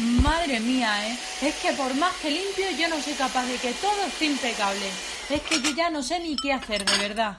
Madre 0.00 0.60
mía, 0.60 1.08
¿eh? 1.08 1.18
Es 1.42 1.56
que 1.56 1.72
por 1.72 1.94
más 1.96 2.14
que 2.22 2.30
limpio, 2.30 2.64
yo 2.78 2.88
no 2.88 3.00
soy 3.02 3.12
capaz 3.12 3.44
de 3.44 3.56
que 3.56 3.72
todo 3.74 4.02
esté 4.06 4.26
impecable. 4.26 4.86
Es 5.28 5.42
que 5.42 5.60
yo 5.60 5.74
ya 5.76 5.90
no 5.90 6.02
sé 6.02 6.18
ni 6.20 6.36
qué 6.36 6.52
hacer, 6.54 6.84
de 6.84 6.98
verdad. 6.98 7.36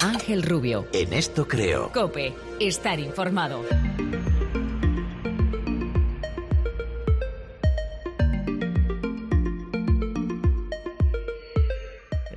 Ángel 0.00 0.42
Rubio. 0.42 0.86
En 0.92 1.12
esto 1.14 1.48
creo. 1.48 1.90
Cope. 1.92 2.34
Estar 2.60 3.00
informado. 3.00 3.64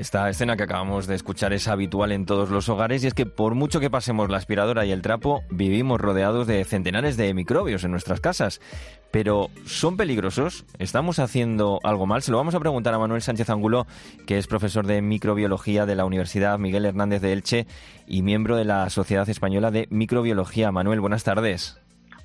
Esta 0.02 0.28
escena 0.32 0.58
que 0.58 0.64
acabamos 0.64 1.06
de 1.06 1.14
escuchar 1.14 1.54
es 1.54 1.68
habitual 1.68 2.12
en 2.12 2.26
todos 2.26 2.50
los 2.50 2.70
hogares 2.70 3.04
y 3.04 3.08
es 3.08 3.14
que 3.14 3.28
por 3.28 3.54
mucho 3.54 3.80
que 3.80 3.92
pasemos 3.92 4.32
la 4.32 4.38
aspiradora 4.38 4.84
y 4.84 4.92
el 4.92 5.04
trapo, 5.04 5.44
vivimos 5.52 6.02
rodeados 6.02 6.48
de 6.48 6.66
centenares 6.66 7.18
de 7.18 7.32
microbios 7.36 7.84
en 7.84 7.92
nuestras 7.92 8.20
casas. 8.20 8.62
Pero, 9.12 9.52
¿son 9.68 9.98
peligrosos? 9.98 10.66
¿Estamos 10.80 11.20
haciendo 11.20 11.80
algo 11.84 12.08
mal? 12.08 12.24
Se 12.24 12.32
lo 12.32 12.38
vamos 12.38 12.56
a 12.56 12.60
preguntar 12.60 12.96
a 12.96 12.98
Manuel 12.98 13.22
Sánchez 13.22 13.52
Angulo, 13.52 13.86
que 14.26 14.40
es 14.40 14.48
profesor 14.48 14.88
de 14.88 15.04
microbiología 15.04 15.86
de 15.86 15.94
la 15.94 16.06
Universidad 16.06 16.58
Miguel 16.58 16.86
Hernández 16.86 17.22
de 17.22 17.34
Elche 17.34 17.68
y 18.08 18.24
miembro 18.24 18.56
de 18.56 18.66
la 18.66 18.90
Sociedad 18.90 19.30
Española 19.30 19.70
de 19.70 19.86
Microbiología. 19.92 20.72
Manuel, 20.72 21.00
buenas 21.00 21.24
tardes. 21.24 21.80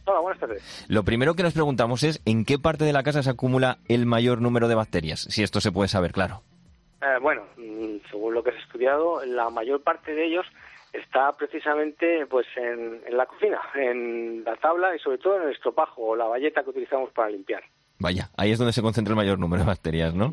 Hola, 0.06 0.20
buenas 0.20 0.40
tardes. 0.40 0.62
Lo 0.88 1.04
primero 1.04 1.34
que 1.34 1.42
nos 1.42 1.52
preguntamos 1.52 2.04
es 2.04 2.22
en 2.24 2.46
qué 2.46 2.58
parte 2.58 2.86
de 2.86 2.94
la 2.94 3.02
casa 3.02 3.22
se 3.22 3.28
acumula 3.28 3.80
el 3.86 4.06
mayor 4.06 4.40
número 4.40 4.66
de 4.66 4.76
bacterias, 4.76 5.26
si 5.28 5.42
esto 5.42 5.60
se 5.60 5.72
puede 5.72 5.88
saber, 5.88 6.12
claro. 6.12 6.42
Eh, 7.06 7.18
bueno, 7.20 7.42
mm, 7.56 8.08
según 8.10 8.34
lo 8.34 8.42
que 8.42 8.52
se 8.52 8.58
ha 8.58 8.62
estudiado, 8.62 9.24
la 9.24 9.50
mayor 9.50 9.82
parte 9.82 10.14
de 10.14 10.26
ellos 10.26 10.46
está 10.92 11.32
precisamente 11.32 12.26
pues 12.26 12.46
en, 12.56 13.02
la 13.10 13.26
cocina, 13.26 13.60
en 13.74 14.42
la 14.44 14.56
tabla 14.56 14.94
y 14.94 14.98
sobre 14.98 15.18
todo 15.18 15.36
en 15.36 15.48
el 15.48 15.54
estropajo 15.54 16.02
o 16.02 16.16
la 16.16 16.24
valleta 16.24 16.62
que 16.62 16.70
utilizamos 16.70 17.10
para 17.10 17.30
limpiar. 17.30 17.62
Vaya, 17.98 18.30
ahí 18.36 18.50
es 18.50 18.58
donde 18.58 18.72
se 18.72 18.82
concentra 18.82 19.12
el 19.12 19.16
mayor 19.16 19.38
número 19.38 19.62
de 19.62 19.68
bacterias, 19.68 20.14
¿no? 20.14 20.32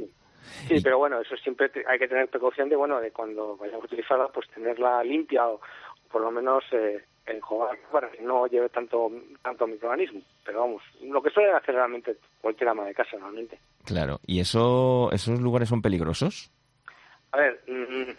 Sí, 0.67 0.75
pero 0.81 0.97
bueno, 0.97 1.19
eso 1.19 1.35
siempre 1.37 1.71
hay 1.87 1.99
que 1.99 2.07
tener 2.07 2.29
precaución 2.29 2.69
de, 2.69 2.75
bueno, 2.75 2.99
de 2.99 3.11
cuando 3.11 3.57
vayamos 3.57 3.83
a 3.83 3.87
utilizarla, 3.87 4.27
pues 4.27 4.47
tenerla 4.49 5.03
limpia 5.03 5.47
o, 5.47 5.59
por 6.11 6.21
lo 6.21 6.31
menos 6.31 6.63
eh, 6.71 7.03
enjuagar 7.25 7.77
para 7.91 8.11
que 8.11 8.21
no 8.21 8.47
lleve 8.47 8.69
tanto 8.69 9.11
tanto 9.41 9.67
microorganismo. 9.67 10.21
Pero 10.45 10.61
vamos, 10.61 10.83
lo 11.01 11.21
que 11.21 11.31
suele 11.31 11.51
hacer 11.51 11.75
realmente 11.75 12.17
cualquier 12.41 12.69
ama 12.69 12.85
de 12.85 12.93
casa 12.93 13.11
normalmente. 13.13 13.59
Claro, 13.83 14.19
¿y 14.25 14.39
eso 14.39 15.09
esos 15.11 15.39
lugares 15.39 15.69
son 15.69 15.81
peligrosos? 15.81 16.51
A 17.33 17.37
ver, 17.37 17.59
mm, 17.67 18.11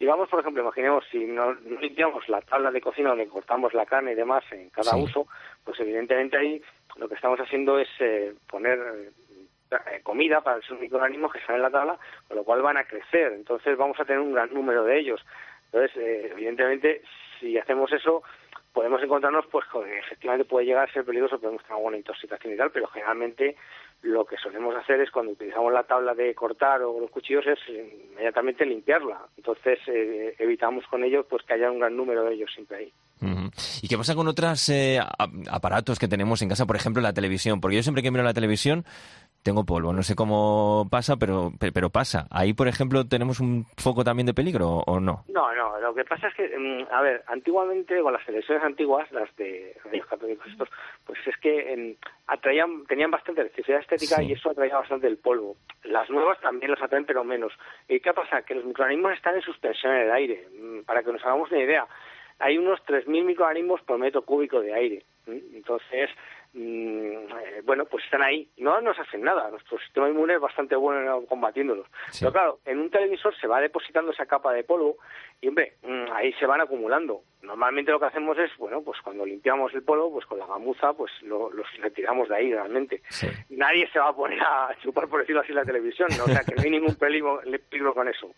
digamos, 0.00 0.28
por 0.28 0.40
ejemplo, 0.40 0.62
imaginemos 0.62 1.04
si 1.10 1.24
no, 1.24 1.54
limpiamos 1.80 2.28
la 2.28 2.40
tabla 2.42 2.72
de 2.72 2.80
cocina 2.80 3.10
donde 3.10 3.28
cortamos 3.28 3.72
la 3.74 3.86
carne 3.86 4.12
y 4.12 4.16
demás 4.16 4.44
en 4.50 4.70
cada 4.70 4.96
uso, 4.96 5.28
pues 5.62 5.78
evidentemente 5.78 6.36
ahí 6.36 6.60
lo 6.96 7.08
que 7.08 7.14
estamos 7.14 7.38
haciendo 7.38 7.78
es 7.78 7.88
eh, 8.00 8.34
poner 8.48 9.12
eh, 9.70 10.00
comida 10.02 10.40
para 10.40 10.58
esos 10.58 10.80
microorganismos 10.80 11.32
que 11.32 11.38
están 11.38 11.56
en 11.56 11.62
la 11.62 11.70
tabla, 11.70 11.96
con 12.26 12.36
lo 12.36 12.42
cual 12.42 12.62
van 12.62 12.76
a 12.76 12.84
crecer. 12.84 13.32
Entonces 13.34 13.76
vamos 13.78 13.98
a 14.00 14.04
tener 14.04 14.20
un 14.20 14.34
gran 14.34 14.52
número 14.52 14.84
de 14.84 14.98
ellos. 14.98 15.24
Entonces, 15.66 15.96
eh, 15.96 16.28
evidentemente, 16.32 17.02
si 17.38 17.56
hacemos 17.56 17.92
eso, 17.92 18.24
podemos 18.74 19.00
encontrarnos 19.00 19.46
pues 19.46 19.64
que 19.72 19.98
efectivamente 19.98 20.44
puede 20.44 20.66
llegar 20.66 20.88
a 20.88 20.92
ser 20.92 21.04
peligroso, 21.04 21.38
podemos 21.38 21.62
tener 21.62 21.76
alguna 21.76 21.96
intoxicación 21.96 22.52
y 22.52 22.56
tal, 22.56 22.72
pero 22.72 22.88
generalmente 22.88 23.56
lo 24.02 24.26
que 24.26 24.36
solemos 24.36 24.74
hacer 24.74 25.00
es 25.00 25.10
cuando 25.12 25.32
utilizamos 25.32 25.72
la 25.72 25.84
tabla 25.84 26.12
de 26.12 26.34
cortar 26.34 26.82
o 26.82 27.00
los 27.00 27.10
cuchillos 27.10 27.46
es 27.46 27.58
inmediatamente 27.68 28.66
limpiarla. 28.66 29.28
Entonces 29.36 29.78
eh, 29.86 30.34
evitamos 30.38 30.86
con 30.88 31.04
ellos 31.04 31.24
pues 31.30 31.44
que 31.44 31.54
haya 31.54 31.70
un 31.70 31.78
gran 31.78 31.96
número 31.96 32.24
de 32.24 32.34
ellos 32.34 32.52
siempre 32.52 32.78
ahí. 32.78 32.92
¿Y 33.82 33.88
qué 33.88 33.96
pasa 33.96 34.14
con 34.14 34.28
otros 34.28 34.68
eh, 34.68 35.00
aparatos 35.50 35.98
que 35.98 36.08
tenemos 36.08 36.42
en 36.42 36.48
casa, 36.48 36.66
por 36.66 36.76
ejemplo 36.76 37.02
la 37.02 37.12
televisión? 37.12 37.60
Porque 37.60 37.76
yo 37.76 37.82
siempre 37.82 38.02
que 38.02 38.10
miro 38.10 38.24
la 38.24 38.34
televisión 38.34 38.84
tengo 39.44 39.64
polvo. 39.64 39.92
No 39.92 40.02
sé 40.02 40.16
cómo 40.16 40.88
pasa, 40.90 41.16
pero, 41.16 41.52
pero 41.58 41.90
pasa. 41.90 42.26
Ahí, 42.30 42.54
por 42.54 42.66
ejemplo, 42.66 43.06
¿tenemos 43.06 43.40
un 43.40 43.66
foco 43.76 44.02
también 44.02 44.26
de 44.26 44.32
peligro 44.34 44.82
o 44.86 44.98
no? 44.98 45.24
No, 45.28 45.54
no. 45.54 45.78
Lo 45.78 45.94
que 45.94 46.04
pasa 46.04 46.28
es 46.28 46.34
que, 46.34 46.58
mm, 46.58 46.86
a 46.90 47.02
ver, 47.02 47.22
antiguamente, 47.26 48.00
con 48.00 48.14
las 48.14 48.24
televisiones 48.24 48.64
antiguas, 48.64 49.10
las 49.12 49.34
de 49.36 49.76
rayos 49.84 50.06
católicos 50.06 50.46
estos, 50.46 50.68
pues 51.04 51.18
es 51.26 51.36
que 51.36 51.96
atraían, 52.26 52.86
tenían 52.86 53.10
bastante 53.10 53.42
electricidad 53.42 53.80
estética 53.80 54.22
y 54.22 54.32
eso 54.32 54.50
atraía 54.50 54.78
bastante 54.78 55.06
el 55.06 55.18
polvo. 55.18 55.56
Las 55.84 56.08
nuevas 56.08 56.40
también 56.40 56.70
los 56.70 56.80
atraen, 56.80 57.04
pero 57.04 57.22
menos. 57.22 57.52
¿Y 57.86 58.00
qué 58.00 58.14
pasa? 58.14 58.42
Que 58.42 58.54
los 58.54 58.64
microorganismos 58.64 59.12
están 59.12 59.34
en 59.34 59.42
suspensión 59.42 59.92
en 59.92 60.02
el 60.04 60.10
aire. 60.10 60.48
Mm, 60.58 60.80
para 60.84 61.02
que 61.02 61.12
nos 61.12 61.22
hagamos 61.22 61.50
una 61.50 61.60
idea, 61.60 61.86
hay 62.38 62.58
unos 62.58 62.80
3.000 62.86 63.24
microorganismos 63.24 63.82
por 63.82 63.98
metro 63.98 64.22
cúbico 64.22 64.60
de 64.60 64.74
aire. 64.74 65.04
Entonces, 65.26 66.10
Mm, 66.56 67.16
eh, 67.16 67.62
bueno, 67.64 67.84
pues 67.84 68.04
están 68.04 68.22
ahí. 68.22 68.48
No 68.58 68.80
nos 68.80 68.96
hacen 68.98 69.22
nada. 69.22 69.50
Nuestro 69.50 69.76
sistema 69.80 70.08
inmune 70.08 70.34
es 70.34 70.40
bastante 70.40 70.76
bueno 70.76 71.24
combatiéndolos. 71.28 71.86
Pero 72.18 72.32
claro, 72.32 72.60
en 72.64 72.78
un 72.78 72.90
televisor 72.90 73.34
se 73.40 73.48
va 73.48 73.60
depositando 73.60 74.12
esa 74.12 74.26
capa 74.26 74.52
de 74.52 74.62
polvo 74.62 74.96
y, 75.40 75.48
hombre, 75.48 75.74
mm, 75.82 76.12
ahí 76.12 76.32
se 76.34 76.46
van 76.46 76.60
acumulando. 76.60 77.22
Normalmente 77.42 77.90
lo 77.90 77.98
que 77.98 78.06
hacemos 78.06 78.38
es, 78.38 78.56
bueno, 78.56 78.82
pues 78.82 79.00
cuando 79.02 79.26
limpiamos 79.26 79.74
el 79.74 79.82
polvo, 79.82 80.12
pues 80.12 80.26
con 80.26 80.38
la 80.38 80.46
gamuza, 80.46 80.92
pues 80.92 81.10
lo, 81.22 81.50
los 81.50 81.66
retiramos 81.78 82.28
de 82.28 82.36
ahí 82.36 82.52
realmente. 82.52 83.02
Nadie 83.50 83.88
se 83.92 83.98
va 83.98 84.10
a 84.10 84.16
poner 84.16 84.40
a 84.40 84.76
chupar, 84.80 85.08
por 85.08 85.20
decirlo 85.20 85.40
así, 85.40 85.52
la 85.52 85.64
televisión. 85.64 86.08
¿no? 86.16 86.24
O 86.24 86.28
sea, 86.28 86.44
que 86.44 86.54
no 86.54 86.62
hay 86.62 86.70
ningún 86.70 86.94
peligro, 86.94 87.40
peligro 87.68 87.94
con 87.94 88.06
eso. 88.06 88.30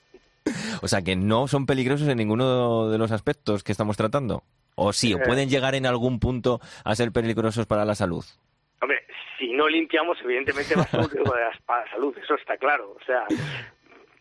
O 0.82 0.88
sea, 0.88 1.02
que 1.02 1.16
no 1.16 1.48
son 1.48 1.66
peligrosos 1.66 2.08
en 2.08 2.18
ninguno 2.18 2.90
de 2.90 2.98
los 2.98 3.12
aspectos 3.12 3.64
que 3.64 3.72
estamos 3.72 3.96
tratando. 3.96 4.42
O 4.74 4.92
sí, 4.92 5.14
o 5.14 5.18
pueden 5.18 5.48
llegar 5.48 5.74
en 5.74 5.86
algún 5.86 6.20
punto 6.20 6.60
a 6.84 6.94
ser 6.94 7.10
peligrosos 7.10 7.66
para 7.66 7.84
la 7.84 7.94
salud. 7.94 8.24
Hombre, 8.80 9.06
si 9.38 9.52
no 9.52 9.68
limpiamos, 9.68 10.18
evidentemente 10.22 10.76
va 10.76 10.82
a 10.82 10.86
ser 10.86 11.00
un 11.00 11.10
riesgo 11.10 11.32
para 11.64 11.84
la 11.84 11.90
salud, 11.90 12.16
eso 12.18 12.34
está 12.34 12.58
claro. 12.58 12.94
O 13.00 13.04
sea, 13.06 13.26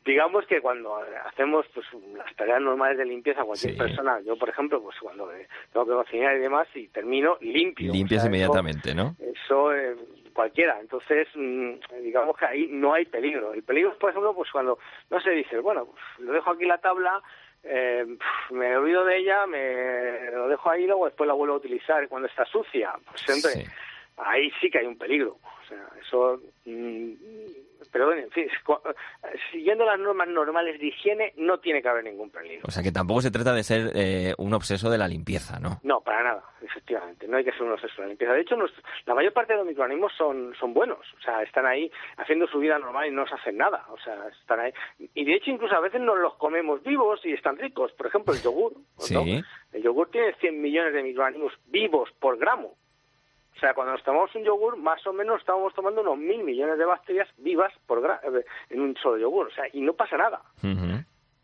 digamos 0.05 0.45
que 0.45 0.61
cuando 0.61 0.97
hacemos 1.27 1.65
pues 1.73 1.85
las 2.15 2.33
tareas 2.35 2.61
normales 2.61 2.97
de 2.97 3.05
limpieza 3.05 3.43
cualquier 3.43 3.75
persona 3.75 4.19
yo 4.25 4.37
por 4.37 4.49
ejemplo 4.49 4.81
pues 4.81 4.95
cuando 5.01 5.29
tengo 5.73 5.85
que 5.85 5.91
cocinar 5.93 6.35
y 6.35 6.39
demás 6.39 6.67
y 6.75 6.87
termino 6.89 7.37
limpio 7.41 7.91
limpias 7.91 8.23
inmediatamente 8.23 8.93
no 8.93 9.15
eso 9.19 9.73
eh, 9.73 9.95
cualquiera. 10.35 10.79
Entonces 10.79 11.27
mm, 11.33 11.73
digamos 12.03 12.37
que 12.37 12.45
ahí 12.45 12.67
no 12.69 12.93
hay 12.93 13.05
peligro. 13.05 13.53
El 13.53 13.63
peligro 13.63 13.91
es 13.91 13.97
por 13.97 14.11
ejemplo 14.11 14.35
pues 14.35 14.51
cuando 14.51 14.77
no 15.09 15.19
se 15.19 15.31
dice 15.31 15.59
bueno 15.59 15.85
pues, 15.85 16.03
lo 16.19 16.33
dejo 16.33 16.51
aquí 16.51 16.65
la 16.65 16.77
tabla 16.77 17.23
eh, 17.67 18.05
me 18.51 18.77
olvido 18.77 19.03
de 19.05 19.17
ella, 19.17 19.47
me 19.47 20.29
lo 20.31 20.47
dejo 20.47 20.69
ahí 20.69 20.85
luego 20.85 21.05
después 21.05 21.27
la 21.27 21.33
vuelvo 21.33 21.55
a 21.55 21.57
utilizar 21.57 22.07
cuando 22.07 22.27
está 22.27 22.45
sucia. 22.45 22.93
Pues 23.09 23.21
siempre, 23.21 23.65
ahí 24.17 24.51
sí 24.61 24.69
que 24.69 24.79
hay 24.79 24.85
un 24.85 24.97
peligro. 24.97 25.37
O 25.43 25.67
sea, 25.67 25.87
eso 26.01 26.41
mm, 26.65 27.13
pero 27.95 28.07
bueno, 28.07 28.23
en 28.23 28.31
fin, 28.31 28.47
siguiendo 29.53 29.85
las 29.85 29.97
normas 29.97 30.27
normales 30.27 30.79
de 30.81 30.87
higiene 30.87 31.33
no 31.37 31.59
tiene 31.59 31.81
que 31.81 31.87
haber 31.87 32.03
ningún 32.03 32.29
peligro. 32.29 32.65
O 32.67 32.71
sea 32.71 32.83
que 32.83 32.91
tampoco 32.91 33.21
se 33.21 33.31
trata 33.31 33.53
de 33.53 33.63
ser 33.63 33.91
eh, 33.95 34.33
un 34.37 34.53
obseso 34.53 34.89
de 34.89 34.97
la 34.97 35.07
limpieza, 35.07 35.59
¿no? 35.61 35.79
No, 35.83 36.01
para 36.01 36.21
nada, 36.21 36.43
efectivamente, 36.61 37.25
no 37.25 37.37
hay 37.37 37.45
que 37.45 37.53
ser 37.53 37.63
un 37.63 37.71
obseso 37.71 37.95
de 37.95 38.01
la 38.01 38.07
limpieza. 38.09 38.33
De 38.33 38.41
hecho, 38.41 38.57
la 39.05 39.15
mayor 39.15 39.31
parte 39.31 39.53
de 39.53 39.59
los 39.59 39.67
microorganismos 39.67 40.11
son, 40.17 40.53
son 40.59 40.73
buenos, 40.73 40.99
o 41.17 41.21
sea, 41.21 41.41
están 41.43 41.65
ahí 41.65 41.89
haciendo 42.17 42.47
su 42.47 42.59
vida 42.59 42.77
normal 42.79 43.07
y 43.07 43.11
no 43.11 43.21
nos 43.21 43.31
hacen 43.31 43.57
nada, 43.57 43.85
o 43.89 43.97
sea, 43.99 44.27
están 44.41 44.59
ahí. 44.59 44.73
Y 45.13 45.23
de 45.23 45.35
hecho, 45.35 45.51
incluso 45.51 45.75
a 45.75 45.79
veces 45.79 46.01
nos 46.01 46.17
los 46.19 46.35
comemos 46.35 46.83
vivos 46.83 47.21
y 47.23 47.31
están 47.31 47.57
ricos. 47.57 47.93
Por 47.93 48.07
ejemplo, 48.07 48.33
el 48.33 48.41
yogur. 48.41 48.73
¿Sí? 48.97 49.41
El 49.71 49.83
yogur 49.83 50.09
tiene 50.11 50.33
100 50.33 50.61
millones 50.61 50.93
de 50.93 51.03
microorganismos 51.03 51.53
vivos 51.67 52.09
por 52.19 52.37
gramo. 52.37 52.75
O 53.55 53.59
sea, 53.59 53.73
cuando 53.73 53.93
nos 53.93 54.03
tomamos 54.03 54.33
un 54.35 54.43
yogur, 54.43 54.75
más 54.77 55.05
o 55.07 55.13
menos 55.13 55.39
estamos 55.39 55.73
tomando 55.73 56.01
unos 56.01 56.17
mil 56.17 56.43
millones 56.43 56.77
de 56.77 56.85
bacterias 56.85 57.29
vivas 57.37 57.71
por 57.87 57.99
eh, 57.99 58.45
en 58.69 58.81
un 58.81 58.95
solo 58.97 59.17
yogur. 59.17 59.47
O 59.47 59.51
sea, 59.51 59.65
y 59.71 59.81
no 59.81 59.93
pasa 59.93 60.17
nada. 60.17 60.41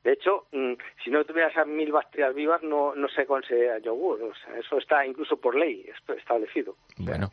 De 0.04 0.14
hecho, 0.14 0.48
mm, 0.52 0.74
si 1.04 1.12
no 1.12 1.24
tuvieras 1.24 1.52
esas 1.54 1.68
mil 1.68 1.92
bacterias 1.92 2.34
vivas, 2.34 2.62
no, 2.64 2.96
no 2.96 3.08
se 3.08 3.26
considera 3.26 3.78
yogur. 3.80 4.22
O 4.24 4.34
sea, 4.34 4.58
eso 4.58 4.78
está 4.78 5.06
incluso 5.06 5.38
por 5.38 5.56
ley 5.56 5.86
establecido. 6.18 6.76
Bueno, 6.98 7.32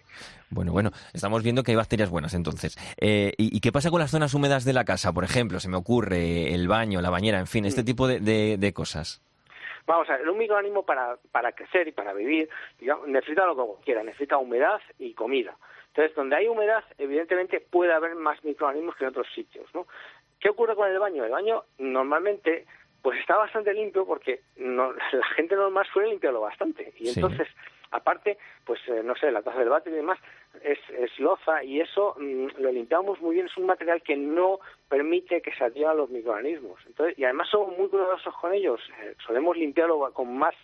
bueno, 0.51 0.73
bueno. 0.73 0.91
Estamos 1.15 1.43
viendo 1.43 1.63
que 1.63 1.73
hay 1.73 1.77
bacterias 1.77 2.11
buenas, 2.11 2.35
entonces. 2.35 2.77
Eh, 2.99 3.33
¿y, 3.39 3.59
qué 3.61 3.73
pasa 3.73 3.91
con 3.91 4.01
las 4.01 4.11
zonas 4.11 4.35
húmedas 4.35 4.65
de 4.65 4.75
la 4.75 4.85
casa? 4.85 5.13
Por 5.13 5.25
ejemplo, 5.25 5.61
se 5.61 5.69
me 5.69 5.77
ocurre 5.77 6.55
el 6.55 6.69
baño, 6.69 7.01
la 7.01 7.11
bañera, 7.11 7.39
en 7.39 7.47
fin, 7.47 7.65
este 7.65 7.83
mm. 7.83 7.87
tipo 7.87 8.07
de, 8.07 8.57
de 8.59 8.73
cosas. 8.73 9.23
Vamos 9.89 10.11
a 10.11 10.19
ver, 10.19 10.29
un 10.29 10.37
microorganismo 10.37 10.85
para, 10.85 11.17
para 11.33 11.53
crecer 11.53 11.89
y 11.89 11.93
para 11.93 12.13
vivir 12.13 12.51
necesita 13.07 13.47
lo 13.47 13.57
que 13.57 13.85
quiera, 13.87 14.03
necesita 14.03 14.37
humedad 14.37 14.83
y 14.99 15.15
comida. 15.15 15.57
Entonces, 15.87 16.15
donde 16.15 16.37
hay 16.37 16.47
humedad, 16.47 16.85
evidentemente 16.99 17.61
puede 17.61 17.95
haber 17.95 18.15
más 18.15 18.45
microorganismos 18.45 18.97
que 18.97 19.05
en 19.05 19.11
otros 19.11 19.27
sitios, 19.35 19.67
¿no? 19.75 19.87
¿Qué 20.39 20.51
ocurre 20.51 20.77
con 20.77 20.91
el 20.91 20.99
baño? 20.99 21.25
El 21.25 21.31
baño 21.31 21.65
normalmente 21.79 22.67
pues 23.01 23.19
está 23.19 23.39
bastante 23.39 23.73
limpio 23.73 24.05
porque 24.05 24.43
no, 24.59 24.93
la 25.13 25.27
gente 25.35 25.57
normal 25.57 25.87
suele 25.91 26.11
limpiarlo 26.11 26.43
bastante 26.43 26.93
y 26.99 27.09
entonces 27.09 27.49
aparte 27.91 28.39
pues 28.65 28.81
eh, 28.89 29.03
no 29.03 29.15
sé 29.17 29.31
la 29.31 29.43
taza 29.43 29.59
del 29.59 29.69
váter 29.69 29.93
y 29.93 29.97
demás 29.97 30.19
es, 30.63 30.79
es 30.91 31.19
loza 31.19 31.63
y 31.63 31.81
eso 31.81 32.15
mm, 32.19 32.47
lo 32.59 32.73
limpiamos 32.73 33.21
muy 33.21 33.35
bien. 33.35 33.47
Es 33.47 33.57
un 33.57 33.67
material 33.67 34.03
que 34.03 34.17
no 34.17 34.61
permite 34.89 35.43
que 35.43 35.53
se 35.53 35.65
adhieran 35.65 35.97
los 35.97 36.11
microorganismos. 36.11 36.81
Entonces 36.87 37.19
y 37.19 37.25
además 37.25 37.49
somos 37.49 37.77
muy 37.77 37.89
cuidadosos 37.89 38.35
con 38.37 38.53
ellos. 38.53 38.81
Eh, 39.03 39.15
solemos 39.27 39.57
limpiarlo 39.57 40.13
con 40.13 40.37
más. 40.37 40.55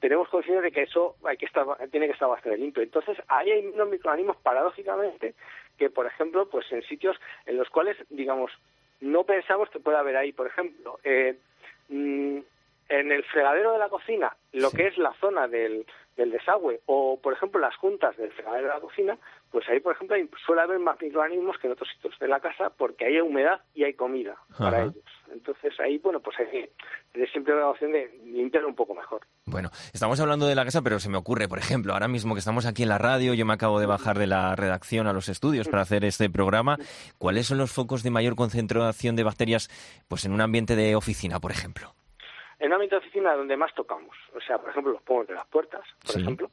Tenemos 0.00 0.28
conciencia 0.28 0.62
de 0.62 0.70
que 0.70 0.82
eso 0.82 1.16
hay 1.24 1.36
que 1.36 1.46
estar, 1.46 1.66
tiene 1.90 2.06
que 2.06 2.12
estar 2.12 2.28
bastante 2.28 2.56
limpio. 2.56 2.84
Entonces, 2.84 3.18
ahí 3.26 3.50
hay 3.50 3.66
unos 3.66 3.88
microorganismos, 3.88 4.36
paradójicamente, 4.36 5.34
que, 5.76 5.90
por 5.90 6.06
ejemplo, 6.06 6.48
pues 6.48 6.70
en 6.70 6.82
sitios 6.82 7.16
en 7.46 7.56
los 7.56 7.68
cuales, 7.68 7.96
digamos, 8.08 8.52
no 9.00 9.24
pensamos 9.24 9.68
que 9.70 9.80
pueda 9.80 9.98
haber 9.98 10.16
ahí, 10.16 10.32
por 10.32 10.46
ejemplo, 10.46 11.00
eh, 11.02 11.36
mm, 11.88 12.38
en 12.88 13.12
el 13.12 13.24
fregadero 13.24 13.72
de 13.72 13.78
la 13.78 13.88
cocina, 13.88 14.36
lo 14.52 14.70
que 14.70 14.86
es 14.86 14.96
la 14.98 15.12
zona 15.14 15.48
del, 15.48 15.84
del 16.18 16.32
desagüe, 16.32 16.80
o 16.86 17.18
por 17.22 17.32
ejemplo 17.32 17.60
las 17.60 17.74
juntas 17.76 18.14
del 18.16 18.32
fregadero 18.32 18.66
de 18.66 18.74
la 18.74 18.80
cocina, 18.80 19.16
pues 19.50 19.66
ahí 19.68 19.80
por 19.80 19.94
ejemplo 19.94 20.16
suele 20.44 20.62
haber 20.62 20.80
más 20.80 21.00
microorganismos 21.00 21.56
que 21.58 21.68
en 21.68 21.72
otros 21.74 21.88
sitios 21.88 22.18
de 22.18 22.28
la 22.28 22.40
casa 22.40 22.70
porque 22.76 23.06
hay 23.06 23.20
humedad 23.20 23.60
y 23.74 23.84
hay 23.84 23.94
comida 23.94 24.36
para 24.58 24.82
ellos. 24.82 24.96
Entonces 25.32 25.78
ahí, 25.78 25.98
bueno, 25.98 26.20
pues 26.20 26.38
hay 26.40 26.46
que 26.46 26.72
tener 27.12 27.30
siempre 27.30 27.54
la 27.54 27.68
opción 27.68 27.92
de 27.92 28.10
limpiar 28.24 28.64
un 28.64 28.74
poco 28.74 28.94
mejor. 28.94 29.20
Bueno, 29.46 29.70
estamos 29.92 30.18
hablando 30.20 30.46
de 30.46 30.56
la 30.56 30.64
casa, 30.64 30.82
pero 30.82 30.98
se 30.98 31.08
me 31.08 31.16
ocurre, 31.16 31.48
por 31.48 31.58
ejemplo, 31.58 31.92
ahora 31.92 32.08
mismo 32.08 32.34
que 32.34 32.40
estamos 32.40 32.66
aquí 32.66 32.82
en 32.82 32.88
la 32.88 32.98
radio, 32.98 33.32
yo 33.34 33.46
me 33.46 33.54
acabo 33.54 33.78
de 33.78 33.86
bajar 33.86 34.18
de 34.18 34.26
la 34.26 34.56
redacción 34.56 35.06
a 35.06 35.12
los 35.12 35.28
estudios 35.28 35.68
para 35.68 35.82
hacer 35.82 36.04
este 36.04 36.28
programa. 36.28 36.78
¿Cuáles 37.18 37.46
son 37.46 37.58
los 37.58 37.70
focos 37.70 38.02
de 38.02 38.10
mayor 38.10 38.34
concentración 38.34 39.14
de 39.14 39.22
bacterias 39.22 39.68
pues 40.08 40.24
en 40.24 40.32
un 40.32 40.40
ambiente 40.40 40.74
de 40.74 40.96
oficina, 40.96 41.38
por 41.38 41.52
ejemplo? 41.52 41.94
En 42.58 42.68
un 42.68 42.74
ambiente 42.74 42.96
de 42.96 43.00
oficina 43.00 43.34
donde 43.34 43.56
más 43.56 43.74
tocamos, 43.74 44.16
o 44.34 44.40
sea, 44.40 44.58
por 44.58 44.70
ejemplo, 44.70 44.92
los 44.92 45.02
pomos 45.02 45.26
de 45.26 45.34
las 45.34 45.46
puertas, 45.46 45.84
por 46.04 46.20
ejemplo, 46.20 46.50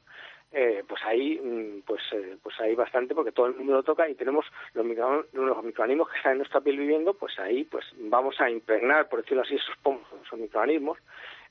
eh, 0.57 0.86
pues 0.88 1.02
ahí 1.04 1.38
mm, 1.38 1.81
pues 1.86 2.02
eh, 2.13 2.38
pues 2.42 2.57
hay 2.62 2.75
bastante 2.75 3.13
porque 3.13 3.34
todo 3.34 3.48
el 3.48 3.56
mundo 3.56 3.74
lo 3.74 3.84
toca 3.84 4.07
y 4.07 4.16
tenemos 4.16 4.46
los, 4.74 4.86
los 5.34 5.63
microorganismos 5.66 6.10
que 6.10 6.16
están 6.16 6.31
en 6.31 6.38
nuestra 6.38 6.62
piel 6.62 6.78
viviendo 6.78 7.13
pues 7.13 7.38
ahí 7.40 7.66
pues 7.66 7.84
vamos 7.98 8.40
a 8.40 8.50
impregnar 8.50 9.10
por 9.10 9.22
decirlo 9.22 9.42
así 9.42 9.56
esos 9.56 9.75
pomos 9.84 10.04
esos 10.24 10.40
microorganismos 10.40 10.98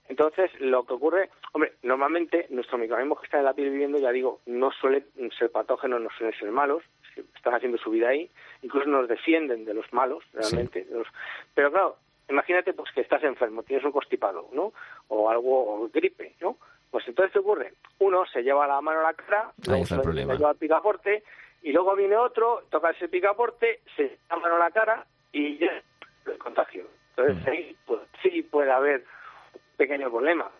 entonces 0.08 0.50
lo 0.58 0.84
que 0.86 0.94
ocurre 0.94 1.28
hombre 1.52 1.74
normalmente 1.82 2.46
nuestros 2.48 2.80
microorganismos 2.80 3.20
que 3.20 3.26
están 3.26 3.40
en 3.40 3.44
la 3.44 3.52
piel 3.52 3.72
viviendo 3.72 3.98
ya 3.98 4.10
digo 4.10 4.40
no 4.46 4.70
suelen 4.72 5.04
ser 5.38 5.50
patógenos 5.50 6.00
no 6.00 6.08
suelen 6.16 6.38
ser 6.38 6.50
malos 6.50 6.82
están 7.36 7.52
haciendo 7.52 7.76
su 7.76 7.90
vida 7.90 8.08
ahí 8.08 8.30
incluso 8.62 8.88
nos 8.88 9.06
defienden 9.06 9.66
de 9.66 9.74
los 9.74 9.92
malos 9.92 10.24
realmente 10.32 10.86
pero 11.54 11.70
claro 11.70 11.96
imagínate 12.28 12.72
pues 12.72 12.90
que 12.92 13.00
estás 13.00 13.22
enfermo, 13.22 13.62
tienes 13.62 13.84
un 13.84 13.92
constipado, 13.92 14.48
¿no? 14.52 14.72
O 15.08 15.30
algo, 15.30 15.74
o 15.74 15.88
gripe, 15.88 16.34
¿no? 16.40 16.56
Pues 16.90 17.06
entonces, 17.08 17.32
¿qué 17.32 17.40
ocurre? 17.40 17.74
Uno 17.98 18.24
se 18.26 18.42
lleva 18.42 18.66
la 18.66 18.80
mano 18.80 19.00
a 19.00 19.04
la 19.04 19.14
cara, 19.14 19.52
luego 19.66 19.84
se 19.84 19.96
lleva 19.96 20.50
el 20.50 20.56
picaporte, 20.56 21.24
y 21.62 21.72
luego 21.72 21.96
viene 21.96 22.16
otro, 22.16 22.64
toca 22.70 22.90
ese 22.90 23.08
picaporte, 23.08 23.80
se 23.96 24.02
lleva 24.02 24.18
la 24.30 24.36
mano 24.36 24.56
a 24.56 24.58
la 24.58 24.70
cara 24.70 25.06
y 25.32 25.58
ya 25.58 25.82
el 26.26 26.38
contagio. 26.38 26.84
Entonces, 27.16 27.44
mm. 27.44 27.50
ahí 27.50 27.76
pues, 27.86 28.00
sí 28.22 28.42
puede 28.42 28.70
haber 28.70 29.04
un 29.54 29.60
pequeño 29.76 30.10
problema. 30.10 30.50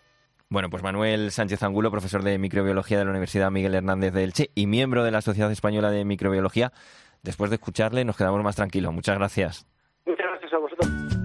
Bueno, 0.49 0.69
pues 0.69 0.83
Manuel 0.83 1.31
Sánchez 1.31 1.63
Angulo, 1.63 1.91
profesor 1.91 2.21
de 2.21 2.37
microbiología 2.37 2.97
de 2.99 3.05
la 3.05 3.11
Universidad 3.11 3.51
Miguel 3.51 3.75
Hernández 3.75 4.13
de 4.13 4.23
Elche 4.23 4.49
y 4.55 4.67
miembro 4.67 5.03
de 5.03 5.11
la 5.11 5.21
Sociedad 5.21 5.51
Española 5.51 5.89
de 5.89 6.05
Microbiología. 6.05 6.71
Después 7.23 7.49
de 7.49 7.55
escucharle, 7.55 8.05
nos 8.05 8.17
quedamos 8.17 8.43
más 8.43 8.55
tranquilos. 8.55 8.93
Muchas 8.93 9.17
gracias. 9.17 9.67
Muchas 10.05 10.25
gracias 10.27 10.53
a 10.53 10.57
vosotros. 10.57 11.24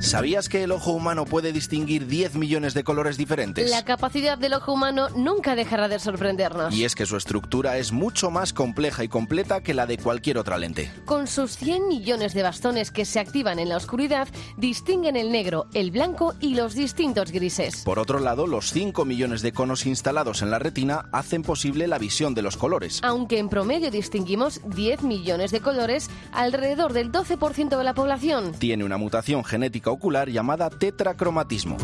¿Sabías 0.00 0.48
que 0.48 0.62
el 0.62 0.72
ojo 0.72 0.92
humano 0.92 1.24
puede 1.24 1.52
distinguir 1.52 2.06
10 2.06 2.34
millones 2.34 2.74
de 2.74 2.84
colores 2.84 3.16
diferentes? 3.16 3.70
La 3.70 3.84
capacidad 3.84 4.36
del 4.36 4.52
ojo 4.52 4.72
humano 4.72 5.08
nunca 5.16 5.54
dejará 5.56 5.88
de 5.88 5.98
sorprendernos. 5.98 6.74
Y 6.74 6.84
es 6.84 6.94
que 6.94 7.06
su 7.06 7.16
estructura 7.16 7.78
es 7.78 7.92
mucho 7.92 8.30
más 8.30 8.52
compleja 8.52 9.04
y 9.04 9.08
completa 9.08 9.62
que 9.62 9.74
la 9.74 9.86
de 9.86 9.96
cualquier 9.98 10.38
otra 10.38 10.58
lente. 10.58 10.92
Con 11.06 11.26
sus 11.26 11.56
100 11.56 11.88
millones 11.88 12.34
de 12.34 12.42
bastones 12.42 12.90
que 12.90 13.04
se 13.04 13.20
activan 13.20 13.58
en 13.58 13.70
la 13.70 13.78
oscuridad, 13.78 14.28
distinguen 14.56 15.16
el 15.16 15.32
negro, 15.32 15.66
el 15.72 15.90
blanco 15.90 16.34
y 16.40 16.54
los 16.54 16.74
distintos 16.74 17.32
grises. 17.32 17.82
Por 17.84 17.98
otro 17.98 18.20
lado, 18.20 18.46
los 18.46 18.70
5 18.72 19.04
millones 19.04 19.40
de 19.40 19.52
conos 19.52 19.86
instalados 19.86 20.42
en 20.42 20.50
la 20.50 20.58
retina 20.58 21.08
hacen 21.12 21.42
posible 21.42 21.88
la 21.88 21.98
visión 21.98 22.34
de 22.34 22.42
los 22.42 22.56
colores. 22.56 23.00
Aunque 23.02 23.38
en 23.38 23.48
promedio 23.48 23.90
distinguimos 23.90 24.60
10 24.66 25.02
millones 25.02 25.52
de 25.52 25.60
colores, 25.60 26.10
alrededor 26.32 26.92
del 26.92 27.10
12% 27.10 27.78
de 27.78 27.84
la 27.84 27.94
población 27.94 28.52
tiene 28.52 28.84
una 28.84 28.98
mutación 28.98 29.44
genética 29.44 29.85
ocular 29.90 30.28
llamada 30.28 30.70
tetracromatismo. 30.70 31.76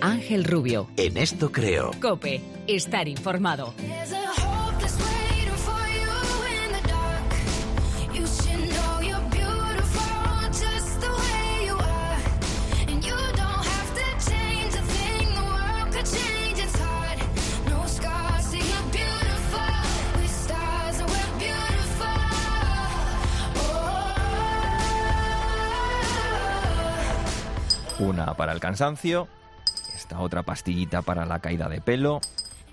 Ángel 0.00 0.44
Rubio. 0.44 0.88
En 0.98 1.16
esto 1.16 1.50
creo. 1.50 1.90
Cope, 2.00 2.42
estar 2.66 3.08
informado. 3.08 3.72
Una 28.04 28.34
para 28.34 28.52
el 28.52 28.60
cansancio, 28.60 29.28
esta 29.96 30.20
otra 30.20 30.42
pastillita 30.42 31.00
para 31.00 31.24
la 31.24 31.38
caída 31.38 31.70
de 31.70 31.80
pelo, 31.80 32.20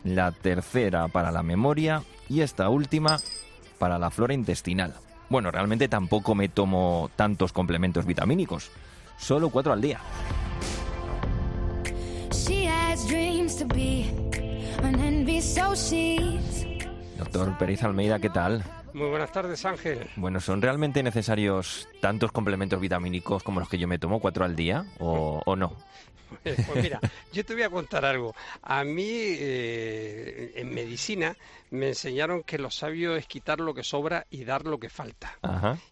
la 0.04 0.34
tercera 0.34 1.08
para 1.08 1.32
la 1.32 1.42
memoria 1.42 2.04
y 2.28 2.42
esta 2.42 2.68
última 2.68 3.18
para 3.80 3.98
la 3.98 4.10
flora 4.10 4.34
intestinal. 4.34 4.94
Bueno, 5.30 5.50
realmente 5.50 5.88
tampoco 5.88 6.36
me 6.36 6.50
tomo 6.50 7.10
tantos 7.16 7.54
complementos 7.54 8.06
vitamínicos, 8.06 8.72
solo 9.18 9.50
cuatro 9.50 9.72
al 9.72 9.80
día. 9.80 10.02
Doctor 17.18 17.58
Pérez 17.58 17.84
Almeida, 17.84 18.20
¿qué 18.20 18.30
tal? 18.30 18.66
Muy 18.94 19.08
buenas 19.08 19.32
tardes, 19.32 19.64
Ángel. 19.66 20.10
Bueno, 20.16 20.40
¿son 20.42 20.62
realmente 20.62 21.02
necesarios 21.02 21.88
tantos 22.02 22.32
complementos 22.32 22.80
vitamínicos 22.80 23.42
como 23.44 23.60
los 23.60 23.70
que 23.70 23.78
yo 23.78 23.88
me 23.88 24.00
tomo, 24.00 24.20
cuatro 24.20 24.44
al 24.44 24.56
día, 24.56 24.86
o, 25.00 25.56
no? 25.56 25.78
Pues 26.44 26.76
mira, 26.76 27.00
yo 27.34 27.46
te 27.46 27.54
voy 27.54 27.64
a 27.64 27.70
contar 27.70 28.06
algo. 28.06 28.34
A 28.62 28.84
mí, 28.84 29.08
eh, 29.08 30.54
en 30.56 30.74
medicina, 30.74 31.36
me 31.72 31.90
enseñaron 31.90 32.44
que 32.44 32.58
lo 32.58 32.70
sabio 32.70 33.16
es 33.16 33.28
quitar 33.28 33.60
lo 33.60 33.74
que 33.74 33.84
sobra 33.84 34.26
y 34.30 34.44
dar 34.44 34.66
lo 34.66 34.78
que 34.78 34.90
falta. 34.90 35.38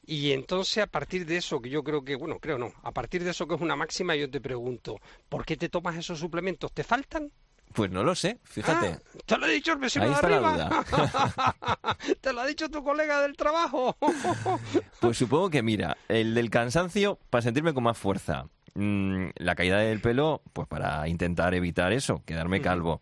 Y 0.06 0.32
entonces, 0.32 0.84
a 0.84 0.88
partir 0.88 1.26
de 1.26 1.38
eso, 1.38 1.62
que 1.62 1.70
yo 1.70 1.84
creo 1.84 2.04
que, 2.04 2.16
bueno, 2.16 2.40
creo 2.40 2.58
no, 2.58 2.74
a 2.84 2.92
partir 2.92 3.24
de 3.24 3.32
eso 3.32 3.48
que 3.48 3.56
es 3.56 3.62
una 3.62 3.76
máxima, 3.76 4.16
yo 4.16 4.30
te 4.30 4.42
pregunto, 4.42 4.98
¿por 5.30 5.46
qué 5.46 5.56
te 5.58 5.70
tomas 5.70 5.98
esos 5.98 6.20
suplementos? 6.20 6.72
¿Te 6.74 6.84
faltan? 6.84 7.32
Pues 7.74 7.92
no 7.92 8.04
lo 8.04 8.16
sé, 8.16 8.40
fíjate. 8.44 8.88
Ah, 8.88 9.20
te 9.26 9.38
lo 9.38 9.46
ha 9.46 9.50
dicho 9.50 9.74
el 9.74 9.78
vecino 9.78 10.10
de 10.10 10.16
arriba. 10.16 10.86
te 12.22 12.34
lo 12.34 12.42
ha 12.42 12.48
dicho 12.48 12.70
tu 12.70 12.84
colega 12.84 13.22
del 13.22 13.36
trabajo. 13.36 13.96
pues 15.00 15.18
supongo 15.18 15.50
que 15.50 15.62
mira, 15.62 15.98
el 16.08 16.34
del 16.34 16.50
cansancio 16.50 17.20
para 17.30 17.44
sentirme 17.44 17.74
con 17.74 17.84
más 17.84 17.98
fuerza. 17.98 18.48
Mm, 18.76 19.30
la 19.36 19.56
caída 19.56 19.78
del 19.80 20.00
pelo, 20.00 20.42
pues 20.54 20.68
para 20.68 21.08
intentar 21.08 21.54
evitar 21.54 21.92
eso, 21.92 22.24
quedarme 22.26 22.62
calvo. 22.62 23.02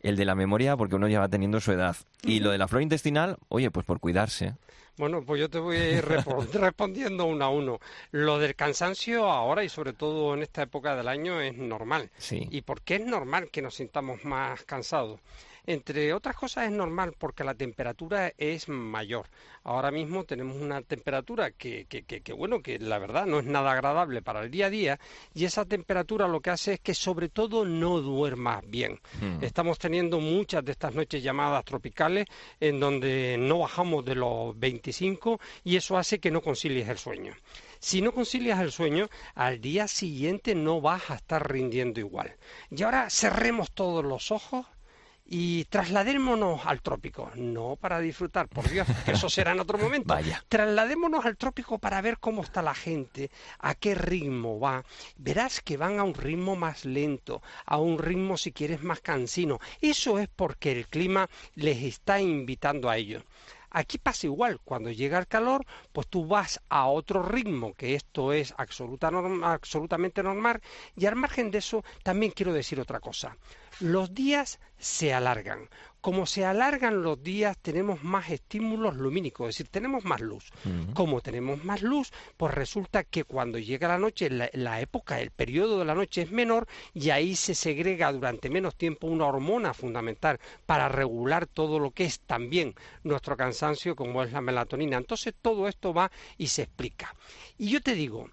El 0.00 0.16
de 0.16 0.24
la 0.24 0.34
memoria, 0.34 0.76
porque 0.76 0.96
uno 0.96 1.06
ya 1.08 1.20
va 1.20 1.28
teniendo 1.28 1.60
su 1.60 1.72
edad. 1.72 1.96
Y 2.22 2.40
lo 2.40 2.50
de 2.50 2.58
la 2.58 2.66
flora 2.68 2.82
intestinal, 2.82 3.36
oye, 3.48 3.70
pues 3.70 3.86
por 3.86 4.00
cuidarse. 4.00 4.54
Bueno, 4.96 5.24
pues 5.24 5.40
yo 5.40 5.48
te 5.48 5.58
voy 5.58 5.76
a 5.76 5.90
ir 5.90 6.04
respondiendo 6.52 7.24
uno 7.24 7.44
a 7.44 7.48
uno. 7.48 7.80
Lo 8.10 8.38
del 8.38 8.54
cansancio 8.54 9.26
ahora 9.30 9.64
y 9.64 9.68
sobre 9.68 9.92
todo 9.92 10.34
en 10.34 10.42
esta 10.42 10.62
época 10.62 10.94
del 10.94 11.08
año 11.08 11.40
es 11.40 11.56
normal. 11.56 12.10
Sí. 12.18 12.46
¿Y 12.50 12.62
por 12.62 12.82
qué 12.82 12.96
es 12.96 13.06
normal 13.06 13.50
que 13.50 13.62
nos 13.62 13.76
sintamos 13.76 14.24
más 14.24 14.64
cansados? 14.64 15.20
Entre 15.66 16.12
otras 16.12 16.34
cosas 16.34 16.66
es 16.66 16.72
normal 16.72 17.14
porque 17.16 17.44
la 17.44 17.54
temperatura 17.54 18.32
es 18.36 18.68
mayor. 18.68 19.28
Ahora 19.64 19.92
mismo 19.92 20.24
tenemos 20.24 20.56
una 20.56 20.82
temperatura 20.82 21.52
que, 21.52 21.86
que, 21.86 22.02
que, 22.02 22.32
bueno, 22.32 22.62
que 22.62 22.80
la 22.80 22.98
verdad 22.98 23.26
no 23.26 23.38
es 23.38 23.44
nada 23.44 23.70
agradable 23.70 24.22
para 24.22 24.42
el 24.42 24.50
día 24.50 24.66
a 24.66 24.70
día 24.70 25.00
y 25.34 25.44
esa 25.44 25.64
temperatura 25.64 26.26
lo 26.26 26.40
que 26.40 26.50
hace 26.50 26.74
es 26.74 26.80
que 26.80 26.94
sobre 26.94 27.28
todo 27.28 27.64
no 27.64 28.00
duermas 28.00 28.64
bien. 28.66 28.98
Hmm. 29.20 29.42
Estamos 29.42 29.78
teniendo 29.78 30.18
muchas 30.18 30.64
de 30.64 30.72
estas 30.72 30.94
noches 30.94 31.22
llamadas 31.22 31.64
tropicales 31.64 32.26
en 32.58 32.80
donde 32.80 33.36
no 33.38 33.60
bajamos 33.60 34.04
de 34.04 34.16
los 34.16 34.58
25 34.58 35.38
y 35.62 35.76
eso 35.76 35.96
hace 35.96 36.18
que 36.18 36.32
no 36.32 36.40
concilies 36.40 36.88
el 36.88 36.98
sueño. 36.98 37.34
Si 37.78 38.00
no 38.00 38.12
concilias 38.12 38.60
el 38.60 38.72
sueño, 38.72 39.08
al 39.34 39.60
día 39.60 39.88
siguiente 39.88 40.54
no 40.54 40.80
vas 40.80 41.10
a 41.10 41.16
estar 41.16 41.50
rindiendo 41.50 42.00
igual. 42.00 42.36
Y 42.70 42.82
ahora 42.82 43.10
cerremos 43.10 43.72
todos 43.72 44.04
los 44.04 44.30
ojos 44.30 44.66
y 45.34 45.64
trasladémonos 45.64 46.66
al 46.66 46.82
trópico, 46.82 47.30
no 47.36 47.76
para 47.76 48.00
disfrutar, 48.00 48.48
por 48.48 48.68
Dios, 48.68 48.86
que 49.06 49.12
eso 49.12 49.30
será 49.30 49.52
en 49.52 49.60
otro 49.60 49.78
momento. 49.78 50.08
Vaya. 50.14 50.44
Trasladémonos 50.46 51.24
al 51.24 51.38
trópico 51.38 51.78
para 51.78 52.02
ver 52.02 52.18
cómo 52.18 52.42
está 52.42 52.60
la 52.60 52.74
gente, 52.74 53.30
a 53.58 53.74
qué 53.74 53.94
ritmo 53.94 54.60
va. 54.60 54.84
Verás 55.16 55.62
que 55.62 55.78
van 55.78 55.98
a 55.98 56.04
un 56.04 56.12
ritmo 56.12 56.54
más 56.54 56.84
lento, 56.84 57.40
a 57.64 57.78
un 57.78 57.98
ritmo 57.98 58.36
si 58.36 58.52
quieres 58.52 58.82
más 58.82 59.00
cansino. 59.00 59.58
Eso 59.80 60.18
es 60.18 60.28
porque 60.28 60.70
el 60.70 60.86
clima 60.86 61.30
les 61.54 61.82
está 61.82 62.20
invitando 62.20 62.90
a 62.90 62.98
ello. 62.98 63.22
Aquí 63.74 63.96
pasa 63.96 64.26
igual, 64.26 64.60
cuando 64.62 64.90
llega 64.90 65.18
el 65.18 65.26
calor, 65.26 65.64
pues 65.92 66.06
tú 66.06 66.26
vas 66.26 66.60
a 66.68 66.86
otro 66.88 67.22
ritmo, 67.22 67.72
que 67.72 67.94
esto 67.94 68.34
es 68.34 68.54
absoluta 68.58 69.10
absolutamente 69.44 70.22
normal, 70.22 70.60
y 70.94 71.06
al 71.06 71.16
margen 71.16 71.50
de 71.50 71.58
eso 71.58 71.82
también 72.02 72.32
quiero 72.32 72.52
decir 72.52 72.78
otra 72.80 73.00
cosa. 73.00 73.36
Los 73.80 74.12
días 74.12 74.60
se 74.78 75.14
alargan. 75.14 75.70
Como 76.02 76.26
se 76.26 76.44
alargan 76.44 77.00
los 77.00 77.22
días, 77.22 77.56
tenemos 77.62 78.02
más 78.02 78.28
estímulos 78.28 78.96
lumínicos, 78.96 79.48
es 79.48 79.54
decir, 79.54 79.68
tenemos 79.70 80.04
más 80.04 80.20
luz. 80.20 80.50
Como 80.94 81.20
tenemos 81.20 81.62
más 81.64 81.80
luz, 81.80 82.10
pues 82.36 82.52
resulta 82.52 83.04
que 83.04 83.22
cuando 83.22 83.56
llega 83.60 83.86
la 83.86 83.98
noche, 83.98 84.28
la, 84.28 84.80
época, 84.80 85.20
el 85.20 85.30
periodo 85.30 85.78
de 85.78 85.84
la 85.84 85.94
noche 85.94 86.22
es 86.22 86.32
menor 86.32 86.66
y 86.92 87.10
ahí 87.10 87.36
se 87.36 87.54
segrega 87.54 88.12
durante 88.12 88.50
menos 88.50 88.74
tiempo 88.74 89.06
una 89.06 89.26
hormona 89.26 89.74
fundamental 89.74 90.40
para 90.66 90.88
regular 90.88 91.46
todo 91.46 91.78
lo 91.78 91.92
que 91.92 92.04
es 92.04 92.18
también 92.18 92.74
nuestro 93.04 93.36
cansancio, 93.36 93.94
como 93.94 94.24
es 94.24 94.32
la 94.32 94.40
melatonina. 94.40 94.96
Entonces 94.96 95.34
todo 95.40 95.68
esto 95.68 95.94
va 95.94 96.10
y 96.36 96.48
se 96.48 96.62
explica. 96.62 97.14
Y 97.58 97.68
yo 97.68 97.80
te 97.80 97.94
digo, 97.94 98.28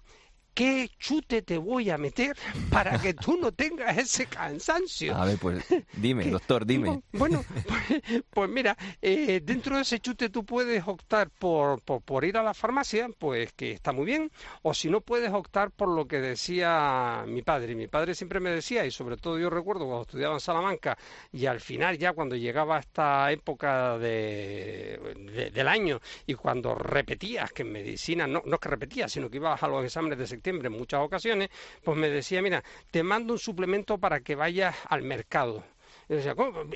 ¿qué 0.60 0.90
chute 0.98 1.40
te 1.40 1.56
voy 1.56 1.88
a 1.88 1.96
meter 1.96 2.36
para 2.70 3.00
que 3.00 3.14
tú 3.14 3.38
no 3.38 3.50
tengas 3.50 3.96
ese 3.96 4.26
cansancio? 4.26 5.16
A 5.16 5.24
ver, 5.24 5.38
pues 5.38 5.64
dime, 5.96 6.26
doctor, 6.26 6.66
dime. 6.66 7.00
Bueno, 7.12 7.42
pues, 7.66 8.02
pues 8.28 8.50
mira, 8.50 8.76
eh, 9.00 9.40
dentro 9.42 9.76
de 9.76 9.82
ese 9.82 10.00
chute 10.00 10.28
tú 10.28 10.44
puedes 10.44 10.86
optar 10.86 11.30
por, 11.30 11.80
por, 11.80 12.26
ir 12.26 12.36
a 12.36 12.42
la 12.42 12.52
farmacia, 12.52 13.08
pues 13.18 13.54
que 13.54 13.72
está 13.72 13.92
muy 13.92 14.04
bien, 14.04 14.30
o 14.60 14.74
si 14.74 14.90
no 14.90 15.00
puedes 15.00 15.32
optar 15.32 15.70
por 15.70 15.88
lo 15.88 16.06
que 16.06 16.20
decía 16.20 17.24
mi 17.26 17.40
padre. 17.40 17.74
Mi 17.74 17.86
padre 17.86 18.14
siempre 18.14 18.38
me 18.38 18.50
decía, 18.50 18.84
y 18.84 18.90
sobre 18.90 19.16
todo 19.16 19.38
yo 19.38 19.48
recuerdo 19.48 19.86
cuando 19.86 20.02
estudiaba 20.02 20.34
en 20.34 20.40
Salamanca, 20.40 20.98
y 21.32 21.46
al 21.46 21.60
final 21.60 21.96
ya 21.96 22.12
cuando 22.12 22.36
llegaba 22.36 22.78
esta 22.78 23.32
época 23.32 23.96
de, 23.96 25.50
del 25.54 25.68
año, 25.68 26.00
y 26.26 26.34
cuando 26.34 26.74
repetías 26.74 27.50
que 27.50 27.62
en 27.62 27.72
medicina, 27.72 28.26
no, 28.26 28.42
no 28.44 28.56
es 28.56 28.60
que 28.60 28.68
repetías, 28.68 29.10
sino 29.10 29.30
que 29.30 29.38
ibas 29.38 29.62
a 29.62 29.66
los 29.66 29.82
exámenes 29.82 30.18
de 30.18 30.26
septiembre 30.26 30.49
en 30.50 30.72
muchas 30.72 31.00
ocasiones, 31.00 31.48
pues 31.82 31.96
me 31.96 32.08
decía, 32.08 32.42
mira, 32.42 32.62
te 32.90 33.02
mando 33.02 33.32
un 33.32 33.38
suplemento 33.38 33.98
para 33.98 34.20
que 34.20 34.34
vayas 34.34 34.76
al 34.88 35.02
mercado. 35.02 35.64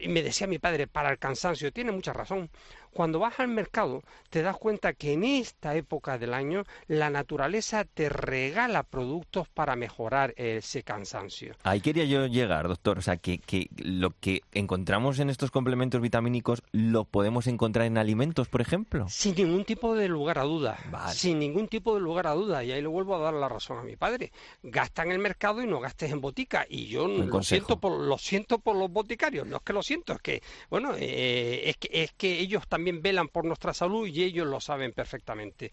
Y 0.01 0.09
me 0.09 0.23
decía 0.23 0.47
mi 0.47 0.59
padre, 0.61 0.87
para 0.87 1.11
el 1.11 1.19
cansancio, 1.19 1.73
tiene 1.73 1.91
mucha 1.91 2.13
razón. 2.13 2.51
Cuando 2.95 3.19
vas 3.19 3.41
al 3.41 3.49
mercado, 3.49 4.05
te 4.31 4.43
das 4.43 4.57
cuenta 4.57 4.93
que 4.93 5.15
en 5.15 5.25
esta 5.25 5.75
época 5.75 6.17
del 6.17 6.33
año 6.33 6.63
la 6.87 7.11
naturaleza 7.11 7.85
te 7.85 8.09
regala 8.09 8.85
productos 8.85 9.49
para 9.49 9.75
mejorar 9.75 10.33
ese 10.37 10.85
cansancio. 10.85 11.57
Ahí 11.65 11.81
quería 11.81 12.05
yo 12.05 12.27
llegar, 12.27 12.69
doctor. 12.69 12.99
O 12.99 13.03
sea, 13.03 13.17
que, 13.17 13.41
lo 13.79 14.11
que 14.21 14.43
encontramos 14.53 15.19
en 15.19 15.29
estos 15.29 15.51
complementos 15.51 16.01
vitamínicos 16.01 16.63
lo 16.71 17.05
podemos 17.05 17.49
encontrar 17.49 17.87
en 17.87 17.99
alimentos, 17.99 18.49
por 18.49 18.61
ejemplo. 18.61 19.09
Sin 19.09 19.35
ningún 19.35 19.65
tipo 19.65 19.97
de 19.97 20.09
lugar 20.09 20.39
a 20.39 20.45
duda. 20.45 20.79
Sin 21.13 21.41
ningún 21.41 21.67
tipo 21.67 21.97
de 21.97 22.01
lugar 22.01 22.29
a 22.29 22.35
duda. 22.35 22.63
Y 22.63 22.71
ahí 22.71 22.81
le 22.81 22.87
vuelvo 22.87 23.17
a 23.17 23.19
dar 23.19 23.35
la 23.35 23.49
razón 23.49 23.79
a 23.79 23.83
mi 23.83 23.97
padre. 23.97 24.31
Gasta 24.63 25.03
en 25.03 25.11
el 25.11 25.19
mercado 25.19 25.61
y 25.63 25.67
no 25.67 25.81
gastes 25.81 26.13
en 26.13 26.21
botica. 26.21 26.65
Y 26.69 26.87
yo 26.87 27.09
lo 27.09 27.43
siento, 27.43 27.81
por, 27.81 28.01
lo 28.01 28.19
siento 28.19 28.61
por 28.61 28.77
los 28.77 28.89
boticarios. 28.89 29.49
No 29.49 29.57
es 29.57 29.63
que 29.63 29.73
lo 29.73 29.83
siento, 29.83 30.13
es 30.13 30.21
que, 30.21 30.43
bueno, 30.71 30.93
eh, 30.97 31.63
es, 31.65 31.77
que, 31.77 31.89
es 31.91 32.13
que 32.13 32.39
ellos 32.39 32.69
también 32.69 32.84
también 32.85 33.03
velan 33.03 33.29
por 33.29 33.47
nuestra 33.47 33.73
salud 33.73 34.07
y 34.07 34.23
ellos 34.23 34.47
lo 34.47 34.61
saben 34.61 34.93
perfectamente. 34.93 35.73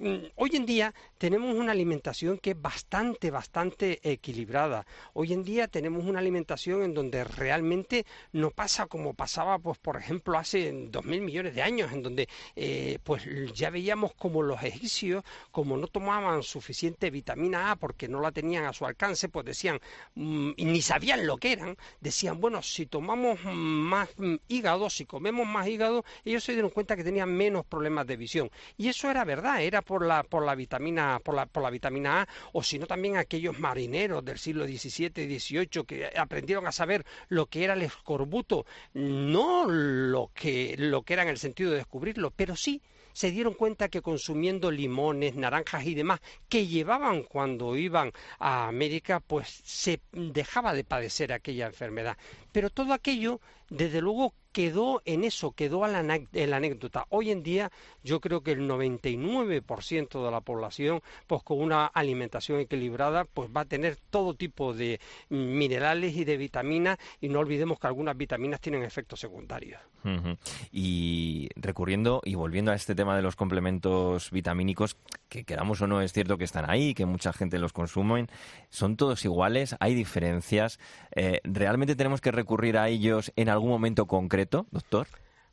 Mm, 0.00 0.26
hoy 0.36 0.50
en 0.54 0.64
día 0.64 0.94
tenemos 1.18 1.56
una 1.56 1.72
alimentación 1.72 2.38
que 2.38 2.50
es 2.50 2.60
bastante, 2.60 3.32
bastante 3.32 3.98
equilibrada. 4.08 4.86
Hoy 5.12 5.32
en 5.32 5.42
día 5.42 5.66
tenemos 5.66 6.04
una 6.04 6.20
alimentación 6.20 6.82
en 6.84 6.94
donde 6.94 7.24
realmente 7.24 8.06
no 8.32 8.52
pasa 8.52 8.86
como 8.86 9.14
pasaba, 9.14 9.58
pues, 9.58 9.76
por 9.78 9.96
ejemplo, 9.96 10.38
hace 10.38 10.72
dos 10.88 11.04
mil 11.04 11.20
millones 11.22 11.54
de 11.56 11.62
años, 11.62 11.92
en 11.92 12.02
donde 12.04 12.28
eh, 12.54 12.98
pues 13.02 13.24
ya 13.54 13.70
veíamos 13.70 14.14
como 14.14 14.42
los 14.42 14.62
egipcios, 14.62 15.24
como 15.50 15.76
no 15.76 15.88
tomaban 15.88 16.44
suficiente 16.44 17.10
vitamina 17.10 17.72
A 17.72 17.76
porque 17.76 18.06
no 18.06 18.20
la 18.20 18.30
tenían 18.30 18.66
a 18.66 18.72
su 18.72 18.86
alcance, 18.86 19.28
pues 19.28 19.46
decían, 19.46 19.80
mm, 20.14 20.50
y 20.56 20.64
ni 20.64 20.80
sabían 20.80 21.26
lo 21.26 21.38
que 21.38 21.52
eran, 21.52 21.76
decían, 22.00 22.40
bueno, 22.40 22.62
si 22.62 22.86
tomamos 22.86 23.40
más 23.44 24.08
mm, 24.16 24.36
hígado, 24.46 24.90
si 24.90 25.06
comemos 25.06 25.46
más 25.48 25.66
hígado, 25.66 26.04
ellos 26.24 26.44
se 26.44 26.52
dieron 26.52 26.70
cuenta 26.70 26.94
que 26.94 27.02
tenían 27.04 27.30
menos 27.36 27.66
problemas 27.66 28.06
de 28.06 28.16
visión. 28.16 28.50
Y 28.76 28.88
eso 28.88 29.10
era 29.10 29.24
verdad, 29.24 29.62
era 29.62 29.82
por 29.88 30.04
la, 30.04 30.22
por 30.22 30.44
la 30.44 30.54
vitamina, 30.54 31.18
por 31.24 31.34
la, 31.34 31.46
por 31.46 31.62
la 31.62 31.70
vitamina 31.70 32.20
A, 32.20 32.28
o 32.52 32.62
sino 32.62 32.86
también 32.86 33.16
aquellos 33.16 33.58
marineros 33.58 34.22
del 34.22 34.38
siglo 34.38 34.66
XVII 34.66 35.24
y 35.24 35.38
XVIII 35.40 35.84
que 35.86 36.12
aprendieron 36.14 36.66
a 36.66 36.72
saber 36.72 37.06
lo 37.28 37.46
que 37.46 37.64
era 37.64 37.72
el 37.72 37.80
escorbuto, 37.80 38.66
no 38.92 39.64
lo 39.66 40.30
que, 40.34 40.74
lo 40.76 41.00
que 41.02 41.14
era 41.14 41.22
en 41.22 41.30
el 41.30 41.38
sentido 41.38 41.70
de 41.70 41.78
descubrirlo, 41.78 42.30
pero 42.30 42.54
sí 42.54 42.82
se 43.14 43.30
dieron 43.30 43.54
cuenta 43.54 43.88
que 43.88 44.02
consumiendo 44.02 44.70
limones, 44.70 45.34
naranjas 45.34 45.84
y 45.86 45.94
demás 45.94 46.20
que 46.48 46.66
llevaban 46.66 47.22
cuando 47.24 47.76
iban 47.76 48.12
a 48.38 48.68
América, 48.68 49.18
pues 49.18 49.48
se 49.64 50.00
dejaba 50.12 50.74
de 50.74 50.84
padecer 50.84 51.32
aquella 51.32 51.66
enfermedad. 51.66 52.16
Pero 52.52 52.70
todo 52.70 52.92
aquello, 52.92 53.40
desde 53.68 54.00
luego, 54.00 54.34
quedó 54.52 55.02
en 55.04 55.22
eso, 55.22 55.52
quedó 55.52 55.86
en 55.86 56.50
la 56.50 56.56
anécdota. 56.56 57.06
Hoy 57.10 57.30
en 57.30 57.44
día 57.44 57.70
yo 58.02 58.20
creo 58.20 58.42
que 58.42 58.52
el 58.52 58.68
99% 58.68 60.24
de 60.24 60.30
la 60.30 60.40
población, 60.40 61.00
pues 61.28 61.44
con 61.44 61.60
una 61.60 61.86
alimentación 61.86 62.58
equilibrada, 62.58 63.24
pues 63.24 63.50
va 63.56 63.60
a 63.60 63.66
tener 63.66 63.96
todo 64.10 64.34
tipo 64.34 64.74
de 64.74 65.00
minerales 65.28 66.16
y 66.16 66.24
de 66.24 66.36
vitaminas 66.36 66.98
y 67.20 67.28
no 67.28 67.38
olvidemos 67.38 67.78
que 67.78 67.86
algunas 67.86 68.16
vitaminas 68.16 68.60
tienen 68.60 68.82
efectos 68.82 69.20
secundarios. 69.20 69.80
Y 70.72 71.50
recurriendo 71.54 72.22
y 72.24 72.34
volviendo 72.34 72.72
a 72.72 72.74
este 72.74 72.94
tema 72.94 73.14
de 73.14 73.20
los 73.20 73.36
complementos 73.36 74.30
vitamínicos, 74.30 74.96
que 75.28 75.44
queramos 75.44 75.82
o 75.82 75.86
no, 75.86 76.00
es 76.00 76.12
cierto 76.12 76.38
que 76.38 76.44
están 76.44 76.70
ahí, 76.70 76.94
que 76.94 77.04
mucha 77.04 77.32
gente 77.32 77.58
los 77.58 77.74
consume, 77.74 78.26
son 78.70 78.96
todos 78.96 79.24
iguales, 79.26 79.76
hay 79.80 79.94
diferencias. 79.94 80.80
Eh, 81.14 81.40
¿Realmente 81.44 81.94
tenemos 81.94 82.22
que 82.22 82.32
recurrir 82.32 82.47
a 82.76 82.88
ellos 82.88 83.32
en 83.36 83.48
algún 83.48 83.70
momento 83.70 84.06
concreto, 84.06 84.66
doctor? 84.70 85.06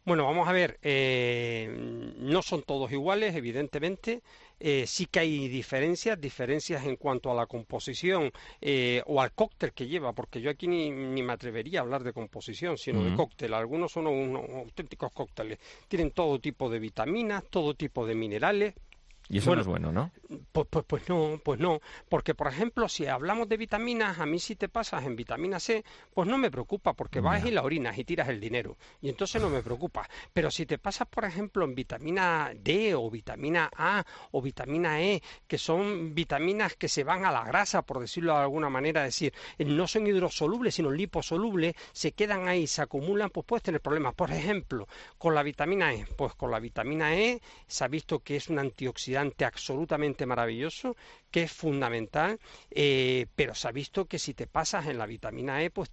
Bueno, 0.06 0.25
vamos 0.25 0.48
a 0.48 0.52
ver, 0.52 0.78
eh, 0.84 2.14
no 2.20 2.44
son 2.44 2.62
todos 2.62 2.92
iguales, 2.92 3.36
evidentemente. 3.36 4.22
Eh, 4.60 4.86
sí 4.86 5.08
que 5.08 5.20
hay 5.20 5.48
diferencias, 5.48 6.22
diferencias 6.22 6.86
en 6.86 6.96
cuanto 6.96 7.32
a 7.32 7.34
la 7.34 7.48
composición 7.48 8.32
eh, 8.62 9.02
o 9.08 9.20
al 9.20 9.32
cóctel 9.32 9.74
que 9.74 9.88
lleva, 9.88 10.14
porque 10.14 10.42
yo 10.42 10.52
aquí 10.52 10.68
ni, 10.68 10.92
me 10.92 11.34
atrevería 11.34 11.80
a 11.80 11.84
hablar 11.84 12.04
de 12.04 12.14
composición, 12.14 12.78
sino 12.78 13.04
de 13.04 13.16
cóctel. 13.16 13.56
Algunos 13.56 13.94
son 13.94 14.06
unos 14.06 14.48
auténticos 14.48 15.12
cócteles. 15.12 15.58
Tienen 15.88 16.12
todo 16.12 16.40
tipo 16.40 16.70
de 16.70 16.78
vitaminas, 16.78 17.44
todo 17.50 17.74
tipo 17.74 18.06
de 18.06 18.14
minerales, 18.14 18.75
y 19.27 19.39
eso 19.39 19.55
no 19.55 19.62
es 19.62 19.67
bueno, 19.67 19.91
¿no? 19.91 20.12
Pues, 20.51 20.67
pues, 20.70 20.86
pues, 20.88 21.10
no, 21.10 21.39
pues 21.44 21.60
no. 21.60 21.82
Porque, 22.10 22.36
por 22.36 22.48
ejemplo, 22.48 22.88
si 22.88 23.08
hablamos 23.08 23.50
de 23.50 23.58
vitaminas, 23.58 24.20
a 24.20 24.25
mí 24.25 24.39
si 24.39 24.55
te 24.55 24.70
pasas 24.70 25.03
en 25.03 25.15
vitamina 25.15 25.60
C, 25.60 25.84
pues 26.13 26.27
no 26.27 26.38
me 26.38 26.51
preocupa, 26.51 26.94
porque 26.94 27.20
vas 27.20 27.44
y 27.46 27.51
la 27.51 27.63
orinas 27.63 27.98
y 27.98 28.03
tiras 28.03 28.29
el 28.29 28.39
dinero. 28.39 28.77
Y 29.01 29.10
entonces 29.10 29.41
no 29.41 29.50
me 29.50 29.63
preocupa. 29.63 30.08
Pero 30.34 30.51
si 30.51 30.65
te 30.65 30.77
pasas, 30.77 31.08
por 31.08 31.25
ejemplo, 31.25 31.65
en 31.65 31.74
vitamina 31.74 32.51
D 32.55 32.94
o 32.94 33.10
vitamina 33.10 33.70
A 33.75 34.05
o 34.32 34.41
vitamina 34.41 35.01
E, 35.01 35.22
que 35.48 35.58
son 35.58 36.13
vitaminas 36.13 36.75
que 36.75 36.88
se 36.88 37.03
van 37.03 37.25
a 37.25 37.32
la 37.32 37.44
grasa, 37.44 37.82
por 37.82 38.00
decirlo 38.00 38.34
de 38.34 38.41
alguna 38.41 38.70
manera, 38.70 39.08
es 39.08 39.15
decir, 39.15 39.34
no 39.65 39.88
son 39.88 40.05
hidrosolubles, 40.05 40.75
sino 40.75 40.91
liposolubles, 40.91 41.75
se 41.94 42.12
quedan 42.12 42.48
ahí, 42.48 42.67
se 42.67 42.84
acumulan, 42.84 43.32
pues 43.32 43.46
puedes 43.46 43.63
tener 43.63 43.82
problemas. 43.82 44.13
Por 44.13 44.32
ejemplo, 44.32 44.88
con 45.17 45.34
la 45.34 45.41
vitamina 45.41 45.94
E, 45.94 46.05
pues 46.15 46.36
con 46.36 46.51
la 46.51 46.60
vitamina 46.60 47.15
E 47.15 47.41
se 47.67 47.84
ha 47.84 47.88
visto 47.88 48.20
que 48.20 48.36
es 48.36 48.50
un 48.50 48.60
antioxidante 48.60 49.15
absolutamente 49.18 50.26
maravilloso, 50.26 50.96
que 51.32 51.44
es 51.44 51.52
fundamental, 51.52 52.40
eh, 52.72 53.28
pero 53.36 53.54
se 53.54 53.68
ha 53.68 53.72
visto 53.72 54.06
que 54.06 54.20
si 54.20 54.34
te 54.34 54.48
pasas 54.48 54.88
en 54.88 54.98
la 54.98 55.06
vitamina 55.06 55.62
E, 55.62 55.70
pues 55.70 55.90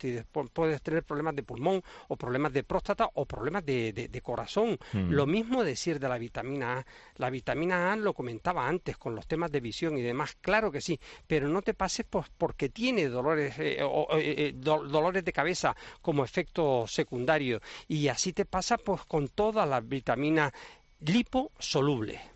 puedes 0.52 0.82
tener 0.82 1.02
problemas 1.02 1.34
de 1.34 1.42
pulmón 1.42 1.82
o 2.08 2.16
problemas 2.16 2.52
de 2.52 2.62
próstata 2.62 3.10
o 3.14 3.26
problemas 3.26 3.64
de, 3.66 4.20
corazón. 4.22 4.78
Mm. 4.92 5.10
Lo 5.10 5.26
mismo 5.26 5.64
decir 5.64 5.98
de 5.98 6.08
la 6.08 6.18
vitamina 6.18 6.78
A. 6.78 6.86
La 7.16 7.28
vitamina 7.30 7.92
A 7.92 7.96
lo 7.96 8.14
comentaba 8.14 8.68
antes 8.68 8.96
con 8.96 9.14
los 9.14 9.26
temas 9.26 9.50
de 9.50 9.60
visión 9.60 9.98
y 9.98 10.02
demás, 10.02 10.36
claro 10.40 10.70
que 10.70 10.80
sí, 10.80 11.00
pero 11.26 11.48
no 11.48 11.62
te 11.62 11.74
pases 11.74 12.06
pues, 12.08 12.26
porque 12.38 12.68
tiene 12.68 13.08
dolores, 13.08 13.58
eh, 13.58 13.78
eh, 13.80 14.52
dolores 14.54 15.24
de 15.24 15.32
cabeza 15.32 15.74
como 16.00 16.24
efecto 16.24 16.86
secundario 16.86 17.60
y 17.88 18.08
así 18.08 18.32
te 18.32 18.44
pasa 18.44 18.78
pues 18.78 19.04
con 19.04 19.28
todas 19.28 19.68
las 19.68 19.86
vitaminas 19.86 20.52
liposolubles. 21.00 22.31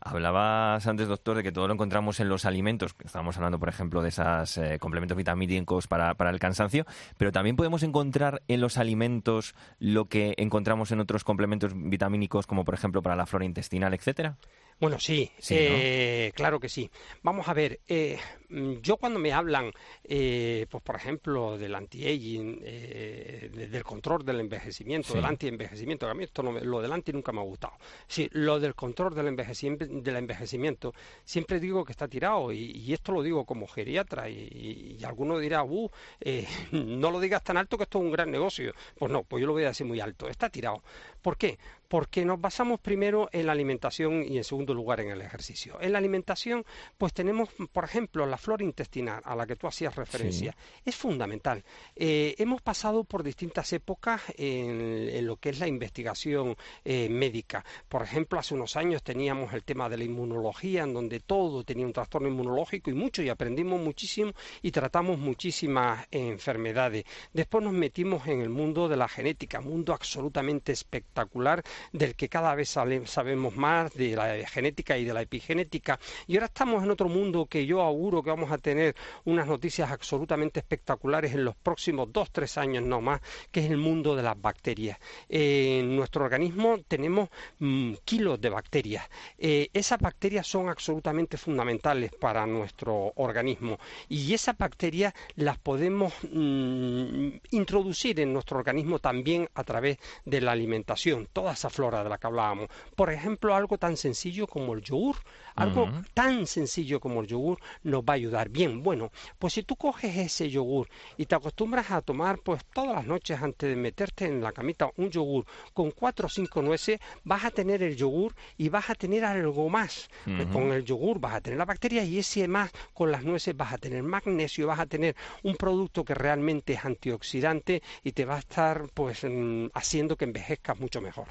Hablabas 0.00 0.86
antes, 0.86 1.08
doctor, 1.08 1.36
de 1.36 1.42
que 1.42 1.52
todo 1.52 1.66
lo 1.66 1.74
encontramos 1.74 2.20
en 2.20 2.28
los 2.28 2.44
alimentos. 2.44 2.94
Estábamos 3.04 3.36
hablando, 3.36 3.58
por 3.58 3.68
ejemplo, 3.68 4.02
de 4.02 4.10
esos 4.10 4.58
eh, 4.58 4.78
complementos 4.78 5.16
vitamínicos 5.16 5.86
para, 5.86 6.14
el 6.30 6.38
cansancio, 6.38 6.86
pero 7.16 7.32
también 7.32 7.56
podemos 7.56 7.82
encontrar 7.82 8.42
en 8.48 8.60
los 8.60 8.78
alimentos 8.78 9.54
lo 9.78 10.06
que 10.06 10.34
encontramos 10.38 10.92
en 10.92 11.00
otros 11.00 11.24
complementos 11.24 11.72
vitamínicos, 11.74 12.46
como 12.46 12.64
por 12.64 12.74
ejemplo 12.74 13.02
para 13.02 13.16
la 13.16 13.26
flora 13.26 13.44
intestinal, 13.44 13.94
etcétera. 13.94 14.36
Bueno, 14.78 15.00
sí, 15.00 15.30
eh, 15.50 16.32
claro 16.34 16.60
que 16.60 16.68
sí. 16.68 16.90
Vamos 17.22 17.48
a 17.48 17.54
ver, 17.54 17.80
eh, 17.88 18.18
yo 18.48 18.96
cuando 18.96 19.18
me 19.18 19.32
hablan, 19.32 19.72
eh, 20.04 20.66
pues 20.70 20.82
por 20.82 20.96
ejemplo, 20.96 21.58
del 21.58 21.74
anti-aging, 21.74 22.60
eh, 22.62 23.50
del 23.70 23.82
control 23.82 24.24
del 24.24 24.40
envejecimiento, 24.40 25.14
del 25.14 25.24
anti-envejecimiento, 25.24 26.08
a 26.08 26.14
mí 26.14 26.24
esto 26.24 26.42
no 26.42 26.52
lo 26.52 26.80
del 26.80 26.92
anti 26.92 27.12
nunca 27.12 27.32
me 27.32 27.40
ha 27.40 27.44
gustado. 27.44 27.74
Sí, 28.06 28.28
lo 28.32 28.60
del 28.60 28.74
control 28.74 29.14
del 29.14 29.28
envejecimiento, 29.28 29.86
del 29.86 30.16
envejecimiento 30.16 30.94
siempre 31.24 31.58
digo 31.58 31.84
que 31.84 31.92
está 31.92 32.06
tirado 32.08 32.52
y, 32.52 32.92
esto 32.92 33.12
lo 33.12 33.22
digo 33.22 33.44
como 33.44 33.66
geriatra 33.66 34.28
y, 34.28 34.96
y, 34.98 35.04
alguno 35.04 35.38
dirá, 35.38 35.64
uh, 35.64 35.90
eh, 36.20 36.46
no 36.72 37.10
lo 37.10 37.20
digas 37.20 37.42
tan 37.42 37.56
alto 37.56 37.76
que 37.76 37.84
esto 37.84 37.98
es 37.98 38.04
un 38.04 38.12
gran 38.12 38.30
negocio. 38.30 38.72
Pues 38.96 39.10
no, 39.10 39.24
pues 39.24 39.40
yo 39.40 39.46
lo 39.46 39.52
voy 39.52 39.64
a 39.64 39.68
decir 39.68 39.86
muy 39.86 40.00
alto, 40.00 40.28
está 40.28 40.48
tirado. 40.48 40.82
¿Por 41.20 41.36
qué? 41.36 41.58
Porque 41.88 42.24
nos 42.24 42.40
basamos 42.40 42.80
primero 42.80 43.28
en 43.32 43.46
la 43.46 43.52
alimentación 43.52 44.24
y 44.24 44.36
en 44.36 44.44
segundo 44.44 44.74
lugar 44.74 45.00
en 45.00 45.10
el 45.10 45.22
ejercicio. 45.22 45.78
En 45.80 45.92
la 45.92 45.98
alimentación, 45.98 46.64
pues 46.96 47.12
tenemos, 47.12 47.48
por 47.72 47.84
ejemplo, 47.84 48.26
la 48.26 48.36
flora 48.36 48.64
intestinal 48.64 49.22
a 49.24 49.36
la 49.36 49.46
que 49.46 49.56
tú 49.56 49.66
hacías 49.66 49.94
referencia. 49.94 50.56
Es 50.84 50.96
fundamental. 50.96 51.62
Eh, 51.94 52.34
hemos 52.38 52.62
pasado 52.62 53.04
por 53.04 53.22
distintas 53.22 53.72
épocas 53.72 54.22
en, 54.36 55.26
lo 55.26 55.36
que 55.36 55.50
es 55.50 55.58
la 55.58 55.68
investigación 55.68 56.56
eh, 56.84 57.08
médica. 57.08 57.64
Por 57.88 58.02
ejemplo, 58.02 58.38
hace 58.38 58.54
unos 58.54 58.76
años 58.76 59.02
teníamos 59.02 59.52
el 59.52 59.64
tema 59.64 59.88
de 59.88 59.98
la 59.98 60.04
inmunología, 60.04 60.84
en 60.84 60.94
donde 60.94 61.20
todo 61.20 61.64
tenía 61.64 61.86
un 61.86 61.92
trastorno 61.92 62.28
inmunológico 62.28 62.90
y 62.90 62.94
mucho, 62.94 63.22
y 63.22 63.28
aprendimos 63.28 63.80
muchísimo 63.80 64.32
y 64.62 64.70
tratamos 64.70 65.18
muchísimas 65.18 66.06
enfermedades. 66.10 67.04
Después 67.32 67.64
nos 67.64 67.72
metimos 67.72 68.26
en 68.26 68.40
el 68.40 68.48
mundo 68.48 68.88
de 68.88 68.96
la 68.96 69.08
genética, 69.08 69.60
mundo 69.60 69.92
absolutamente 69.92 70.72
espectacular 70.72 71.62
del 71.92 72.14
que 72.14 72.28
cada 72.28 72.54
vez 72.54 72.68
sabemos 72.68 73.56
más 73.56 73.92
de 73.94 74.16
la 74.16 74.46
genética 74.48 74.96
y 74.98 75.04
de 75.04 75.14
la 75.14 75.22
epigenética. 75.22 75.98
Y 76.26 76.34
ahora 76.36 76.46
estamos 76.46 76.82
en 76.82 76.90
otro 76.90 77.08
mundo 77.08 77.46
que 77.46 77.66
yo 77.66 77.82
auguro 77.82 78.22
que 78.22 78.30
vamos 78.30 78.50
a 78.50 78.58
tener 78.58 78.94
unas 79.24 79.46
noticias 79.46 79.90
absolutamente 79.90 80.60
espectaculares 80.60 81.34
en 81.34 81.44
los 81.44 81.56
próximos 81.56 82.12
dos, 82.12 82.30
tres 82.30 82.58
años 82.58 82.84
no 82.84 83.00
más, 83.00 83.20
que 83.50 83.60
es 83.60 83.70
el 83.70 83.76
mundo 83.76 84.16
de 84.16 84.22
las 84.22 84.40
bacterias. 84.40 84.98
en 85.28 85.96
nuestro 85.96 86.24
organismo 86.24 86.78
tenemos 86.88 87.28
mm, 87.58 87.94
kilos 88.04 88.40
de 88.40 88.50
bacterias. 88.50 89.08
Eh, 89.38 89.68
esas 89.72 89.98
bacterias 89.98 90.46
son 90.46 90.68
absolutamente 90.68 91.36
fundamentales 91.36 92.12
para 92.12 92.46
nuestro 92.46 93.12
organismo 93.16 93.78
y 94.08 94.32
esas 94.34 94.56
bacterias 94.56 95.14
las 95.36 95.58
podemos 95.58 96.12
mm, 96.30 97.28
introducir 97.50 98.20
en 98.20 98.32
nuestro 98.32 98.58
organismo 98.58 98.98
también 98.98 99.48
a 99.54 99.64
través 99.64 99.98
de 100.24 100.40
la 100.40 100.52
alimentación, 100.52 101.28
toda 101.32 101.56
esa 101.66 101.70
flora 101.74 102.02
de 102.02 102.10
la 102.10 102.18
que 102.18 102.26
hablábamos. 102.26 102.68
Por 102.94 103.10
ejemplo, 103.10 103.54
algo 103.54 103.78
tan 103.78 103.96
sencillo 103.96 104.46
como 104.46 104.74
el 104.74 104.82
yogur. 104.82 105.16
Algo 105.56 105.88
tan 106.12 106.46
sencillo 106.46 107.00
como 107.00 107.22
el 107.22 107.26
yogur 107.26 107.58
nos 107.82 108.02
va 108.02 108.12
a 108.12 108.16
ayudar. 108.16 108.50
Bien, 108.50 108.82
bueno, 108.82 109.10
pues 109.38 109.54
si 109.54 109.62
tú 109.62 109.74
coges 109.74 110.14
ese 110.14 110.50
yogur 110.50 110.86
y 111.16 111.24
te 111.24 111.34
acostumbras 111.34 111.90
a 111.90 112.02
tomar 112.02 112.38
pues 112.40 112.62
todas 112.74 112.94
las 112.94 113.06
noches 113.06 113.40
antes 113.40 113.70
de 113.70 113.74
meterte 113.74 114.26
en 114.26 114.42
la 114.42 114.52
camita 114.52 114.90
un 114.96 115.10
yogur 115.10 115.46
con 115.72 115.92
cuatro 115.92 116.26
o 116.26 116.28
cinco 116.28 116.60
nueces, 116.60 117.00
vas 117.24 117.44
a 117.44 117.50
tener 117.50 117.82
el 117.82 117.96
yogur 117.96 118.34
y 118.58 118.68
vas 118.68 118.90
a 118.90 118.94
tener 118.94 119.24
algo 119.24 119.70
más. 119.70 120.10
Con 120.52 120.72
el 120.72 120.84
yogur 120.84 121.18
vas 121.20 121.36
a 121.36 121.40
tener 121.40 121.58
la 121.58 121.64
bacteria 121.64 122.04
y 122.04 122.18
ese 122.18 122.46
más 122.48 122.70
con 122.92 123.10
las 123.10 123.24
nueces 123.24 123.56
vas 123.56 123.72
a 123.72 123.78
tener 123.78 124.02
magnesio, 124.02 124.66
vas 124.66 124.80
a 124.80 124.86
tener 124.86 125.16
un 125.42 125.56
producto 125.56 126.04
que 126.04 126.14
realmente 126.14 126.74
es 126.74 126.84
antioxidante 126.84 127.82
y 128.04 128.12
te 128.12 128.26
va 128.26 128.36
a 128.36 128.40
estar 128.40 128.88
pues 128.92 129.24
mm, 129.24 129.68
haciendo 129.72 130.16
que 130.16 130.26
envejezcas 130.26 130.78
mucho 130.78 131.00
mejor. 131.00 131.28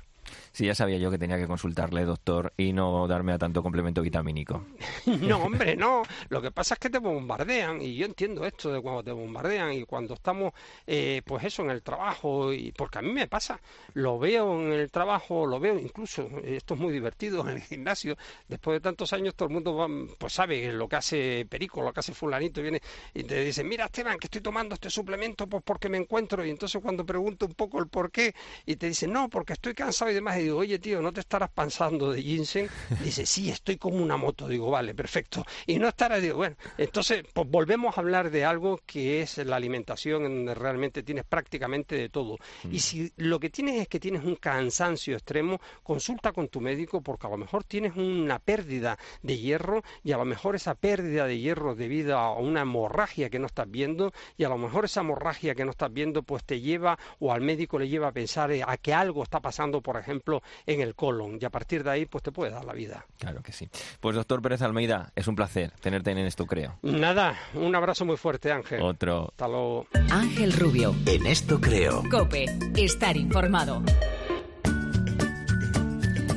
Sí, 0.51 0.65
ya 0.65 0.75
sabía 0.75 0.97
yo 0.97 1.11
que 1.11 1.17
tenía 1.17 1.37
que 1.37 1.47
consultarle, 1.47 2.05
doctor, 2.05 2.53
y 2.57 2.73
no 2.73 3.07
darme 3.07 3.33
a 3.33 3.37
tanto 3.37 3.61
complemento 3.61 4.01
vitamínico. 4.01 4.65
no, 5.05 5.37
hombre, 5.37 5.75
no. 5.75 6.03
Lo 6.29 6.41
que 6.41 6.51
pasa 6.51 6.75
es 6.75 6.79
que 6.79 6.89
te 6.89 6.99
bombardean, 6.99 7.81
y 7.81 7.95
yo 7.95 8.05
entiendo 8.05 8.45
esto 8.45 8.71
de 8.71 8.81
cuando 8.81 9.03
te 9.03 9.11
bombardean 9.11 9.73
y 9.73 9.83
cuando 9.83 10.13
estamos, 10.13 10.53
eh, 10.87 11.21
pues 11.25 11.43
eso, 11.43 11.63
en 11.63 11.71
el 11.71 11.81
trabajo, 11.81 12.53
y 12.53 12.71
porque 12.71 12.99
a 12.99 13.01
mí 13.01 13.11
me 13.11 13.27
pasa, 13.27 13.59
lo 13.93 14.19
veo 14.19 14.53
en 14.61 14.73
el 14.73 14.91
trabajo, 14.91 15.45
lo 15.45 15.59
veo 15.59 15.77
incluso, 15.77 16.29
esto 16.43 16.73
es 16.73 16.79
muy 16.79 16.93
divertido 16.93 17.41
en 17.41 17.57
el 17.57 17.61
gimnasio, 17.61 18.17
después 18.47 18.75
de 18.75 18.81
tantos 18.81 19.13
años 19.13 19.35
todo 19.35 19.47
el 19.47 19.53
mundo 19.53 19.75
va, 19.75 19.87
pues 20.17 20.33
sabe 20.33 20.71
lo 20.73 20.87
que 20.87 20.95
hace 20.95 21.45
Perico, 21.49 21.81
lo 21.81 21.93
que 21.93 21.99
hace 21.99 22.13
fulanito, 22.13 22.61
viene 22.61 22.81
y 23.13 23.23
te 23.23 23.43
dice, 23.43 23.63
mira 23.63 23.85
Esteban, 23.85 24.17
que 24.17 24.27
estoy 24.27 24.41
tomando 24.41 24.75
este 24.75 24.89
suplemento 24.89 25.47
pues 25.47 25.63
porque 25.63 25.89
me 25.89 25.97
encuentro, 25.97 26.45
y 26.45 26.49
entonces 26.49 26.81
cuando 26.81 27.05
pregunto 27.05 27.45
un 27.45 27.53
poco 27.53 27.79
el 27.79 27.87
por 27.87 28.11
qué, 28.11 28.33
y 28.65 28.75
te 28.75 28.87
dice, 28.87 29.07
no, 29.07 29.29
porque 29.29 29.53
estoy 29.53 29.73
cansado 29.73 30.11
y 30.11 30.14
demás, 30.15 30.37
y 30.37 30.43
digo, 30.43 30.57
oye 30.57 30.79
tío, 30.79 31.01
¿no 31.01 31.13
te 31.13 31.19
estarás 31.19 31.49
pasando 31.49 32.11
de 32.11 32.21
ginseng? 32.21 32.67
Dice, 33.03 33.25
sí, 33.25 33.49
estoy 33.49 33.77
como 33.77 33.97
una 33.97 34.17
moto. 34.17 34.47
Digo, 34.47 34.69
vale, 34.71 34.93
perfecto. 34.93 35.45
Y 35.65 35.77
no 35.77 35.87
estarás, 35.87 36.21
digo, 36.21 36.37
bueno, 36.37 36.55
entonces 36.77 37.23
pues 37.33 37.47
volvemos 37.49 37.97
a 37.97 38.01
hablar 38.01 38.31
de 38.31 38.45
algo 38.45 38.79
que 38.85 39.21
es 39.21 39.37
la 39.37 39.55
alimentación, 39.55 40.25
en 40.25 40.35
donde 40.35 40.55
realmente 40.55 41.03
tienes 41.03 41.25
prácticamente 41.25 41.95
de 41.95 42.09
todo. 42.09 42.37
Y 42.63 42.77
mm. 42.77 42.79
si 42.79 43.13
lo 43.17 43.39
que 43.39 43.49
tienes 43.49 43.81
es 43.81 43.87
que 43.87 43.99
tienes 43.99 44.23
un 44.23 44.35
cansancio 44.35 45.15
extremo, 45.15 45.59
consulta 45.83 46.31
con 46.31 46.47
tu 46.47 46.61
médico 46.61 47.01
porque 47.01 47.27
a 47.27 47.29
lo 47.29 47.37
mejor 47.37 47.63
tienes 47.63 47.95
una 47.95 48.39
pérdida 48.39 48.97
de 49.21 49.37
hierro 49.37 49.83
y 50.03 50.11
a 50.11 50.17
lo 50.17 50.25
mejor 50.25 50.55
esa 50.55 50.75
pérdida 50.75 51.25
de 51.25 51.39
hierro 51.39 51.75
debido 51.75 52.17
a 52.17 52.33
una 52.37 52.61
hemorragia 52.61 53.29
que 53.29 53.39
no 53.39 53.47
estás 53.47 53.69
viendo 53.69 54.13
y 54.37 54.43
a 54.43 54.49
lo 54.49 54.57
mejor 54.57 54.85
esa 54.85 55.01
hemorragia 55.01 55.55
que 55.55 55.65
no 55.65 55.71
estás 55.71 55.91
viendo 55.91 56.23
pues 56.23 56.43
te 56.43 56.61
lleva 56.61 56.97
o 57.19 57.31
al 57.31 57.41
médico 57.41 57.79
le 57.79 57.87
lleva 57.87 58.07
a 58.07 58.11
pensar 58.11 58.51
eh, 58.51 58.63
a 58.65 58.77
que 58.77 58.93
algo 58.93 59.23
está 59.23 59.39
pasando, 59.39 59.81
por 59.81 59.97
ejemplo, 60.05 60.41
en 60.65 60.81
el 60.81 60.95
colon 60.95 61.37
y 61.41 61.45
a 61.45 61.49
partir 61.49 61.83
de 61.83 61.91
ahí 61.91 62.05
pues 62.05 62.23
te 62.23 62.31
puede 62.31 62.51
dar 62.51 62.63
la 62.63 62.73
vida. 62.73 63.05
Claro 63.17 63.41
que 63.41 63.51
sí. 63.51 63.69
Pues 63.99 64.15
doctor 64.15 64.41
Pérez 64.41 64.61
Almeida, 64.61 65.11
es 65.15 65.27
un 65.27 65.35
placer 65.35 65.71
tenerte 65.81 66.11
en 66.11 66.19
esto 66.19 66.45
creo. 66.45 66.77
Nada, 66.81 67.37
un 67.53 67.75
abrazo 67.75 68.05
muy 68.05 68.17
fuerte 68.17 68.51
Ángel. 68.51 68.81
Otro. 68.81 69.29
Hasta 69.29 69.47
luego. 69.47 69.87
Ángel 70.11 70.53
Rubio. 70.53 70.95
En 71.05 71.25
esto 71.25 71.59
creo. 71.59 72.03
Cope, 72.09 72.45
estar 72.75 73.17
informado. 73.17 73.81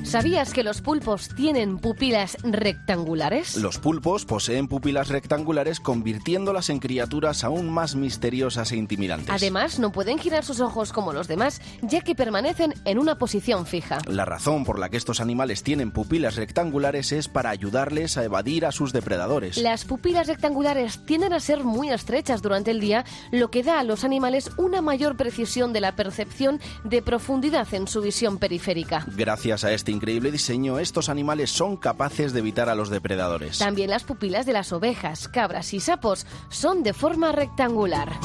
¿Sabías 0.08 0.54
que 0.54 0.64
los 0.64 0.80
pulpos 0.80 1.28
tienen 1.36 1.76
pupilas 1.76 2.38
rectangulares? 2.42 3.56
Los 3.58 3.76
pulpos 3.76 4.24
poseen 4.24 4.66
pupilas 4.66 5.08
rectangulares 5.08 5.80
convirtiéndolas 5.80 6.70
en 6.70 6.78
criaturas 6.78 7.44
aún 7.44 7.68
más 7.68 7.94
misteriosas 7.94 8.72
e 8.72 8.76
intimidantes. 8.76 9.28
Además, 9.28 9.78
no 9.78 9.92
pueden 9.92 10.18
girar 10.18 10.46
sus 10.46 10.60
ojos 10.60 10.94
como 10.94 11.12
los 11.12 11.28
demás, 11.28 11.60
ya 11.82 12.00
que 12.00 12.14
permanecen 12.14 12.72
en 12.86 12.98
una 12.98 13.18
posición 13.18 13.66
fija. 13.66 13.98
La 14.06 14.24
razón 14.24 14.64
por 14.64 14.78
la 14.78 14.88
que 14.88 14.96
estos 14.96 15.20
animales 15.20 15.62
tienen 15.62 15.90
pupilas 15.90 16.36
rectangulares 16.36 17.12
es 17.12 17.28
para 17.28 17.50
ayudarles 17.50 18.16
a 18.16 18.24
evadir 18.24 18.64
a 18.64 18.72
sus 18.72 18.94
depredadores. 18.94 19.58
Las 19.58 19.84
pupilas 19.84 20.26
rectangulares 20.26 21.04
tienden 21.04 21.34
a 21.34 21.40
ser 21.40 21.64
muy 21.64 21.90
estrechas 21.90 22.40
durante 22.40 22.70
el 22.70 22.80
día, 22.80 23.04
lo 23.30 23.50
que 23.50 23.62
da 23.62 23.78
a 23.78 23.84
los 23.84 24.04
animales 24.04 24.52
una 24.56 24.80
mayor 24.80 25.18
precisión 25.18 25.74
de 25.74 25.82
la 25.82 25.96
percepción 25.96 26.60
de 26.84 27.02
profundidad 27.02 27.68
en 27.74 27.86
su 27.86 28.00
visión 28.00 28.38
periférica. 28.38 29.04
Gracias 29.14 29.64
a 29.64 29.72
este 29.72 29.97
increíble 29.98 30.30
diseño, 30.30 30.78
estos 30.78 31.08
animales 31.08 31.50
son 31.50 31.76
capaces 31.76 32.32
de 32.32 32.38
evitar 32.38 32.68
a 32.68 32.74
los 32.76 32.88
depredadores. 32.88 33.58
También 33.58 33.90
las 33.90 34.04
pupilas 34.04 34.46
de 34.46 34.52
las 34.52 34.72
ovejas, 34.72 35.28
cabras 35.28 35.74
y 35.74 35.80
sapos 35.80 36.24
son 36.48 36.82
de 36.82 36.94
forma 36.94 37.32
rectangular. 37.32 38.18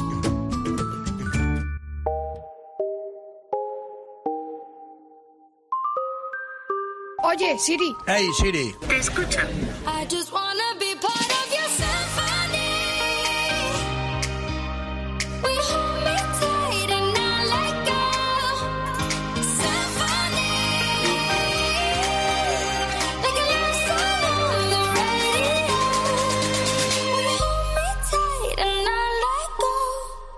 Oye, 7.23 7.57
Siri. 7.57 7.95
Hey, 8.05 8.27
Siri. 8.38 8.75
Te 8.88 8.97
escuchan. 8.97 9.47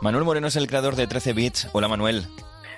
Manuel 0.06 0.24
Moreno 0.24 0.46
es 0.46 0.56
el 0.56 0.68
creador 0.68 0.96
de 0.96 1.08
13 1.08 1.34
Bits. 1.34 1.68
Hola 1.74 1.88
Manuel. 1.88 2.26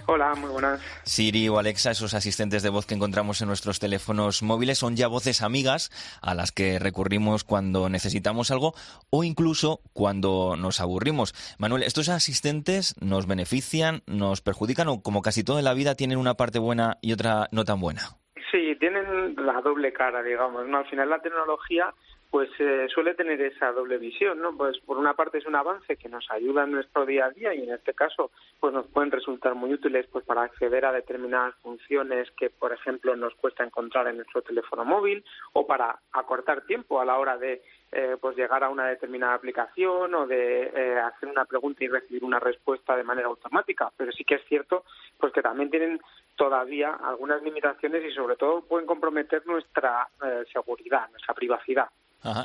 Hola, 0.05 0.33
muy 0.35 0.49
buenas. 0.49 0.79
Siri 1.03 1.49
o 1.49 1.59
Alexa, 1.59 1.91
esos 1.91 2.13
asistentes 2.13 2.63
de 2.63 2.69
voz 2.69 2.85
que 2.85 2.93
encontramos 2.93 3.41
en 3.41 3.49
nuestros 3.49 3.81
teléfonos 3.81 4.43
móviles, 4.43 4.77
son 4.77 4.95
ya 4.95 5.09
voces 5.09 5.41
amigas 5.41 5.89
a 6.21 6.33
las 6.35 6.53
que 6.53 6.79
recurrimos 6.79 7.43
cuando 7.43 7.89
necesitamos 7.89 8.49
algo 8.49 8.75
o 9.09 9.25
incluso 9.25 9.81
cuando 9.91 10.55
nos 10.55 10.79
aburrimos. 10.79 11.33
Manuel, 11.59 11.83
¿estos 11.83 12.07
asistentes 12.07 12.95
nos 13.01 13.27
benefician, 13.27 14.03
nos 14.07 14.39
perjudican 14.39 14.87
o 14.87 15.01
como 15.03 15.21
casi 15.21 15.43
todo 15.43 15.59
en 15.59 15.65
la 15.65 15.73
vida 15.73 15.95
tienen 15.95 16.19
una 16.19 16.35
parte 16.35 16.59
buena 16.59 16.97
y 17.01 17.11
otra 17.11 17.49
no 17.51 17.65
tan 17.65 17.81
buena? 17.81 18.03
Sí, 18.51 18.73
tienen 18.79 19.35
la 19.35 19.59
doble 19.59 19.91
cara, 19.91 20.23
digamos. 20.23 20.65
¿no? 20.65 20.77
Al 20.77 20.89
final 20.89 21.09
la 21.09 21.19
tecnología 21.19 21.93
pues 22.29 22.49
eh, 22.59 22.87
suele 22.93 23.13
tener 23.13 23.41
esa 23.41 23.71
doble 23.71 23.97
visión, 23.97 24.41
¿no? 24.41 24.55
Pues 24.55 24.77
por 24.79 24.97
una 24.97 25.13
parte 25.13 25.37
es 25.37 25.45
un 25.45 25.55
avance 25.55 25.95
que 25.95 26.09
nos 26.09 26.29
ayuda 26.29 26.63
en 26.63 26.71
nuestro 26.71 27.05
día 27.05 27.25
a 27.25 27.31
día 27.31 27.53
y 27.53 27.63
en 27.63 27.73
este 27.73 27.93
caso 27.93 28.31
pues 28.59 28.73
nos 28.73 28.87
pueden 28.87 29.11
resultar 29.11 29.55
muy 29.55 29.73
útiles 29.73 30.07
pues 30.11 30.25
para 30.25 30.43
acceder 30.43 30.85
a 30.85 30.91
determinadas 30.91 31.55
funciones 31.61 32.29
que 32.31 32.49
por 32.49 32.73
ejemplo 32.73 33.15
nos 33.15 33.33
cuesta 33.35 33.63
encontrar 33.63 34.07
en 34.07 34.17
nuestro 34.17 34.41
teléfono 34.41 34.83
móvil 34.83 35.23
o 35.53 35.65
para 35.65 35.99
acortar 36.11 36.65
tiempo 36.65 36.99
a 36.99 37.05
la 37.05 37.17
hora 37.17 37.37
de 37.37 37.61
eh, 37.91 38.17
pues 38.19 38.35
llegar 38.35 38.63
a 38.65 38.69
una 38.69 38.87
determinada 38.87 39.33
aplicación 39.33 40.13
o 40.13 40.27
de 40.27 40.63
eh, 40.63 40.99
hacer 40.99 41.29
una 41.29 41.45
pregunta 41.45 41.85
y 41.85 41.87
recibir 41.87 42.23
una 42.23 42.39
respuesta 42.39 42.97
de 42.97 43.03
manera 43.03 43.29
automática. 43.29 43.91
Pero 43.95 44.11
sí 44.11 44.25
que 44.25 44.35
es 44.35 44.45
cierto 44.49 44.83
pues 45.17 45.31
que 45.31 45.41
también 45.41 45.69
tienen 45.69 46.01
todavía 46.35 46.93
algunas 46.93 47.41
limitaciones 47.41 48.03
y 48.03 48.11
sobre 48.11 48.35
todo 48.35 48.61
pueden 48.61 48.85
comprometer 48.85 49.45
nuestra 49.47 50.07
eh, 50.23 50.43
seguridad, 50.51 51.09
nuestra 51.11 51.33
privacidad. 51.33 51.87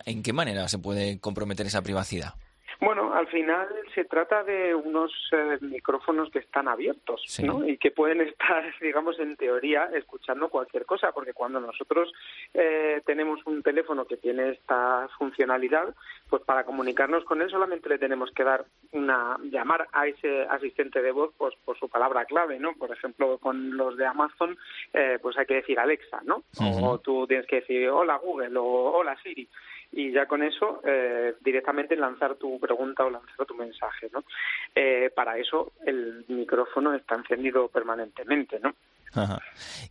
¿En 0.04 0.22
qué 0.22 0.32
manera 0.32 0.68
se 0.68 0.78
puede 0.78 1.18
comprometer 1.18 1.66
esa 1.66 1.82
privacidad? 1.82 2.34
Bueno, 2.82 3.14
al 3.14 3.28
final 3.28 3.68
se 3.94 4.04
trata 4.04 4.42
de 4.42 4.74
unos 4.74 5.12
eh, 5.30 5.56
micrófonos 5.60 6.30
que 6.30 6.40
están 6.40 6.66
abiertos, 6.66 7.22
¿no? 7.40 7.64
Y 7.64 7.76
que 7.78 7.92
pueden 7.92 8.20
estar, 8.20 8.64
digamos, 8.80 9.20
en 9.20 9.36
teoría, 9.36 9.88
escuchando 9.94 10.48
cualquier 10.48 10.84
cosa, 10.84 11.12
porque 11.12 11.32
cuando 11.32 11.60
nosotros 11.60 12.12
eh, 12.52 13.00
tenemos 13.06 13.38
un 13.46 13.62
teléfono 13.62 14.04
que 14.04 14.16
tiene 14.16 14.50
esta 14.50 15.08
funcionalidad, 15.16 15.94
pues 16.28 16.42
para 16.42 16.64
comunicarnos 16.64 17.22
con 17.22 17.40
él 17.40 17.50
solamente 17.50 17.88
le 17.88 17.98
tenemos 17.98 18.32
que 18.32 18.42
dar 18.42 18.64
una 18.90 19.38
llamar 19.44 19.86
a 19.92 20.08
ese 20.08 20.42
asistente 20.50 21.02
de 21.02 21.12
voz, 21.12 21.32
pues 21.38 21.54
por 21.64 21.78
su 21.78 21.88
palabra 21.88 22.24
clave, 22.24 22.58
¿no? 22.58 22.72
Por 22.72 22.90
ejemplo, 22.90 23.38
con 23.38 23.76
los 23.76 23.96
de 23.96 24.06
Amazon, 24.06 24.58
eh, 24.92 25.20
pues 25.22 25.38
hay 25.38 25.46
que 25.46 25.54
decir 25.54 25.78
Alexa, 25.78 26.20
¿no? 26.24 26.42
O 26.58 26.98
tú 26.98 27.28
tienes 27.28 27.46
que 27.46 27.60
decir 27.60 27.88
hola 27.90 28.16
Google 28.16 28.58
o 28.58 28.64
hola 28.64 29.16
Siri 29.22 29.48
y 29.92 30.10
ya 30.10 30.26
con 30.26 30.42
eso 30.42 30.80
eh, 30.84 31.34
directamente 31.40 31.96
lanzar 31.96 32.36
tu 32.36 32.58
pregunta 32.58 33.04
o 33.04 33.10
lanzar 33.10 33.46
tu 33.46 33.54
mensaje, 33.54 34.08
¿no? 34.12 34.24
Eh, 34.74 35.10
para 35.14 35.36
eso 35.36 35.72
el 35.86 36.24
micrófono 36.28 36.94
está 36.94 37.14
encendido 37.14 37.68
permanentemente, 37.68 38.58
¿no? 38.60 38.74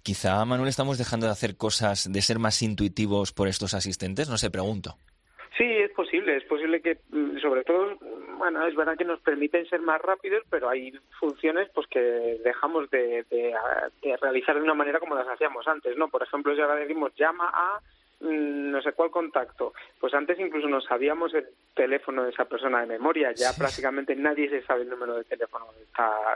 Quizá, 0.01 0.43
Manuel, 0.45 0.69
estamos 0.69 0.97
dejando 0.97 1.27
de 1.27 1.31
hacer 1.31 1.55
cosas, 1.55 2.11
de 2.11 2.21
ser 2.23 2.39
más 2.39 2.61
intuitivos 2.63 3.31
por 3.31 3.47
estos 3.47 3.75
asistentes, 3.75 4.27
no 4.29 4.37
sé, 4.37 4.49
pregunto. 4.49 4.95
Sí, 5.55 5.65
es 5.65 5.91
posible, 5.91 6.37
es 6.37 6.43
posible 6.45 6.81
que, 6.81 6.97
mm, 7.11 7.37
sobre 7.37 7.63
todo, 7.63 7.99
bueno, 8.39 8.65
es 8.65 8.75
verdad 8.75 8.97
que 8.97 9.05
nos 9.05 9.19
permiten 9.19 9.67
ser 9.67 9.81
más 9.81 10.01
rápidos, 10.01 10.43
pero 10.49 10.69
hay 10.69 10.91
funciones 11.19 11.69
pues 11.75 11.85
que 11.85 11.99
dejamos 12.43 12.89
de, 12.89 13.23
de, 13.29 13.53
de 14.01 14.17
realizar 14.17 14.55
de 14.55 14.63
una 14.63 14.73
manera 14.73 14.99
como 14.99 15.13
las 15.13 15.27
hacíamos 15.27 15.67
antes, 15.67 15.95
¿no? 15.97 16.07
Por 16.07 16.23
ejemplo, 16.23 16.55
si 16.55 16.61
ahora 16.61 16.77
decimos 16.77 17.13
llama 17.15 17.51
a 17.53 17.79
Mm, 17.79 18.00
no 18.21 18.81
sé 18.81 18.93
cuál 18.93 19.11
contacto. 19.11 19.73
Pues 19.99 20.13
antes 20.13 20.39
incluso 20.39 20.67
no 20.67 20.81
sabíamos 20.81 21.33
el 21.33 21.47
teléfono 21.75 22.23
de 22.23 22.31
esa 22.31 22.45
persona 22.45 22.81
de 22.81 22.87
memoria. 22.87 23.33
Ya 23.35 23.53
prácticamente 23.53 24.15
nadie 24.15 24.49
se 24.49 24.63
sabe 24.63 24.83
el 24.83 24.89
número 24.89 25.15
de 25.15 25.23
teléfono 25.23 25.65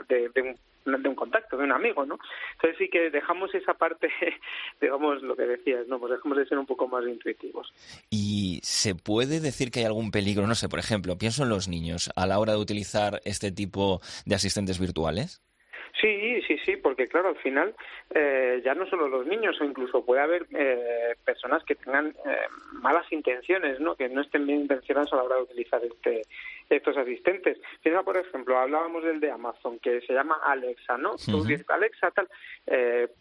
de, 0.10 0.30
de, 0.30 0.42
un, 0.42 1.02
de 1.04 1.10
un 1.10 1.16
contacto, 1.16 1.58
de 1.58 1.64
un 1.64 1.72
amigo, 1.72 2.06
¿no? 2.06 2.18
Entonces 2.54 2.78
sí 2.78 2.90
que 2.90 3.10
dejamos 3.10 3.54
esa 3.54 3.74
parte, 3.76 4.10
digamos, 4.82 5.22
lo 5.22 5.36
que 5.36 5.44
decías, 5.44 5.88
¿no? 5.88 6.00
Pues 6.00 6.14
dejamos 6.14 6.38
de 6.38 6.46
ser 6.48 6.58
un 6.58 6.66
poco 6.66 6.88
más 6.88 7.06
intuitivos. 7.06 7.72
¿Y 8.10 8.60
se 8.64 8.96
puede 8.96 9.40
decir 9.40 9.72
que 9.72 9.80
hay 9.80 9.86
algún 9.86 10.12
peligro? 10.12 10.48
No 10.48 10.56
sé, 10.56 10.70
por 10.70 10.80
ejemplo, 10.80 11.18
pienso 11.18 11.44
en 11.44 11.50
los 11.50 11.68
niños 11.68 12.10
a 12.16 12.26
la 12.26 12.40
hora 12.40 12.54
de 12.54 12.60
utilizar 12.60 13.22
este 13.26 13.52
tipo 13.52 14.02
de 14.26 14.36
asistentes 14.36 14.80
virtuales. 14.80 15.45
Sí, 16.02 16.42
sí, 16.46 16.58
sí, 16.66 16.76
porque 16.76 17.08
claro, 17.08 17.30
al 17.30 17.38
final 17.38 17.74
eh, 18.14 18.62
ya 18.66 18.76
no 18.76 18.86
solo 18.86 19.08
los 19.08 19.26
niños, 19.26 19.60
o 19.62 19.64
incluso 19.64 20.04
puede 20.04 20.22
haber 20.22 20.46
eh, 20.52 21.16
personas 21.24 21.64
que 21.64 21.76
tengan 21.76 22.08
eh, 22.26 22.48
malas 22.74 23.10
intenciones, 23.12 23.80
¿no? 23.80 23.96
Que 23.96 24.10
no 24.10 24.22
estén 24.22 24.46
bien 24.46 24.62
intencionadas 24.62 25.14
a 25.14 25.18
la 25.18 25.24
hora 25.24 25.36
de 25.38 25.44
utilizar 25.44 25.82
este, 25.84 26.24
estos 26.70 26.98
asistentes. 26.98 27.60
Piensa, 27.82 28.04
por 28.04 28.18
ejemplo, 28.18 28.58
hablábamos 28.58 29.04
del 29.04 29.20
de 29.20 29.32
Amazon, 29.32 29.80
que 29.80 30.02
se 30.02 30.14
llama 30.14 30.40
Alexa, 30.44 30.98
¿no? 30.98 31.16
Tú 31.18 31.44
dices, 31.44 31.70
Alexa, 31.70 32.12
tal. 32.12 32.28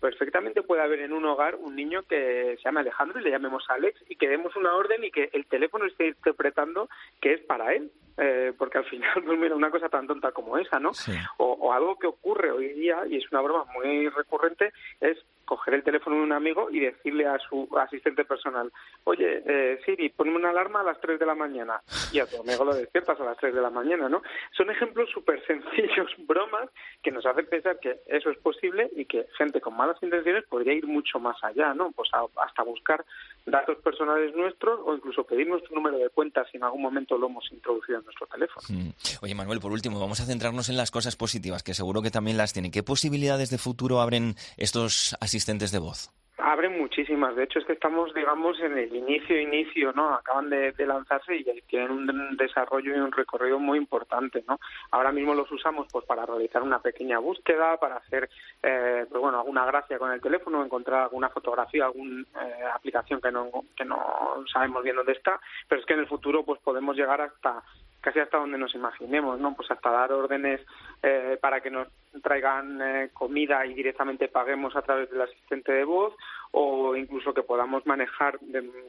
perfectamente 0.00 0.62
puede 0.62 0.82
haber 0.82 1.00
en 1.00 1.12
un 1.12 1.24
hogar 1.24 1.56
un 1.56 1.76
niño 1.76 2.02
que 2.02 2.56
se 2.56 2.62
llama 2.62 2.80
Alejandro 2.80 3.20
y 3.20 3.24
le 3.24 3.30
llamemos 3.30 3.64
Alex 3.68 4.02
y 4.08 4.16
que 4.16 4.28
demos 4.28 4.54
una 4.56 4.74
orden 4.74 5.04
y 5.04 5.10
que 5.10 5.30
el 5.32 5.46
teléfono 5.46 5.86
esté 5.86 6.08
interpretando 6.08 6.88
que 7.20 7.34
es 7.34 7.40
para 7.42 7.74
él. 7.74 7.90
Eh, 8.16 8.52
porque 8.56 8.78
al 8.78 8.84
final, 8.84 9.10
pues 9.24 9.38
mira, 9.38 9.56
una 9.56 9.70
cosa 9.70 9.88
tan 9.88 10.06
tonta 10.06 10.32
como 10.32 10.56
esa, 10.58 10.78
¿no? 10.78 10.92
O, 11.38 11.72
algo 11.72 11.98
que 11.98 12.06
ocurre 12.06 12.50
hoy 12.52 12.72
día, 12.72 13.02
y 13.08 13.16
es 13.16 13.30
una 13.32 13.40
broma 13.40 13.64
muy 13.74 14.08
recurrente, 14.08 14.72
es 15.00 15.18
coger 15.44 15.74
el 15.74 15.82
teléfono 15.82 16.16
de 16.16 16.22
un 16.22 16.32
amigo 16.32 16.70
y 16.70 16.80
decirle 16.80 17.26
a 17.26 17.38
su 17.38 17.68
asistente 17.78 18.24
personal, 18.24 18.72
oye, 19.04 19.42
eh, 19.46 19.80
Siri, 19.84 20.08
ponme 20.10 20.36
una 20.36 20.50
alarma 20.50 20.80
a 20.80 20.84
las 20.84 21.00
3 21.00 21.18
de 21.18 21.26
la 21.26 21.34
mañana. 21.34 21.80
Y 22.12 22.18
a 22.18 22.26
tu 22.26 22.40
amigo 22.40 22.64
lo 22.64 22.74
despiertas 22.74 23.20
a 23.20 23.24
las 23.24 23.36
3 23.38 23.54
de 23.54 23.60
la 23.60 23.70
mañana, 23.70 24.08
¿no? 24.08 24.22
Son 24.52 24.70
ejemplos 24.70 25.10
súper 25.10 25.44
sencillos, 25.46 26.10
bromas, 26.26 26.70
que 27.02 27.10
nos 27.10 27.26
hacen 27.26 27.46
pensar 27.46 27.78
que 27.80 28.00
eso 28.06 28.30
es 28.30 28.38
posible 28.38 28.90
y 28.96 29.04
que 29.04 29.26
gente 29.36 29.60
con 29.60 29.76
malas 29.76 30.02
intenciones 30.02 30.44
podría 30.44 30.74
ir 30.74 30.86
mucho 30.86 31.18
más 31.18 31.42
allá, 31.42 31.74
¿no? 31.74 31.92
Pues 31.92 32.10
hasta 32.12 32.62
buscar 32.62 33.04
datos 33.46 33.76
personales 33.78 34.34
nuestros 34.34 34.80
o 34.84 34.94
incluso 34.94 35.24
pedir 35.24 35.46
nuestro 35.46 35.74
número 35.74 35.98
de 35.98 36.08
cuenta 36.10 36.44
si 36.50 36.56
en 36.56 36.64
algún 36.64 36.82
momento 36.82 37.18
lo 37.18 37.26
hemos 37.26 37.44
introducido 37.52 37.98
en 37.98 38.04
nuestro 38.04 38.26
teléfono. 38.26 38.66
Mm. 38.68 38.90
Oye, 39.22 39.34
Manuel, 39.34 39.60
por 39.60 39.72
último, 39.72 40.00
vamos 40.00 40.20
a 40.20 40.24
centrarnos 40.24 40.68
en 40.68 40.76
las 40.76 40.90
cosas 40.90 41.16
positivas, 41.16 41.62
que 41.62 41.74
seguro 41.74 42.02
que 42.02 42.10
también 42.10 42.36
las 42.36 42.52
tienen. 42.52 42.72
¿Qué 42.72 42.82
posibilidades 42.82 43.50
de 43.50 43.58
futuro 43.58 44.00
abren 44.00 44.34
estos 44.56 45.16
asistentes 45.20 45.72
de 45.72 45.78
voz? 45.78 46.10
Abren 46.46 46.78
muchísimas. 46.78 47.34
De 47.36 47.44
hecho, 47.44 47.58
es 47.58 47.64
que 47.64 47.72
estamos, 47.72 48.12
digamos, 48.12 48.60
en 48.60 48.76
el 48.76 48.94
inicio, 48.94 49.40
inicio, 49.40 49.94
¿no? 49.94 50.12
Acaban 50.12 50.50
de, 50.50 50.74
lanzarse 50.86 51.36
y 51.36 51.44
tienen 51.62 51.90
un 51.90 52.36
desarrollo 52.36 52.94
y 52.94 53.00
un 53.00 53.12
recorrido 53.12 53.58
muy 53.58 53.78
importante, 53.78 54.44
¿no? 54.46 54.60
Ahora 54.90 55.10
mismo 55.10 55.32
los 55.32 55.50
usamos, 55.50 55.86
pues, 55.90 56.04
para 56.04 56.26
realizar 56.26 56.62
una 56.62 56.80
pequeña 56.80 57.18
búsqueda, 57.18 57.78
para 57.78 57.96
hacer, 57.96 58.28
eh, 58.62 59.06
pues, 59.08 59.22
bueno, 59.22 59.38
alguna 59.38 59.64
gracia 59.64 59.98
con 59.98 60.12
el 60.12 60.20
teléfono, 60.20 60.62
encontrar 60.62 61.04
alguna 61.04 61.30
fotografía, 61.30 61.86
alguna 61.86 62.20
eh, 62.22 62.64
aplicación 62.74 63.22
que 63.22 63.32
no, 63.32 63.50
que 63.74 63.86
no 63.86 64.44
sabemos 64.52 64.82
bien 64.82 64.96
dónde 64.96 65.12
está. 65.12 65.40
Pero 65.66 65.80
es 65.80 65.86
que 65.86 65.94
en 65.94 66.00
el 66.00 66.08
futuro, 66.08 66.44
pues, 66.44 66.60
podemos 66.60 66.94
llegar 66.94 67.22
hasta 67.22 67.62
casi 68.04 68.20
hasta 68.20 68.36
donde 68.36 68.58
nos 68.58 68.74
imaginemos, 68.74 69.40
¿no? 69.40 69.56
Pues 69.56 69.70
hasta 69.70 69.90
dar 69.90 70.12
órdenes 70.12 70.60
eh, 71.02 71.38
para 71.40 71.62
que 71.62 71.70
nos 71.70 71.88
traigan 72.22 72.78
eh, 72.82 73.10
comida 73.14 73.64
y 73.64 73.72
directamente 73.72 74.28
paguemos 74.28 74.76
a 74.76 74.82
través 74.82 75.10
del 75.10 75.22
asistente 75.22 75.72
de 75.72 75.84
voz 75.84 76.12
o 76.50 76.94
incluso 76.96 77.32
que 77.32 77.42
podamos 77.42 77.86
manejar 77.86 78.38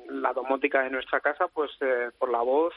la 0.09 0.33
domótica 0.33 0.81
de 0.81 0.89
nuestra 0.89 1.21
casa 1.21 1.47
pues 1.47 1.71
eh, 1.79 2.11
por 2.19 2.29
la 2.29 2.41
voz 2.41 2.73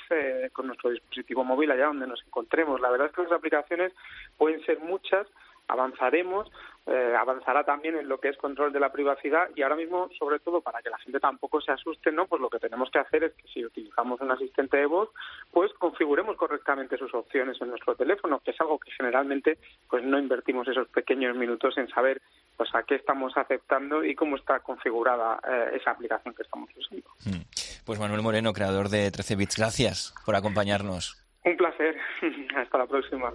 con 0.53 0.68
nuestro 0.68 0.90
dispositivo 0.90 1.42
móvil 1.42 1.72
allá 1.72 1.87
donde 1.87 2.07
nos 2.07 2.24
encontremos. 2.24 2.81
La 2.81 2.90
verdad 2.90 3.09
es 3.09 3.12
que 3.12 3.22
las 3.24 3.33
aplicaciones 3.33 3.92
pueden 4.37 4.64
ser 4.64 4.79
muchas 4.79 5.27
avanzaremos, 5.68 6.51
eh, 6.88 7.14
avanzará 7.14 7.64
también 7.64 7.96
en 7.96 8.09
lo 8.09 8.18
que 8.18 8.29
es 8.31 8.37
control 8.38 8.72
de 8.72 8.81
la 8.81 8.90
privacidad 8.90 9.51
y 9.55 9.61
ahora 9.61 9.77
mismo, 9.77 10.09
sobre 10.18 10.38
todo, 10.38 10.62
para 10.62 10.81
que 10.81 10.88
la 10.88 10.98
gente 10.98 11.20
tampoco 11.20 11.61
se 11.61 11.70
asuste, 11.70 12.11
¿no? 12.11 12.27
Pues 12.27 12.40
lo 12.40 12.48
que 12.48 12.59
tenemos 12.59 12.90
que 12.90 12.98
hacer 12.98 13.24
es 13.24 13.35
que 13.35 13.46
si 13.48 13.64
utilizamos 13.64 14.20
un 14.22 14.31
asistente 14.31 14.79
de 14.79 14.87
voz, 14.87 15.11
pues 15.53 15.70
configuremos 15.74 16.37
correctamente 16.37 16.96
sus 16.96 17.12
opciones 17.12 17.61
en 17.61 17.68
nuestro 17.68 17.94
teléfono, 17.94 18.40
que 18.40 18.53
es 18.53 18.61
algo 18.61 18.79
que 18.79 18.90
generalmente 18.92 19.59
pues 19.88 20.03
no 20.03 20.18
invertimos 20.18 20.66
esos 20.66 20.88
pequeños 20.88 21.37
minutos 21.37 21.77
en 21.77 21.88
saber 21.88 22.22
pues 22.57 22.74
a 22.74 22.83
qué 22.83 22.94
estamos 22.94 23.37
aceptando 23.37 24.03
y 24.03 24.14
cómo 24.14 24.37
está 24.37 24.61
configurada 24.61 25.40
eh, 25.46 25.77
esa 25.77 25.90
aplicación 25.90 26.35
que 26.35 26.42
estamos 26.42 26.70
usando. 26.74 27.09
Mm. 27.27 27.42
Pues 27.85 28.01
Manuel 28.01 28.22
Moreno, 28.22 28.53
creador 28.53 28.88
de 28.88 29.11
13 29.11 29.37
bits, 29.37 29.57
gracias 29.57 30.14
por 30.24 30.37
acompañarnos. 30.37 31.22
Un 31.44 31.57
placer. 31.57 31.96
Hasta 32.57 32.79
la 32.79 32.87
próxima. 32.87 33.33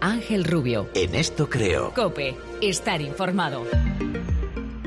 Ángel 0.00 0.44
Rubio. 0.44 0.88
En 0.94 1.14
esto 1.14 1.48
creo. 1.48 1.92
Cope, 1.94 2.36
estar 2.60 3.00
informado. 3.00 3.64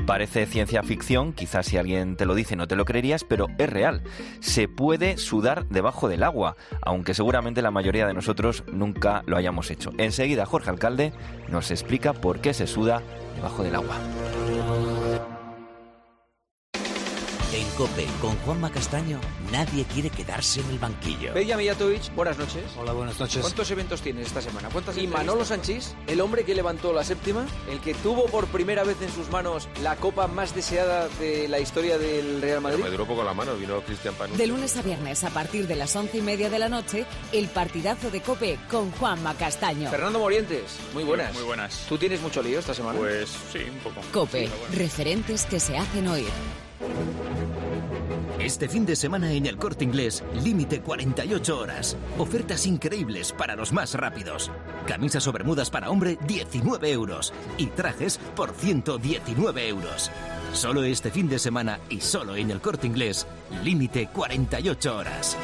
Parece 0.06 0.46
ciencia 0.46 0.82
ficción, 0.82 1.32
quizás 1.32 1.66
si 1.66 1.76
alguien 1.76 2.16
te 2.16 2.26
lo 2.26 2.34
dice 2.34 2.56
no 2.56 2.66
te 2.66 2.74
lo 2.74 2.84
creerías, 2.84 3.24
pero 3.24 3.46
es 3.58 3.70
real. 3.70 4.02
Se 4.40 4.66
puede 4.66 5.16
sudar 5.16 5.66
debajo 5.68 6.08
del 6.08 6.24
agua, 6.24 6.56
aunque 6.82 7.14
seguramente 7.14 7.62
la 7.62 7.70
mayoría 7.70 8.06
de 8.06 8.14
nosotros 8.14 8.64
nunca 8.72 9.22
lo 9.26 9.36
hayamos 9.36 9.70
hecho. 9.70 9.92
Enseguida 9.98 10.44
Jorge 10.44 10.70
Alcalde 10.70 11.12
nos 11.48 11.70
explica 11.70 12.12
por 12.12 12.40
qué 12.40 12.52
se 12.52 12.66
suda 12.66 13.02
debajo 13.36 13.62
del 13.62 13.76
agua. 13.76 13.96
En 17.52 17.68
COPE, 17.76 18.06
con 18.22 18.34
Juanma 18.38 18.70
Castaño, 18.70 19.20
nadie 19.50 19.84
quiere 19.84 20.08
quedarse 20.08 20.60
en 20.60 20.70
el 20.70 20.78
banquillo. 20.78 21.34
Beya 21.34 21.54
Mijatovic, 21.58 22.14
buenas 22.14 22.38
noches. 22.38 22.62
Hola, 22.78 22.92
buenas 22.92 23.20
noches. 23.20 23.42
¿Cuántos 23.42 23.70
eventos 23.70 24.00
tienes 24.00 24.28
esta 24.28 24.40
semana? 24.40 24.70
¿Cuántas 24.70 24.96
y 24.96 25.06
Manolo 25.06 25.44
Sanchís, 25.44 25.94
el 26.06 26.22
hombre 26.22 26.44
que 26.44 26.54
levantó 26.54 26.94
la 26.94 27.04
séptima, 27.04 27.46
el 27.70 27.80
que 27.80 27.92
tuvo 27.92 28.24
por 28.24 28.46
primera 28.46 28.84
vez 28.84 29.02
en 29.02 29.12
sus 29.12 29.28
manos 29.28 29.68
la 29.82 29.96
copa 29.96 30.28
más 30.28 30.54
deseada 30.54 31.08
de 31.20 31.46
la 31.46 31.60
historia 31.60 31.98
del 31.98 32.40
Real 32.40 32.62
Madrid. 32.62 32.84
me 32.84 32.88
duró 32.88 33.06
poco 33.06 33.22
la 33.22 33.34
mano, 33.34 33.54
vino 33.56 33.82
Cristian 33.82 34.14
Panucci. 34.14 34.38
De 34.38 34.46
lunes 34.46 34.74
a 34.78 34.82
viernes, 34.82 35.22
a 35.22 35.28
partir 35.28 35.66
de 35.66 35.76
las 35.76 35.94
once 35.94 36.16
y 36.16 36.22
media 36.22 36.48
de 36.48 36.58
la 36.58 36.70
noche, 36.70 37.04
el 37.32 37.48
partidazo 37.48 38.10
de 38.10 38.22
COPE 38.22 38.60
con 38.70 38.90
Juanma 38.92 39.34
Castaño. 39.34 39.90
Fernando 39.90 40.20
Morientes, 40.20 40.78
muy 40.94 41.04
buenas. 41.04 41.34
Muy, 41.34 41.42
buenas. 41.42 41.84
¿Tú 41.86 41.98
tienes 41.98 42.22
mucho 42.22 42.42
lío 42.42 42.60
esta 42.60 42.72
semana? 42.72 42.98
Pues 42.98 43.28
sí, 43.52 43.58
un 43.58 43.78
poco. 43.80 44.00
COPE, 44.10 44.48
referentes 44.72 45.44
que 45.44 45.60
se 45.60 45.76
hacen 45.76 46.08
oír. 46.08 46.30
Este 48.38 48.68
fin 48.68 48.84
de 48.84 48.96
semana 48.96 49.32
en 49.32 49.46
el 49.46 49.56
corte 49.56 49.84
inglés, 49.84 50.24
límite 50.42 50.80
48 50.80 51.58
horas. 51.58 51.96
Ofertas 52.18 52.66
increíbles 52.66 53.32
para 53.32 53.54
los 53.54 53.72
más 53.72 53.94
rápidos. 53.94 54.50
Camisas 54.86 55.26
o 55.28 55.32
bermudas 55.32 55.70
para 55.70 55.90
hombre, 55.90 56.18
19 56.26 56.90
euros. 56.90 57.32
Y 57.56 57.66
trajes 57.66 58.18
por 58.34 58.52
119 58.52 59.68
euros. 59.68 60.10
Solo 60.52 60.82
este 60.82 61.10
fin 61.10 61.28
de 61.28 61.38
semana 61.38 61.78
y 61.88 62.00
solo 62.00 62.36
en 62.36 62.50
el 62.50 62.60
corte 62.60 62.86
inglés, 62.86 63.26
límite 63.62 64.08
48 64.12 64.96
horas. 64.96 65.36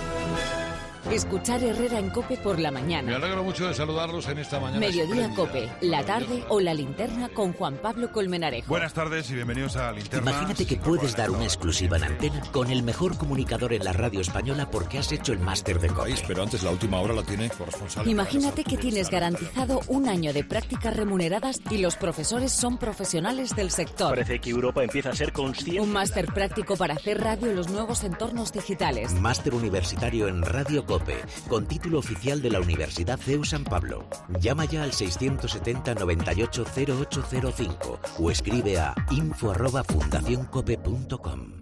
Escuchar 1.11 1.63
Herrera 1.63 1.99
en 1.99 2.11
Cope 2.11 2.37
por 2.37 2.59
la 2.59 2.71
mañana. 2.71 3.09
Me 3.09 3.15
alegro 3.15 3.43
mucho 3.43 3.67
de 3.67 3.75
saludarlos 3.75 4.29
en 4.29 4.39
esta 4.39 4.61
mañana. 4.61 4.81
Mediodía. 4.81 5.31
Cope, 5.35 5.69
la 5.81 6.05
tarde 6.05 6.45
o 6.49 6.61
la 6.61 6.75
linterna 6.75 7.29
con 7.29 7.53
Juan 7.53 7.77
Pablo 7.77 8.13
Colmenarejo. 8.13 8.69
Buenas 8.69 8.93
tardes 8.93 9.31
y 9.31 9.35
bienvenidos 9.35 9.77
a 9.77 9.93
Linterna. 9.93 10.31
Imagínate 10.31 10.67
que 10.67 10.77
puedes 10.77 11.17
dar 11.17 11.31
una 11.31 11.45
exclusiva 11.45 11.97
en 11.97 12.05
antena 12.05 12.43
con 12.53 12.71
el 12.71 12.83
mejor 12.83 13.17
comunicador 13.17 13.73
en 13.73 13.85
la 13.85 13.93
radio 13.93 14.21
española 14.21 14.71
porque 14.71 14.99
has 14.99 15.11
hecho 15.13 15.33
el 15.33 15.39
máster 15.39 15.81
de 15.81 15.89
COPE. 15.89 16.15
Pero 16.27 16.43
antes 16.43 16.63
la 16.63 16.71
última 16.71 17.01
hora 17.01 17.15
la 17.15 17.23
tiene 17.23 17.49
corresponsal. 17.51 18.07
Imagínate 18.07 18.65
que 18.65 18.77
tienes 18.77 19.11
garantizado 19.11 19.81
un 19.89 20.09
año 20.09 20.33
de 20.33 20.45
prácticas 20.45 20.97
remuneradas 20.97 21.61
y 21.71 21.79
los 21.79 21.97
profesores 21.97 22.53
son 22.53 22.79
profesionales 22.79 23.55
del 23.57 23.71
sector. 23.71 24.11
Parece 24.11 24.41
que 24.41 24.51
Europa 24.51 24.83
empieza 24.83 25.11
a 25.11 25.15
ser 25.15 25.33
consciente. 25.33 25.81
Un 25.81 25.93
máster 25.93 26.27
práctico 26.27 26.77
para 26.77 26.95
hacer 26.95 27.21
radio 27.21 27.51
en 27.51 27.57
los 27.57 27.69
nuevos 27.69 28.05
entornos 28.05 28.53
digitales. 28.53 29.13
Máster 29.15 29.55
universitario 29.55 30.29
en 30.29 30.43
Radio 30.43 30.85
COPE, 30.88 31.18
con 31.48 31.66
título 31.66 31.98
oficial 31.98 32.40
de 32.40 32.51
la 32.51 32.61
Universidad 32.61 33.18
CEU 33.18 33.44
San 33.44 33.62
Pablo. 33.62 34.09
Llama 34.40 34.64
ya 34.64 34.83
al 34.83 34.92
670 34.92 35.94
98 35.94 36.64
0805 36.64 38.01
o 38.18 38.31
escribe 38.31 38.79
a 38.79 38.94
info 39.11 39.51
arroba 39.51 39.85
fundacioncope.com. 39.85 41.59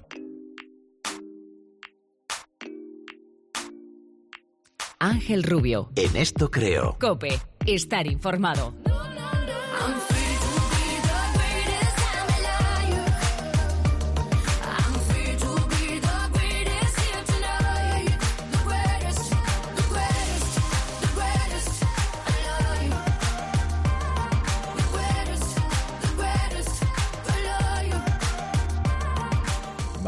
Ángel 4.99 5.43
Rubio. 5.43 5.91
En 5.97 6.17
esto 6.17 6.51
creo. 6.51 6.97
Cope, 6.99 7.39
estar 7.67 8.07
informado. 8.07 8.75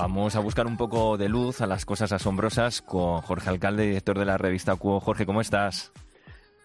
Vamos 0.09 0.37
a 0.37 0.41
buscar 0.41 0.67
un 0.67 0.79
poco 0.79 1.19
de 1.19 1.29
luz 1.29 1.61
a 1.61 1.67
las 1.67 1.85
cosas 1.85 2.13
asombrosas 2.13 2.81
con 2.81 3.21
Jorge 3.21 3.51
Alcalde, 3.51 3.85
director 3.85 4.19
de 4.19 4.25
la 4.25 4.39
revista 4.39 4.75
Cuo. 4.75 5.01
Jorge, 5.01 5.27
¿cómo 5.27 5.43
estás? 5.43 5.93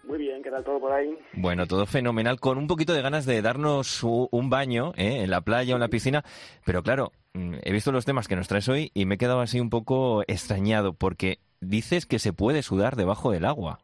Muy 0.02 0.16
bien, 0.16 0.42
¿qué 0.42 0.50
tal 0.50 0.64
todo 0.64 0.80
por 0.80 0.90
ahí? 0.90 1.14
Bueno, 1.34 1.66
todo 1.66 1.84
fenomenal, 1.84 2.40
con 2.40 2.56
un 2.56 2.66
poquito 2.66 2.94
de 2.94 3.02
ganas 3.02 3.26
de 3.26 3.42
darnos 3.42 4.02
un 4.02 4.48
baño 4.48 4.92
¿eh? 4.96 5.20
en 5.22 5.30
la 5.30 5.42
playa 5.42 5.74
o 5.74 5.76
en 5.76 5.82
la 5.82 5.88
piscina, 5.88 6.24
pero 6.64 6.82
claro, 6.82 7.12
mm, 7.34 7.56
he 7.62 7.72
visto 7.72 7.92
los 7.92 8.06
temas 8.06 8.28
que 8.28 8.34
nos 8.34 8.48
traes 8.48 8.66
hoy 8.70 8.90
y 8.94 9.04
me 9.04 9.16
he 9.16 9.18
quedado 9.18 9.40
así 9.40 9.60
un 9.60 9.68
poco 9.68 10.22
extrañado, 10.22 10.94
porque 10.94 11.36
dices 11.60 12.06
que 12.06 12.18
se 12.18 12.32
puede 12.32 12.62
sudar 12.62 12.96
debajo 12.96 13.30
del 13.30 13.44
agua. 13.44 13.80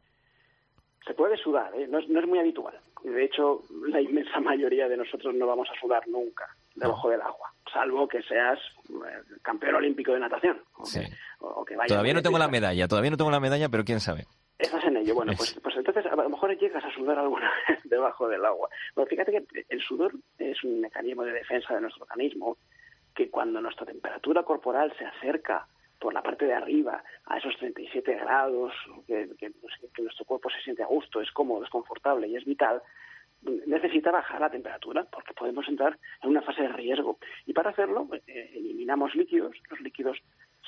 Se 1.07 1.13
puede 1.13 1.37
sudar, 1.37 1.71
¿eh? 1.75 1.87
no, 1.87 1.99
es, 1.99 2.09
no 2.09 2.19
es 2.21 2.27
muy 2.27 2.39
habitual. 2.39 2.75
De 3.05 3.25
hecho, 3.27 3.61
la 3.87 4.01
inmensa 4.01 4.41
mayoría 4.41 4.89
de 4.89 4.97
nosotros 4.97 5.35
no 5.35 5.47
vamos 5.47 5.69
a 5.69 5.79
sudar 5.79 6.09
nunca 6.09 6.49
debajo 6.81 7.09
del 7.11 7.21
agua, 7.23 7.53
salvo 7.73 8.09
que 8.09 8.23
seas 8.23 8.59
eh, 8.89 9.23
campeón 9.43 9.77
olímpico 9.77 10.13
de 10.13 10.21
natación. 10.21 10.61
O 10.77 10.85
Sí. 10.85 11.01
que, 11.01 11.07
o 11.41 11.65
que 11.65 11.77
Todavía 11.87 12.15
no 12.15 12.23
tengo 12.23 12.39
la 12.39 12.49
medalla, 12.49 12.89
todavía 12.89 13.11
no 13.11 13.17
tengo 13.17 13.31
la 13.31 13.41
medalla, 13.41 13.69
pero 13.69 13.85
quién 13.85 14.01
sabe. 14.01 14.27
Estás 14.59 14.85
en 14.85 14.97
ello. 14.99 15.15
Bueno, 15.15 15.33
pues, 15.37 15.59
pues 15.63 15.75
entonces 15.77 16.05
a 16.07 16.17
lo 16.17 16.29
mejor 16.29 16.55
llegas 16.59 16.85
a 16.85 16.91
sudar 16.93 17.19
alguna 17.19 17.51
vez 17.69 17.81
debajo 17.85 18.29
del 18.29 18.45
agua. 18.45 18.69
Bueno, 18.95 19.09
fíjate 19.09 19.33
que 19.33 19.65
el 19.69 19.81
sudor 19.81 20.13
es 20.39 20.63
un 20.65 20.81
mecanismo 20.81 21.23
de 21.25 21.33
defensa 21.33 21.75
de 21.75 21.81
nuestro 21.81 22.03
organismo 22.05 22.59
que 23.15 23.31
cuando 23.31 23.61
nuestra 23.61 23.87
temperatura 23.87 24.43
corporal 24.43 24.93
se 24.99 25.05
acerca 25.07 25.67
por 25.99 26.15
la 26.15 26.23
parte 26.23 26.47
de 26.47 26.55
arriba 26.55 27.03
a 27.27 27.39
esos 27.39 27.55
37 27.59 28.15
grados, 28.17 28.73
que, 29.07 29.29
que- 29.39 29.53
que 29.95 30.03
nuestro 30.03 30.25
cuerpo 30.25 30.49
se 30.51 30.61
siente 30.63 30.83
a 30.83 30.87
gusto, 30.87 31.21
es 31.21 31.31
cómodo, 31.33 31.65
es 31.65 31.71
confortable 31.71 32.27
y 32.29 32.37
es 32.37 32.45
vital, 32.45 32.83
necesita 33.67 34.11
bajar 34.11 34.41
la 34.41 34.51
temperatura 34.51 35.07
porque 35.11 35.35
podemos 35.35 35.67
entrar 35.69 35.99
en 36.23 36.31
una 36.31 36.43
fase 36.43 36.63
de 36.63 36.69
riesgo. 36.69 37.19
Y 37.47 37.53
para 37.53 37.71
hacerlo, 37.71 38.09
eh, 38.27 38.51
eliminamos 38.55 39.15
líquidos, 39.15 39.57
los 39.71 39.81
líquidos 39.81 40.19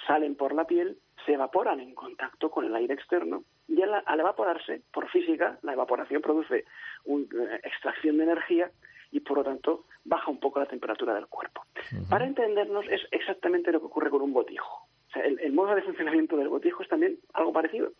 salen 0.06 0.34
por 0.34 0.54
la 0.54 0.66
piel, 0.66 0.96
se 1.26 1.34
evaporan 1.34 1.80
en 1.80 1.94
contacto 1.94 2.50
con 2.50 2.64
el 2.64 2.74
aire 2.74 2.94
externo 2.94 3.44
y 3.68 3.82
al, 3.82 4.02
al 4.04 4.20
evaporarse, 4.20 4.82
por 4.92 5.08
física, 5.10 5.58
la 5.62 5.74
evaporación 5.74 6.22
produce 6.22 6.64
una 7.04 7.56
extracción 7.56 8.18
de 8.18 8.24
energía 8.24 8.70
y 9.10 9.20
por 9.20 9.38
lo 9.38 9.44
tanto 9.44 9.84
baja 10.04 10.30
un 10.30 10.40
poco 10.40 10.58
la 10.58 10.66
temperatura 10.66 11.14
del 11.14 11.26
cuerpo. 11.26 11.62
Para 12.08 12.26
entendernos 12.26 12.86
es 12.88 13.02
exactamente 13.10 13.70
lo 13.70 13.80
que 13.80 13.86
ocurre 13.86 14.10
con 14.10 14.22
un 14.22 14.32
botijo. 14.32 14.86
O 15.08 15.12
sea, 15.12 15.24
el, 15.24 15.38
el 15.40 15.52
modo 15.52 15.74
de 15.74 15.82
funcionamiento 15.82 16.36
del 16.36 16.48
botijo 16.48 16.82
es 16.82 16.88
también 16.88 17.18
algo 17.34 17.52
parecido. 17.52 17.92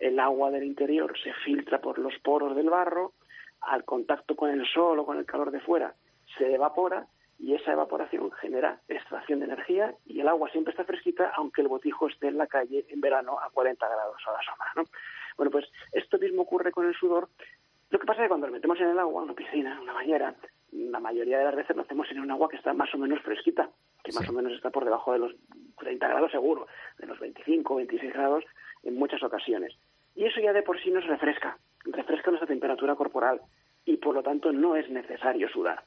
El 0.00 0.18
agua 0.18 0.50
del 0.50 0.64
interior 0.64 1.16
se 1.22 1.32
filtra 1.44 1.80
por 1.80 1.98
los 1.98 2.18
poros 2.18 2.56
del 2.56 2.68
barro, 2.68 3.12
al 3.66 3.84
contacto 3.84 4.36
con 4.36 4.50
el 4.50 4.66
sol 4.66 4.98
o 4.98 5.06
con 5.06 5.18
el 5.18 5.26
calor 5.26 5.50
de 5.50 5.60
fuera 5.60 5.94
se 6.38 6.54
evapora 6.54 7.06
y 7.38 7.54
esa 7.54 7.72
evaporación 7.72 8.30
genera 8.32 8.80
extracción 8.88 9.40
de 9.40 9.46
energía 9.46 9.94
y 10.06 10.20
el 10.20 10.28
agua 10.28 10.50
siempre 10.50 10.70
está 10.70 10.84
fresquita 10.84 11.32
aunque 11.36 11.62
el 11.62 11.68
botijo 11.68 12.08
esté 12.08 12.28
en 12.28 12.38
la 12.38 12.46
calle 12.46 12.86
en 12.88 13.00
verano 13.00 13.38
a 13.38 13.50
40 13.50 13.86
grados 13.86 14.22
a 14.26 14.32
la 14.32 14.42
sombra. 14.42 14.72
¿no? 14.76 14.84
Bueno, 15.36 15.50
pues 15.50 15.66
esto 15.92 16.18
mismo 16.18 16.42
ocurre 16.42 16.72
con 16.72 16.86
el 16.86 16.94
sudor. 16.94 17.28
Lo 17.90 17.98
que 17.98 18.06
pasa 18.06 18.22
es 18.22 18.24
que 18.24 18.28
cuando 18.28 18.46
lo 18.46 18.52
metemos 18.52 18.80
en 18.80 18.88
el 18.88 18.98
agua, 18.98 19.22
en 19.22 19.24
una 19.24 19.34
piscina, 19.34 19.72
en 19.72 19.78
una 19.80 19.92
bañera, 19.92 20.34
la 20.72 20.98
mayoría 20.98 21.38
de 21.38 21.44
las 21.44 21.54
veces 21.54 21.76
lo 21.76 21.82
hacemos 21.82 22.10
en 22.10 22.20
un 22.20 22.30
agua 22.30 22.48
que 22.48 22.56
está 22.56 22.72
más 22.72 22.92
o 22.94 22.98
menos 22.98 23.22
fresquita, 23.22 23.70
que 24.02 24.12
más 24.12 24.28
o 24.28 24.32
menos 24.32 24.52
está 24.52 24.70
por 24.70 24.84
debajo 24.84 25.12
de 25.12 25.18
los 25.18 25.34
30 25.78 26.08
grados 26.08 26.32
seguro, 26.32 26.66
de 26.98 27.06
los 27.06 27.18
25, 27.20 27.76
26 27.76 28.12
grados 28.12 28.44
en 28.82 28.96
muchas 28.96 29.22
ocasiones. 29.22 29.76
Y 30.14 30.24
eso 30.24 30.40
ya 30.40 30.52
de 30.52 30.62
por 30.62 30.82
sí 30.82 30.90
nos 30.90 31.06
refresca, 31.06 31.58
refresca 31.86 32.30
nuestra 32.30 32.48
temperatura 32.48 32.94
corporal 32.94 33.40
y 33.84 33.96
por 33.96 34.14
lo 34.14 34.22
tanto 34.22 34.52
no 34.52 34.76
es 34.76 34.88
necesario 34.90 35.48
sudar. 35.48 35.82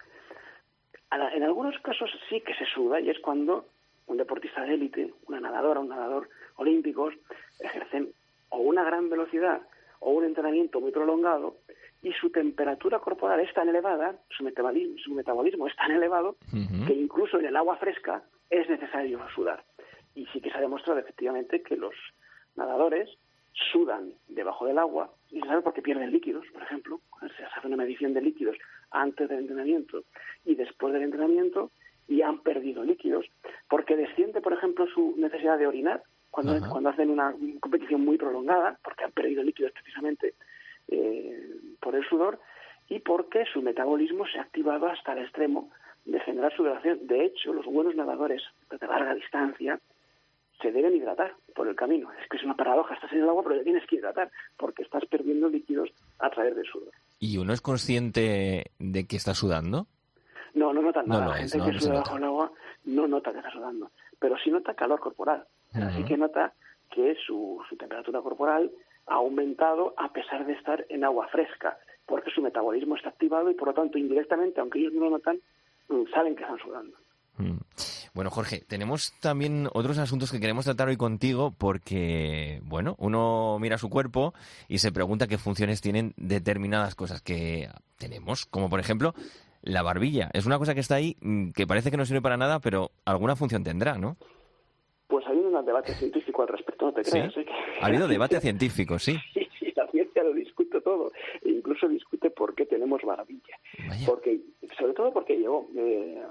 En 1.12 1.44
algunos 1.44 1.78
casos 1.80 2.10
sí 2.30 2.42
que 2.42 2.54
se 2.54 2.66
suda 2.66 3.00
y 3.00 3.10
es 3.10 3.20
cuando 3.20 3.66
un 4.08 4.18
deportista 4.18 4.62
de 4.62 4.74
élite, 4.74 5.14
una 5.28 5.40
nadadora, 5.40 5.80
un 5.80 5.90
nadador 5.90 6.30
olímpicos 6.56 7.14
ejercen 7.60 8.12
o 8.50 8.58
una 8.60 8.84
gran 8.84 9.10
velocidad 9.10 9.62
o 10.00 10.12
un 10.12 10.26
entrenamiento 10.26 10.80
muy 10.80 10.92
prolongado 10.92 11.58
y 12.02 12.14
su 12.14 12.30
temperatura 12.30 13.00
corporal 13.00 13.40
es 13.42 13.54
tan 13.54 13.68
elevada, 13.68 14.16
su 14.30 14.44
metabolismo, 14.44 14.98
su 15.00 15.14
metabolismo 15.14 15.68
es 15.68 15.76
tan 15.76 15.92
elevado 15.92 16.38
que 16.88 16.94
incluso 16.94 17.40
en 17.40 17.46
el 17.46 17.56
agua 17.56 17.78
fresca 17.78 18.24
es 18.50 18.70
necesario 18.70 19.20
sudar. 19.36 19.64
Y 20.16 20.26
sí 20.28 20.42
que 20.42 20.50
se 20.50 20.58
ha 20.58 20.62
demostrado 20.62 21.00
efectivamente 21.00 21.62
que 21.62 21.76
los 21.76 21.94
nadadores 22.56 23.10
sudan 23.72 24.14
debajo 24.28 24.66
del 24.66 24.78
agua 24.78 25.12
y 25.30 25.40
se 25.40 25.48
sabe 25.48 25.62
por 25.62 25.74
qué 25.74 25.82
pierden 25.82 26.12
líquidos, 26.12 26.46
por 26.54 26.64
ejemplo. 26.64 27.02
Se 27.38 27.44
hace 27.44 27.68
una 27.68 27.78
medición 27.78 28.14
de 28.14 28.22
líquidos 28.22 28.58
antes 28.92 29.28
del 29.30 29.40
entrenamiento 29.40 30.04
y 30.46 30.56
después 30.56 30.94
del 30.94 31.04
entrenamiento 31.04 31.72
y 32.08 32.22
han 32.22 32.40
perdido 32.40 32.84
líquidos 32.84 33.26
porque 33.70 33.96
desciende, 33.96 34.42
por 34.42 34.54
ejemplo, 34.54 34.88
su 34.88 35.16
necesidad 35.18 35.58
de 35.58 35.68
orinar 35.68 36.04
cuando, 36.32 36.54
Ajá. 36.54 36.70
cuando 36.70 36.90
hacen 36.90 37.10
una 37.10 37.36
competición 37.60 38.04
muy 38.04 38.18
prolongada 38.18 38.80
porque 38.84 39.04
han 39.04 39.12
perdido 39.12 39.44
líquidos 39.44 39.72
precisamente 39.74 40.34
eh, 40.88 41.40
por 41.80 41.96
el 41.96 42.04
sudor 42.08 42.40
y 42.88 43.00
porque 43.00 43.46
su 43.46 43.62
metabolismo 43.62 44.26
se 44.28 44.40
ha 44.40 44.44
activado 44.44 44.88
hasta 44.88 45.14
el 45.14 45.20
extremo 45.20 45.70
de 46.06 46.20
generar 46.22 46.56
sudoración. 46.56 47.06
De 47.06 47.26
hecho, 47.26 47.54
los 47.54 47.66
buenos 47.66 47.96
nadadores 47.96 48.42
de 48.70 48.88
larga 48.88 49.14
distancia 49.14 49.80
se 50.62 50.72
deben 50.72 50.96
hidratar 50.96 51.34
por 51.56 51.68
el 51.68 51.76
camino. 51.76 52.10
Es 52.22 52.28
que 52.30 52.38
es 52.38 52.44
una 52.44 52.56
paradoja, 52.56 52.94
estás 52.96 53.12
en 53.14 53.20
el 53.24 53.30
agua 53.30 53.44
pero 53.44 53.58
te 53.58 53.64
tienes 53.64 53.86
que 53.88 53.96
hidratar 53.98 54.32
porque 54.58 54.84
estás 54.84 55.06
perdiendo 55.06 55.50
líquidos 55.50 55.90
a 56.20 56.30
través 56.30 56.56
del 56.56 56.66
sudor. 56.66 56.92
¿Y 57.20 57.38
uno 57.38 57.54
es 57.54 57.62
consciente 57.62 58.72
de 58.80 59.08
que 59.08 59.16
está 59.16 59.34
sudando? 59.34 59.88
No, 60.54 60.74
no 60.74 60.82
notan 60.82 61.06
No 61.08 61.14
nada. 61.16 61.26
lo 61.26 61.32
La 61.34 61.42
es, 61.42 61.52
gente 61.52 61.58
¿no? 61.60 61.66
que 61.66 61.72
No 61.74 61.80
suda 61.80 61.94
bajo 62.00 62.18
el 62.18 62.24
agua 62.24 62.52
no 62.86 63.08
nota 63.08 63.32
que 63.32 63.38
está 63.40 63.52
sudando, 63.52 63.92
pero 64.20 64.36
sí 64.44 64.50
nota 64.50 64.74
calor 64.74 65.00
corporal. 65.00 65.46
Así 65.74 66.04
que 66.04 66.18
nota 66.18 66.54
que 66.90 67.16
su, 67.26 67.62
su 67.70 67.76
temperatura 67.78 68.22
corporal 68.22 68.72
ha 69.06 69.16
aumentado 69.16 69.94
a 69.98 70.12
pesar 70.12 70.46
de 70.46 70.54
estar 70.54 70.86
en 70.90 71.04
agua 71.04 71.28
fresca, 71.28 71.78
porque 72.06 72.32
su 72.32 72.42
metabolismo 72.42 72.96
está 72.96 73.10
activado 73.10 73.52
y 73.52 73.54
por 73.54 73.68
lo 73.68 73.74
tanto 73.76 73.98
indirectamente, 74.00 74.60
aunque 74.60 74.80
ellos 74.80 74.94
no 74.94 75.02
lo 75.02 75.10
notan, 75.12 75.40
mm, 75.90 76.04
saben 76.14 76.36
que 76.36 76.42
están 76.44 76.58
sudando. 76.60 76.98
Mm. 77.38 77.58
Bueno, 78.14 78.30
Jorge, 78.32 78.64
tenemos 78.68 79.14
también 79.20 79.68
otros 79.74 79.98
asuntos 79.98 80.32
que 80.32 80.40
queremos 80.40 80.66
tratar 80.66 80.88
hoy 80.88 80.98
contigo 80.98 81.54
porque, 81.58 82.60
bueno, 82.64 82.96
uno 83.00 83.58
mira 83.60 83.78
su 83.78 83.90
cuerpo 83.90 84.34
y 84.68 84.80
se 84.80 84.92
pregunta 84.92 85.28
qué 85.28 85.38
funciones 85.38 85.82
tienen 85.82 86.14
determinadas 86.18 86.96
cosas 86.96 87.22
que 87.22 87.70
tenemos, 87.98 88.46
como 88.46 88.70
por 88.70 88.80
ejemplo 88.80 89.14
la 89.62 89.82
barbilla. 89.84 90.30
Es 90.34 90.46
una 90.46 90.58
cosa 90.58 90.74
que 90.74 90.80
está 90.80 90.96
ahí 90.96 91.18
mm, 91.22 91.52
que 91.52 91.68
parece 91.68 91.92
que 91.92 91.98
no 91.98 92.06
sirve 92.06 92.22
para 92.22 92.38
nada, 92.38 92.60
pero 92.60 92.92
alguna 93.06 93.36
función 93.36 93.64
tendrá, 93.64 93.98
¿no? 93.98 94.18
Pues 95.08 95.26
hay 95.28 95.38
un 95.38 95.66
debate 95.66 95.94
científico 95.96 96.42
al 96.44 96.48
respecto, 96.50 96.86
no 96.86 96.94
te 96.94 97.04
Sí. 97.04 97.12
creas. 97.12 97.36
¿eh? 97.38 97.46
Que- 97.46 97.52
Ha 97.82 97.88
habido 97.88 98.08
debate 98.08 98.40
científico, 98.40 98.98
sí. 99.00 99.18
Sí, 99.34 99.48
sí, 99.60 99.74
la 99.76 99.88
ciencia 99.92 100.24
lo 100.24 100.34
discute 100.34 100.80
todo. 100.82 101.12
E 101.44 101.50
incluso 101.50 101.88
discute 101.88 102.30
por 102.30 102.56
qué 102.56 102.66
tenemos 102.66 103.02
barbilla. 103.04 103.56
Porque, 104.06 104.40
sobre 104.78 104.94
todo 104.94 105.12
porque 105.12 105.36
llegó, 105.38 105.68
eh, 105.76 106.22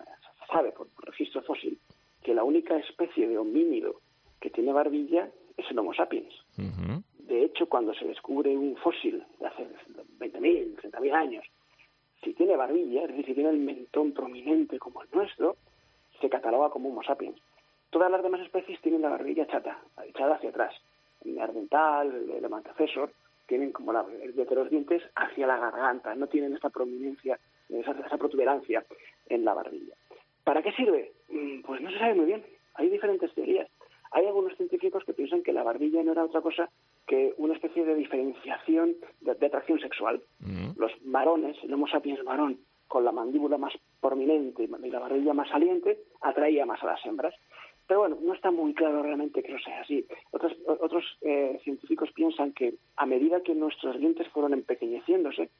sabe 0.50 0.72
por, 0.72 0.88
registro 1.04 1.42
fósil 1.42 1.78
que 2.22 2.34
la 2.34 2.44
única 2.44 2.76
especie 2.76 3.28
de 3.28 3.38
homínido 3.38 4.00
que 4.40 4.50
tiene 4.50 4.72
barbilla 4.72 5.30
es 5.56 5.70
el 5.70 5.78
Homo 5.78 5.94
sapiens. 5.94 6.34
De 7.18 7.44
hecho, 7.44 7.68
cuando 7.68 7.94
se 7.94 8.06
descubre 8.06 8.56
un 8.56 8.76
fósil 8.76 9.22
de 9.38 9.46
hace 9.46 9.66
20.000, 10.18 10.80
30.000 10.80 11.12
años, 11.12 11.44
si 12.22 12.32
tiene 12.34 12.56
barbilla, 12.56 13.02
es 13.02 13.08
decir, 13.08 13.26
si 13.26 13.34
tiene 13.34 13.50
el 13.50 13.58
mentón 13.58 14.12
prominente 14.12 14.78
como 14.78 15.02
el 15.02 15.08
nuestro, 15.12 15.56
se 16.20 16.28
cataloga 16.28 16.70
como 16.70 16.88
Homo 16.88 17.02
sapiens. 17.02 17.38
Todas 17.90 18.10
las 18.10 18.22
demás 18.22 18.40
especies 18.40 18.80
tienen 18.80 19.02
la 19.02 19.10
barbilla 19.10 19.46
chata, 19.46 19.78
echada 20.06 20.36
hacia 20.36 20.50
atrás. 20.50 20.74
El 21.24 21.34
neandertal, 21.34 22.14
el 22.14 22.30
elemantocesor, 22.30 23.12
tienen 23.46 23.72
como 23.72 23.92
la, 23.92 24.04
el 24.22 24.34
de 24.34 24.44
los 24.54 24.70
dientes 24.70 25.02
hacia 25.14 25.46
la 25.46 25.58
garganta, 25.58 26.14
no 26.14 26.26
tienen 26.26 26.54
esta 26.54 26.68
prominencia, 26.68 27.38
esa, 27.68 27.92
esa 27.92 28.18
protuberancia 28.18 28.84
en 29.28 29.44
la 29.44 29.54
barbilla. 29.54 29.94
¿Para 30.48 30.62
qué 30.62 30.72
sirve? 30.72 31.12
Mm, 31.28 31.60
Pues 31.60 31.82
no 31.82 31.90
se 31.90 31.98
sabe 31.98 32.14
muy 32.14 32.24
bien. 32.24 32.42
Hay 32.76 32.88
diferentes 32.88 33.30
teorías. 33.34 33.68
Hay 34.12 34.24
algunos 34.24 34.56
científicos 34.56 35.04
que 35.04 35.12
piensan 35.12 35.42
que 35.42 35.52
la 35.52 35.62
barbilla 35.62 36.02
no 36.02 36.12
era 36.12 36.24
otra 36.24 36.40
cosa 36.40 36.70
que 37.06 37.34
una 37.36 37.52
especie 37.52 37.84
de 37.84 37.94
diferenciación 37.94 38.96
de, 39.20 39.34
de 39.34 39.46
atracción 39.46 39.78
sexual. 39.78 40.22
Los 40.78 40.92
varones, 41.02 41.54
el 41.62 41.74
Homo 41.74 41.86
sapiens 41.86 42.24
varón, 42.24 42.60
con 42.86 43.04
la 43.04 43.12
mandíbula 43.12 43.58
más 43.58 43.74
prominente 44.00 44.62
y 44.64 44.90
la 44.90 44.98
barbilla 45.00 45.34
más 45.34 45.50
saliente, 45.50 45.98
atraía 46.22 46.64
más 46.64 46.82
a 46.82 46.86
las 46.86 47.04
hembras. 47.04 47.34
Pero 47.86 48.00
bueno, 48.00 48.16
no 48.22 48.32
está 48.32 48.50
muy 48.50 48.72
claro 48.72 49.02
realmente 49.02 49.42
que 49.42 49.52
eso 49.52 49.62
sea 49.62 49.82
así. 49.82 50.06
Otros, 50.30 50.54
otros 50.66 51.04
eh, 51.20 51.60
científicos 51.62 52.10
piensan 52.14 52.52
que 52.54 52.76
a 52.96 53.04
medida 53.04 53.42
que 53.42 53.54
nuestros 53.54 53.98
dientes 53.98 54.26
fueron 54.28 54.54
empequeñeciéndose, 54.54 55.50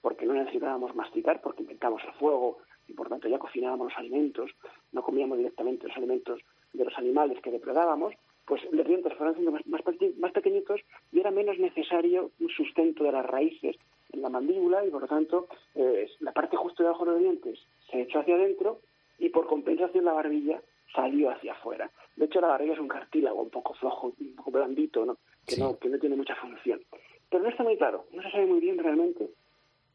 porque 0.00 0.24
no 0.24 0.32
necesitábamos 0.32 0.94
masticar, 0.94 1.42
porque 1.42 1.62
inventamos 1.62 2.02
el 2.04 2.12
fuego 2.14 2.58
y 2.88 2.94
por 2.94 3.08
tanto 3.08 3.28
ya 3.28 3.38
cocinábamos 3.38 3.88
los 3.88 3.98
alimentos, 3.98 4.50
no 4.92 5.02
comíamos 5.02 5.38
directamente 5.38 5.86
los 5.86 5.96
alimentos 5.96 6.40
de 6.72 6.84
los 6.84 6.96
animales 6.98 7.40
que 7.42 7.50
depredábamos, 7.50 8.14
pues 8.46 8.62
los 8.72 8.86
dientes 8.86 9.12
fueron 9.14 9.34
haciendo 9.34 9.52
más, 9.52 9.66
más, 9.66 9.82
más 10.18 10.32
pequeñitos 10.32 10.80
y 11.12 11.20
era 11.20 11.30
menos 11.30 11.58
necesario 11.58 12.30
un 12.40 12.48
sustento 12.48 13.04
de 13.04 13.12
las 13.12 13.26
raíces 13.26 13.76
en 14.12 14.22
la 14.22 14.30
mandíbula 14.30 14.86
y 14.86 14.90
por 14.90 15.02
lo 15.02 15.08
tanto 15.08 15.48
eh, 15.74 16.08
la 16.20 16.32
parte 16.32 16.56
justo 16.56 16.82
debajo 16.82 17.04
de 17.04 17.12
los 17.12 17.20
dientes 17.20 17.58
se 17.90 18.00
echó 18.00 18.20
hacia 18.20 18.36
adentro 18.36 18.80
y 19.18 19.28
por 19.28 19.46
compensación 19.46 20.04
la 20.04 20.14
barbilla 20.14 20.62
salió 20.94 21.30
hacia 21.30 21.52
afuera. 21.52 21.90
De 22.16 22.24
hecho, 22.24 22.40
la 22.40 22.48
barbilla 22.48 22.72
es 22.72 22.78
un 22.78 22.88
cartílago 22.88 23.42
un 23.42 23.50
poco 23.50 23.74
flojo, 23.74 24.14
un 24.18 24.34
poco 24.36 24.50
blandito, 24.50 25.04
¿no? 25.04 25.18
Que, 25.46 25.56
no, 25.56 25.78
que 25.78 25.88
no 25.88 25.98
tiene 25.98 26.16
mucha 26.16 26.34
función. 26.36 26.80
Pero 27.28 27.42
no 27.42 27.50
está 27.50 27.62
muy 27.62 27.76
claro, 27.76 28.06
no 28.12 28.22
se 28.22 28.30
sabe 28.30 28.46
muy 28.46 28.60
bien 28.60 28.78
realmente 28.78 29.28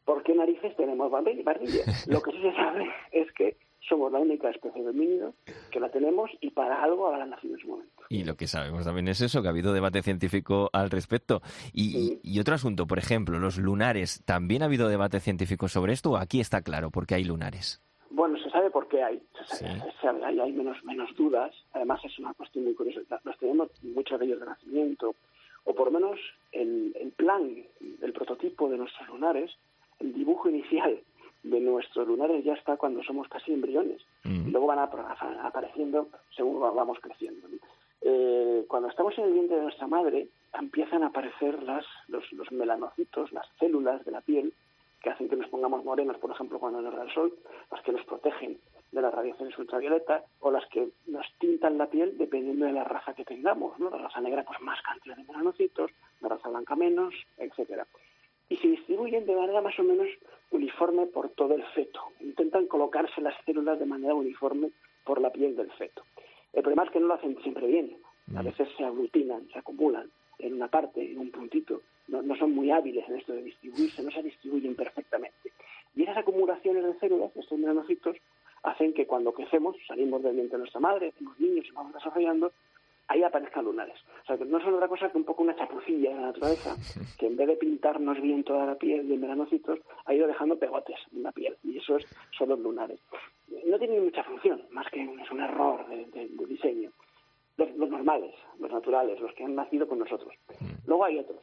por 0.05 0.23
qué 0.23 0.33
narices 0.35 0.75
tenemos 0.75 1.11
barbi- 1.11 1.43
barbilla. 1.43 1.83
Lo 2.07 2.21
que 2.21 2.31
sí 2.31 2.41
se 2.41 2.53
sabe 2.53 2.89
es 3.11 3.31
que 3.33 3.57
somos 3.87 4.11
la 4.13 4.19
única 4.19 4.49
especie 4.49 4.81
de 4.81 4.89
homínido 4.91 5.33
que 5.69 5.79
la 5.81 5.89
tenemos 5.89 6.31
y 6.39 6.51
para 6.51 6.81
algo 6.81 7.07
habrá 7.07 7.25
nacido 7.25 7.55
en 7.55 7.59
su 7.61 7.67
momento. 7.67 8.03
Y 8.07 8.23
lo 8.23 8.35
que 8.37 8.47
sabemos 8.47 8.85
también 8.85 9.09
es 9.09 9.19
eso, 9.19 9.41
que 9.41 9.47
ha 9.49 9.51
habido 9.51 9.73
debate 9.73 10.01
científico 10.01 10.69
al 10.71 10.89
respecto. 10.89 11.41
Y, 11.73 11.97
y- 11.97 12.19
y 12.23 12.39
otro 12.39 12.55
asunto, 12.55 12.87
por 12.87 12.97
ejemplo, 12.97 13.39
los 13.39 13.57
lunares. 13.57 14.23
¿También 14.25 14.61
ha 14.61 14.65
habido 14.65 14.87
debate 14.87 15.19
científico 15.19 15.67
sobre 15.67 15.91
esto 15.91 16.11
o 16.11 16.17
aquí 16.17 16.39
está 16.39 16.61
claro 16.61 16.91
por 16.91 17.05
qué 17.05 17.15
hay 17.15 17.25
lunares? 17.25 17.81
Bueno, 18.09 18.37
se 18.41 18.49
sabe 18.51 18.69
por 18.69 18.87
qué 18.87 19.03
hay, 19.03 19.21
se 19.49 19.57
sabe, 19.57 19.81
se 19.81 20.01
sabe, 20.01 20.23
hay, 20.23 20.39
hay 20.39 20.51
menos, 20.53 20.81
menos 20.85 21.13
dudas. 21.17 21.53
Además, 21.73 21.99
es 22.05 22.17
una 22.19 22.33
cuestión 22.35 22.63
muy 22.63 22.75
curiosa. 22.75 23.01
Los 23.25 23.37
tenemos 23.37 23.69
muchos 23.83 24.17
de 24.19 24.27
ellos 24.27 24.39
de 24.39 24.45
nacimiento, 24.45 25.15
o 25.65 25.73
por 25.75 25.91
lo 25.91 25.99
menos 25.99 26.19
el, 26.53 26.95
el 27.01 27.11
plan, 27.11 27.65
el 28.01 28.13
prototipo 28.13 28.69
de 28.69 28.77
nuestros 28.77 29.09
lunares, 29.09 29.51
el 29.99 30.13
dibujo 30.13 30.47
inicial 30.49 30.99
de 31.41 31.59
nuestros 31.59 32.07
cuando 32.77 33.03
somos 33.03 33.27
casi 33.27 33.53
embriones. 33.53 34.01
Y 34.47 34.51
luego 34.51 34.67
van 34.67 34.79
ap- 34.79 34.93
ap- 34.95 35.45
apareciendo 35.45 36.07
según 36.35 36.61
va- 36.61 36.71
vamos 36.71 36.99
creciendo. 37.01 37.47
¿no? 37.47 37.57
Eh, 38.01 38.65
cuando 38.67 38.89
estamos 38.89 39.17
en 39.17 39.25
el 39.25 39.33
vientre 39.33 39.55
de 39.57 39.63
nuestra 39.63 39.87
madre, 39.87 40.27
empiezan 40.59 41.03
a 41.03 41.07
aparecer 41.07 41.61
las, 41.63 41.85
los, 42.07 42.29
los 42.33 42.51
melanocitos, 42.51 43.31
las 43.31 43.47
células 43.59 44.03
de 44.05 44.11
la 44.11 44.21
piel, 44.21 44.53
que 45.01 45.09
hacen 45.09 45.27
que 45.29 45.35
nos 45.35 45.49
pongamos 45.49 45.83
morenos, 45.83 46.17
por 46.17 46.31
ejemplo, 46.31 46.59
cuando 46.59 46.81
nos 46.81 46.95
da 46.95 47.03
el 47.03 47.11
sol, 47.13 47.33
las 47.71 47.81
que 47.81 47.91
nos 47.91 48.05
protegen 48.05 48.57
de 48.91 49.01
las 49.01 49.13
radiaciones 49.13 49.57
ultravioletas 49.57 50.23
o 50.39 50.51
las 50.51 50.65
que 50.67 50.89
nos 51.07 51.25
tintan 51.39 51.77
la 51.77 51.87
piel 51.87 52.17
dependiendo 52.17 52.65
de 52.65 52.71
la 52.73 52.83
raza 52.85 53.13
que 53.13 53.25
tengamos, 53.25 53.77
¿no? 53.79 53.89
La 53.89 53.97
raza 53.97 54.21
negra, 54.21 54.43
pues 54.43 54.61
más 54.61 54.81
cantidad 54.81 55.17
de 55.17 55.23
melanocitos, 55.23 55.91
la 56.21 56.29
raza 56.29 56.47
blanca 56.49 56.75
menos, 56.75 57.13
etcétera. 57.37 57.85
Y 58.49 58.57
se 58.57 58.67
distribuyen 58.67 59.25
de 59.25 59.35
manera 59.35 59.61
más 59.61 59.77
o 59.79 59.83
menos 59.83 60.07
uniforme 60.55 61.05
por 61.07 61.29
todo 61.29 61.55
el 61.55 61.63
feto. 61.75 61.99
Intentan 62.21 62.67
colocarse 62.67 63.21
las 63.21 63.35
células 63.45 63.79
de 63.79 63.85
manera 63.85 64.13
uniforme 64.13 64.71
por 65.03 65.21
la 65.21 65.31
piel 65.31 65.55
del 65.55 65.71
feto. 65.71 66.03
El 66.53 66.61
problema 66.61 66.83
es 66.83 66.91
que 66.91 66.99
no 66.99 67.07
lo 67.07 67.15
hacen 67.15 67.37
siempre 67.41 67.67
bien. 67.67 67.97
A 68.35 68.41
veces 68.41 68.69
se 68.77 68.85
aglutinan, 68.85 69.47
se 69.51 69.59
acumulan 69.59 70.09
en 70.39 70.53
una 70.53 70.67
parte, 70.67 71.11
en 71.11 71.19
un 71.19 71.31
puntito. 71.31 71.81
No, 72.07 72.21
no 72.21 72.35
son 72.35 72.53
muy 72.53 72.71
hábiles 72.71 73.07
en 73.09 73.15
esto 73.17 73.33
de 73.33 73.43
distribuirse, 73.43 74.03
no 74.03 74.11
se 74.11 74.23
distribuyen 74.23 74.75
perfectamente. 74.75 75.51
Y 75.95 76.03
esas 76.03 76.17
acumulaciones 76.17 76.83
de 76.83 76.99
células, 76.99 77.35
estos 77.35 77.57
melanocitos, 77.57 78.17
hacen 78.63 78.93
que 78.93 79.05
cuando 79.05 79.33
crecemos, 79.33 79.75
salimos 79.87 80.23
del 80.23 80.35
vientre 80.35 80.57
de 80.57 80.63
nuestra 80.63 80.79
madre, 80.79 81.11
tenemos 81.11 81.39
niños 81.39 81.65
y 81.67 81.71
vamos 81.71 81.93
desarrollando, 81.93 82.51
ahí 83.07 83.23
aparezcan 83.23 83.65
lunares. 83.65 83.95
O 84.23 84.25
sea, 84.25 84.37
que 84.37 84.45
no 84.45 84.59
son 84.61 84.73
otra 84.75 84.87
cosa 84.87 85.09
que 85.09 85.17
un 85.17 85.23
poco 85.25 85.43
una 85.43 85.55
chapucilla 85.55 86.09
de 86.09 86.15
la 86.15 86.21
naturaleza, 86.27 86.75
que 87.19 87.27
en 87.27 87.35
vez 87.37 87.47
de 87.47 87.55
pintarnos 87.57 88.21
bien 88.21 88.43
toda 88.43 88.65
la 88.65 88.75
piel 88.75 89.07
de 89.07 89.17
melanocitos, 89.17 89.79
ha 90.05 90.13
ido 90.13 90.27
dejando 90.27 90.57
pegotes 90.57 90.97
en 91.13 91.23
la 91.23 91.31
piel. 91.31 91.55
Y 91.63 91.77
eso 91.77 91.97
es, 91.97 92.05
son 92.37 92.49
los 92.49 92.59
lunares. 92.59 92.99
No 93.65 93.77
tienen 93.77 94.03
mucha 94.03 94.23
función, 94.23 94.61
más 94.71 94.89
que 94.89 95.01
es 95.03 95.31
un 95.31 95.41
error 95.41 95.87
de, 95.87 96.05
de- 96.05 96.27
de 96.29 96.45
diseño. 96.45 96.91
Los, 97.55 97.69
los 97.77 97.87
normales, 97.89 98.33
los 98.59 98.71
naturales, 98.71 99.19
los 99.19 99.31
que 99.35 99.43
han 99.43 99.53
nacido 99.55 99.87
con 99.87 99.99
nosotros. 99.99 100.33
Luego 100.87 101.05
hay 101.05 101.19
otros. 101.19 101.39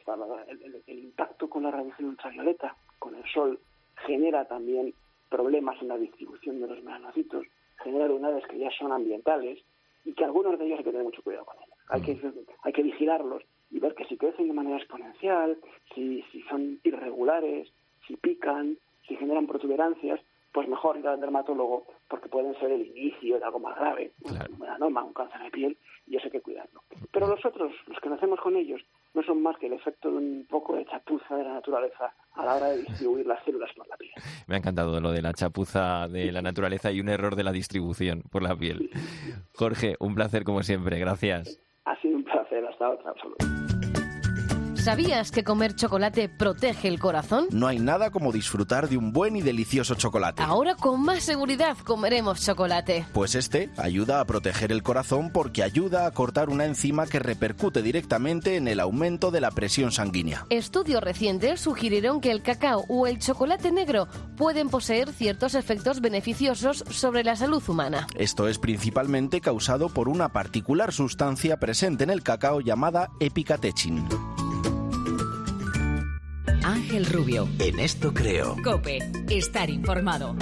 el- 0.49 0.83
el 0.85 0.99
impacto 0.99 1.49
con 1.49 1.63
la 1.63 1.71
radiación 1.71 2.09
ultravioleta, 2.09 2.75
con 2.99 3.15
el 3.15 3.23
sol, 3.31 3.59
genera 4.05 4.45
también 4.45 4.93
problemas 5.29 5.81
en 5.81 5.87
la 5.87 5.97
distribución 5.97 6.59
de 6.59 6.67
los 6.67 6.83
melanocitos, 6.83 7.45
genera 7.81 8.07
lunares 8.07 8.45
que 8.47 8.57
ya 8.57 8.69
son 8.71 8.91
ambientales 8.91 9.63
y 10.05 10.13
que 10.13 10.23
algunos 10.23 10.57
de 10.57 10.65
ellos 10.65 10.79
hay 10.79 10.83
que 10.83 10.91
tener 10.91 11.05
mucho 11.05 11.21
cuidado 11.21 11.45
con 11.45 11.57
ellos. 11.57 11.77
Hay 11.89 12.01
que, 12.01 12.19
hay 12.63 12.73
que 12.73 12.83
vigilarlos 12.83 13.43
y 13.69 13.79
ver 13.79 13.95
que 13.95 14.05
si 14.05 14.17
crecen 14.17 14.47
de 14.47 14.53
manera 14.53 14.77
exponencial, 14.77 15.57
si, 15.93 16.23
si 16.31 16.41
son 16.43 16.79
irregulares, 16.83 17.71
si 18.07 18.15
pican, 18.17 18.77
si 19.07 19.15
generan 19.15 19.47
protuberancias, 19.47 20.19
pues 20.51 20.67
mejor 20.67 20.97
ir 20.97 21.07
al 21.07 21.19
dermatólogo 21.19 21.85
porque 22.09 22.29
pueden 22.29 22.57
ser 22.59 22.71
el 22.71 22.87
inicio 22.87 23.39
de 23.39 23.45
algo 23.45 23.59
más 23.59 23.75
grave, 23.77 24.11
un 24.23 24.59
melanoma, 24.59 25.03
un 25.03 25.13
cáncer 25.13 25.41
de 25.41 25.51
piel, 25.51 25.77
y 26.07 26.17
eso 26.17 26.25
hay 26.25 26.31
que 26.31 26.41
cuidarlo. 26.41 26.81
Pero 27.11 27.27
los 27.27 27.45
otros, 27.45 27.73
los 27.87 27.99
que 27.99 28.09
nacemos 28.09 28.39
con 28.41 28.55
ellos, 28.57 28.81
no 29.13 29.23
son 29.23 29.41
más 29.41 29.57
que 29.57 29.67
el 29.67 29.73
efecto 29.73 30.09
de 30.09 30.17
un 30.17 30.45
poco 30.49 30.75
de 30.75 30.85
chapuza 30.85 31.35
de 31.35 31.43
la 31.43 31.53
naturaleza 31.53 32.13
a 32.33 32.45
la 32.45 32.55
hora 32.55 32.67
de 32.67 32.77
distribuir 32.79 33.25
las 33.25 33.43
células 33.43 33.69
por 33.75 33.87
la 33.87 33.97
piel. 33.97 34.11
Me 34.47 34.55
ha 34.55 34.57
encantado 34.57 34.99
lo 34.99 35.11
de 35.11 35.21
la 35.21 35.33
chapuza 35.33 36.07
de 36.07 36.31
la 36.31 36.41
naturaleza 36.41 36.91
y 36.91 36.99
un 36.99 37.09
error 37.09 37.35
de 37.35 37.43
la 37.43 37.51
distribución 37.51 38.23
por 38.31 38.43
la 38.43 38.55
piel. 38.55 38.89
Jorge, 39.55 39.95
un 39.99 40.15
placer 40.15 40.43
como 40.43 40.63
siempre. 40.63 40.99
Gracias. 40.99 41.61
Ha 41.85 41.99
sido 42.01 42.17
un 42.17 42.23
placer, 42.23 42.65
hasta 42.65 42.89
otra, 42.89 43.11
absoluto. 43.11 43.70
¿Sabías 44.81 45.29
que 45.29 45.43
comer 45.43 45.75
chocolate 45.75 46.27
protege 46.27 46.87
el 46.87 46.97
corazón? 46.97 47.45
No 47.51 47.67
hay 47.67 47.77
nada 47.77 48.09
como 48.09 48.31
disfrutar 48.31 48.89
de 48.89 48.97
un 48.97 49.13
buen 49.13 49.35
y 49.35 49.43
delicioso 49.43 49.93
chocolate. 49.93 50.41
Ahora 50.41 50.73
con 50.73 51.03
más 51.03 51.23
seguridad 51.23 51.77
comeremos 51.83 52.43
chocolate. 52.43 53.05
Pues 53.13 53.35
este 53.35 53.69
ayuda 53.77 54.19
a 54.19 54.25
proteger 54.25 54.71
el 54.71 54.81
corazón 54.81 55.29
porque 55.31 55.61
ayuda 55.61 56.07
a 56.07 56.11
cortar 56.11 56.49
una 56.49 56.65
enzima 56.65 57.05
que 57.05 57.19
repercute 57.19 57.83
directamente 57.83 58.55
en 58.55 58.67
el 58.67 58.79
aumento 58.79 59.29
de 59.29 59.41
la 59.41 59.51
presión 59.51 59.91
sanguínea. 59.91 60.47
Estudios 60.49 61.03
recientes 61.03 61.59
sugirieron 61.61 62.19
que 62.19 62.31
el 62.31 62.41
cacao 62.41 62.83
o 62.87 63.05
el 63.05 63.19
chocolate 63.19 63.71
negro 63.71 64.07
pueden 64.35 64.69
poseer 64.69 65.13
ciertos 65.13 65.53
efectos 65.53 66.01
beneficiosos 66.01 66.83
sobre 66.89 67.23
la 67.23 67.35
salud 67.35 67.61
humana. 67.67 68.07
Esto 68.15 68.47
es 68.47 68.57
principalmente 68.57 69.41
causado 69.41 69.89
por 69.89 70.09
una 70.09 70.29
particular 70.29 70.91
sustancia 70.91 71.59
presente 71.59 72.03
en 72.03 72.09
el 72.09 72.23
cacao 72.23 72.61
llamada 72.61 73.11
epicatechin. 73.19 74.07
Ángel 76.63 77.05
Rubio. 77.05 77.47
En 77.59 77.79
esto 77.79 78.13
creo. 78.13 78.55
Cope. 78.63 78.99
Estar 79.29 79.69
informado. 79.69 80.35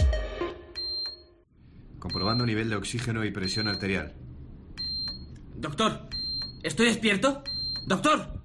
Comprobando 2.00 2.46
nivel 2.46 2.70
de 2.70 2.76
oxígeno 2.76 3.24
y 3.26 3.32
presión 3.32 3.68
arterial. 3.68 4.14
Doctor, 5.56 6.10
¿estoy 6.64 6.88
despierto? 6.88 7.44
Doctor. 7.86 8.44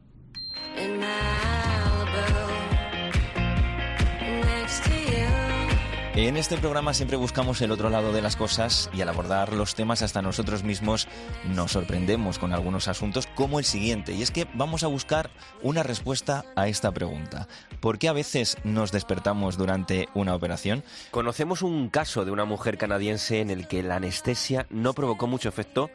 En 6.17 6.37
este 6.37 6.57
programa 6.57 6.95
siempre 6.95 7.17
buscamos 7.17 7.61
el 7.61 7.73
otro 7.73 7.91
lado 7.91 8.13
de 8.13 8.23
las 8.23 8.37
cosas 8.37 8.89
y 8.95 9.01
al 9.01 9.09
abordar 9.09 9.53
los 9.53 9.75
temas 9.75 10.01
hasta 10.01 10.23
nosotros 10.23 10.63
mismos 10.63 11.09
nos 11.53 11.73
sorprendemos 11.73 12.39
con 12.39 12.53
algunos 12.53 12.87
asuntos 12.87 13.27
como 13.35 13.59
el 13.59 13.65
siguiente. 13.65 14.13
Y 14.13 14.23
es 14.23 14.31
que 14.31 14.47
vamos 14.55 14.85
a 14.85 14.87
buscar 14.87 15.31
una 15.61 15.83
respuesta 15.83 16.45
a 16.55 16.69
esta 16.69 16.93
pregunta. 16.93 17.49
¿Por 17.81 17.99
qué 17.99 18.09
a 18.09 18.13
veces 18.13 18.59
nos 18.63 18.93
despertamos 18.93 19.57
durante 19.57 20.09
una 20.15 20.37
operación? 20.37 20.85
Conocemos 21.11 21.63
un 21.63 21.89
caso 21.91 22.25
de 22.25 22.31
una 22.31 22.45
mujer 22.45 22.79
canadiense 22.79 23.41
en 23.41 23.51
el 23.51 23.67
que 23.67 23.83
la 23.83 23.97
anestesia 23.97 24.69
no 24.71 24.93
provocó 24.93 25.27
mucho 25.27 25.49
efecto 25.49 25.91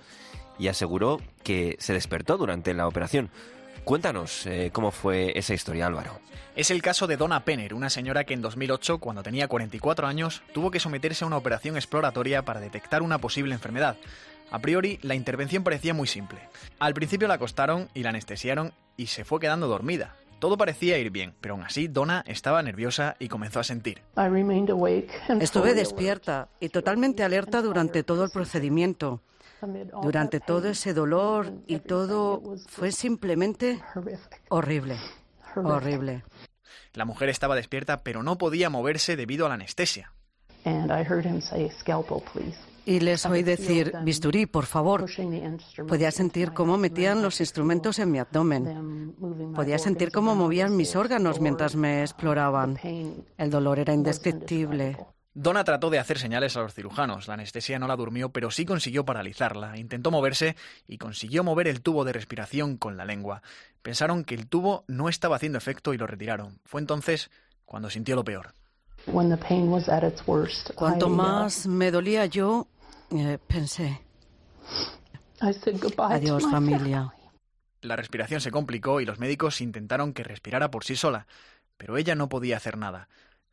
y 0.60 0.68
aseguró 0.68 1.22
que 1.46 1.78
se 1.80 1.94
despertó 1.94 2.38
durante 2.38 2.74
la 2.74 2.90
operación. 2.90 3.32
Cuéntanos 3.90 4.46
eh, 4.46 4.70
cómo 4.72 4.92
fue 4.92 5.32
esa 5.36 5.56
historia, 5.56 5.88
Álvaro. 5.88 6.20
Es 6.56 6.70
el 6.70 6.80
caso 6.80 7.08
de 7.08 7.18
Donna 7.18 7.44
Penner, 7.44 7.74
una 7.74 7.90
señora 7.90 8.24
que 8.24 8.36
en 8.36 8.42
2008, 8.44 9.00
cuando 9.00 9.24
tenía 9.24 9.48
44 9.48 10.06
años, 10.06 10.44
tuvo 10.54 10.70
que 10.70 10.80
someterse 10.80 11.24
a 11.24 11.28
una 11.28 11.38
operación 11.38 11.76
exploratoria 11.76 12.46
para 12.46 12.60
detectar 12.60 13.02
una 13.02 13.18
posible 13.18 13.56
enfermedad. 13.56 13.98
A 14.52 14.60
priori, 14.60 15.00
la 15.02 15.16
intervención 15.16 15.64
parecía 15.64 15.96
muy 15.96 16.08
simple. 16.08 16.38
Al 16.78 16.94
principio 16.94 17.28
la 17.28 17.34
acostaron 17.34 17.90
y 17.96 18.04
la 18.04 18.10
anestesiaron 18.10 18.74
y 18.96 19.08
se 19.08 19.26
fue 19.26 19.40
quedando 19.40 19.68
dormida. 19.68 20.16
Todo 20.38 20.56
parecía 20.56 21.00
ir 21.00 21.10
bien, 21.10 21.34
pero 21.42 21.56
aún 21.56 21.64
así 21.64 21.88
Donna 21.88 22.24
estaba 22.28 22.62
nerviosa 22.62 23.16
y 23.18 23.28
comenzó 23.28 23.60
a 23.60 23.64
sentir. 23.64 24.04
Estuve 25.40 25.74
despierta 25.74 26.48
y 26.60 26.70
totalmente 26.70 27.24
alerta 27.24 27.64
durante 27.64 28.04
todo 28.04 28.24
el 28.24 28.30
procedimiento. 28.30 29.24
Durante 30.02 30.40
todo 30.40 30.70
ese 30.70 30.94
dolor 30.94 31.52
y 31.68 31.80
todo 31.80 32.56
fue 32.68 32.92
simplemente 32.92 33.82
horrible. 34.50 34.98
Horrible. 35.56 36.24
La 36.94 37.06
mujer 37.06 37.30
estaba 37.30 37.56
despierta, 37.56 38.04
pero 38.04 38.24
no 38.24 38.38
podía 38.38 38.70
moverse 38.70 39.16
debido 39.16 39.46
a 39.46 39.50
la 39.50 39.56
anestesia. 39.56 40.14
Y 42.86 43.00
les 43.02 43.26
oí 43.26 43.44
decir, 43.44 43.94
bisturí, 44.04 44.46
por 44.46 44.66
favor. 44.66 45.06
Podía 45.88 46.12
sentir 46.12 46.54
cómo 46.54 46.78
metían 46.78 47.22
los 47.22 47.40
instrumentos 47.40 48.00
en 48.00 48.12
mi 48.12 48.20
abdomen. 48.20 49.16
Podía 49.56 49.78
sentir 49.78 50.12
cómo 50.12 50.36
movían 50.36 50.76
mis 50.76 50.96
órganos 50.96 51.40
mientras 51.40 51.76
me 51.76 52.02
exploraban. 52.02 52.80
El 53.38 53.50
dolor 53.50 53.80
era 53.80 53.94
indescriptible. 53.94 54.98
Donna 55.42 55.64
trató 55.64 55.90
de 55.90 56.00
hacer 56.00 56.20
señales 56.20 56.58
a 56.58 56.60
los 56.60 56.74
cirujanos. 56.74 57.30
La 57.30 57.36
anestesia 57.36 57.80
no 57.80 57.88
la 57.88 57.96
durmió, 57.96 58.28
pero 58.28 58.52
sí 58.52 58.66
consiguió 58.66 59.06
paralizarla. 59.06 59.78
Intentó 59.78 60.12
moverse 60.12 60.58
y 60.86 60.98
consiguió 60.98 61.46
mover 61.46 61.70
el 61.70 61.82
tubo 61.82 62.04
de 62.04 62.12
respiración 62.12 62.76
con 62.76 62.98
la 62.98 63.06
lengua. 63.06 63.42
Pensaron 63.82 64.26
que 64.26 64.36
el 64.36 64.48
tubo 64.48 64.84
no 64.88 65.08
estaba 65.08 65.38
haciendo 65.38 65.58
efecto 65.58 65.94
y 65.94 65.98
lo 65.98 66.08
retiraron. 66.08 66.60
Fue 66.66 66.82
entonces 66.82 67.32
cuando 67.64 67.90
sintió 67.90 68.18
lo 68.18 68.26
peor. 68.26 68.54
Cuanto 70.76 71.08
más 71.08 71.68
me 71.68 71.90
dolía 71.90 72.26
yo, 72.26 72.68
eh, 73.12 73.38
pensé. 73.48 74.02
Adiós, 76.16 76.44
familia. 76.52 77.14
La 77.82 77.96
respiración 77.96 78.42
se 78.42 78.52
complicó 78.52 79.00
y 79.00 79.06
los 79.06 79.20
médicos 79.20 79.62
intentaron 79.62 80.12
que 80.12 80.26
respirara 80.26 80.70
por 80.70 80.84
sí 80.84 80.98
sola, 80.98 81.28
pero 81.78 81.96
ella 81.96 82.14
no 82.14 82.28
podía 82.28 82.58
hacer 82.58 82.78
nada. 82.78 83.08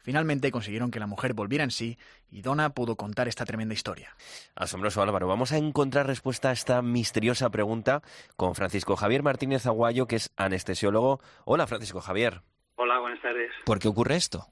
Finalmente 0.07 0.53
consiguieron 0.53 0.93
que 0.93 1.01
la 1.01 1.09
mujer 1.09 1.35
volviera 1.35 1.65
en 1.65 1.73
sí 1.73 1.99
y 2.31 2.41
Donna 2.41 2.71
pudo 2.71 2.95
contar 2.95 3.27
esta 3.27 3.45
tremenda 3.45 3.75
historia. 3.75 4.15
Asombroso 4.55 5.03
Álvaro. 5.03 5.27
Vamos 5.27 5.51
a 5.51 5.59
encontrar 5.59 6.07
respuesta 6.07 6.51
a 6.51 6.53
esta 6.53 6.81
misteriosa 6.81 7.51
pregunta 7.51 8.03
con 8.37 8.55
Francisco 8.55 8.95
Javier 8.95 9.25
Martínez 9.25 9.67
Aguayo, 9.67 10.07
que 10.07 10.15
es 10.15 10.33
anestesiólogo. 10.37 11.19
Hola, 11.45 11.67
Francisco 11.67 12.01
Javier. 12.01 12.35
Hola, 12.77 13.01
buenas 13.01 13.21
tardes. 13.21 13.51
¿Por 13.65 13.81
qué 13.81 13.89
ocurre 13.89 14.15
esto? 14.15 14.45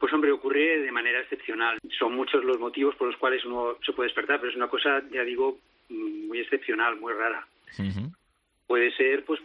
Pues 0.00 0.12
hombre, 0.12 0.32
ocurre 0.32 0.80
de 0.80 0.90
manera 0.90 1.20
excepcional. 1.20 1.78
Son 1.96 2.12
muchos 2.12 2.42
los 2.42 2.58
motivos 2.58 2.96
por 2.96 3.06
los 3.06 3.16
cuales 3.18 3.44
uno 3.44 3.76
se 3.86 3.92
puede 3.92 4.08
despertar, 4.08 4.40
pero 4.40 4.50
es 4.50 4.56
una 4.56 4.66
cosa, 4.66 5.00
ya 5.12 5.22
digo, 5.22 5.60
muy 5.88 6.40
excepcional, 6.40 6.98
muy 6.98 7.12
rara. 7.12 7.46
Puede 8.66 8.90
ser 8.96 9.24
pues 9.24 9.38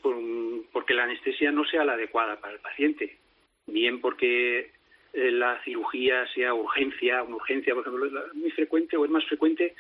porque 0.74 0.96
la 0.96 1.04
anestesia 1.04 1.52
no 1.52 1.64
sea 1.66 1.86
la 1.86 1.94
adecuada 1.94 2.42
para 2.42 2.54
el 2.54 2.60
paciente, 2.60 3.20
bien 3.68 4.02
porque 4.02 4.79
eh, 5.14 5.32
la 5.32 5.62
cirugía 5.64 6.28
sea 6.34 6.54
urgencia, 6.54 7.24
una 7.24 7.38
urgencia, 7.38 7.74
por 7.74 7.82
ejemplo, 7.82 8.06
es 8.06 8.34
muy 8.36 8.52
frecuente 8.52 8.96
o 8.98 9.06
es 9.06 9.12
más 9.12 9.26
frecuente 9.26 9.76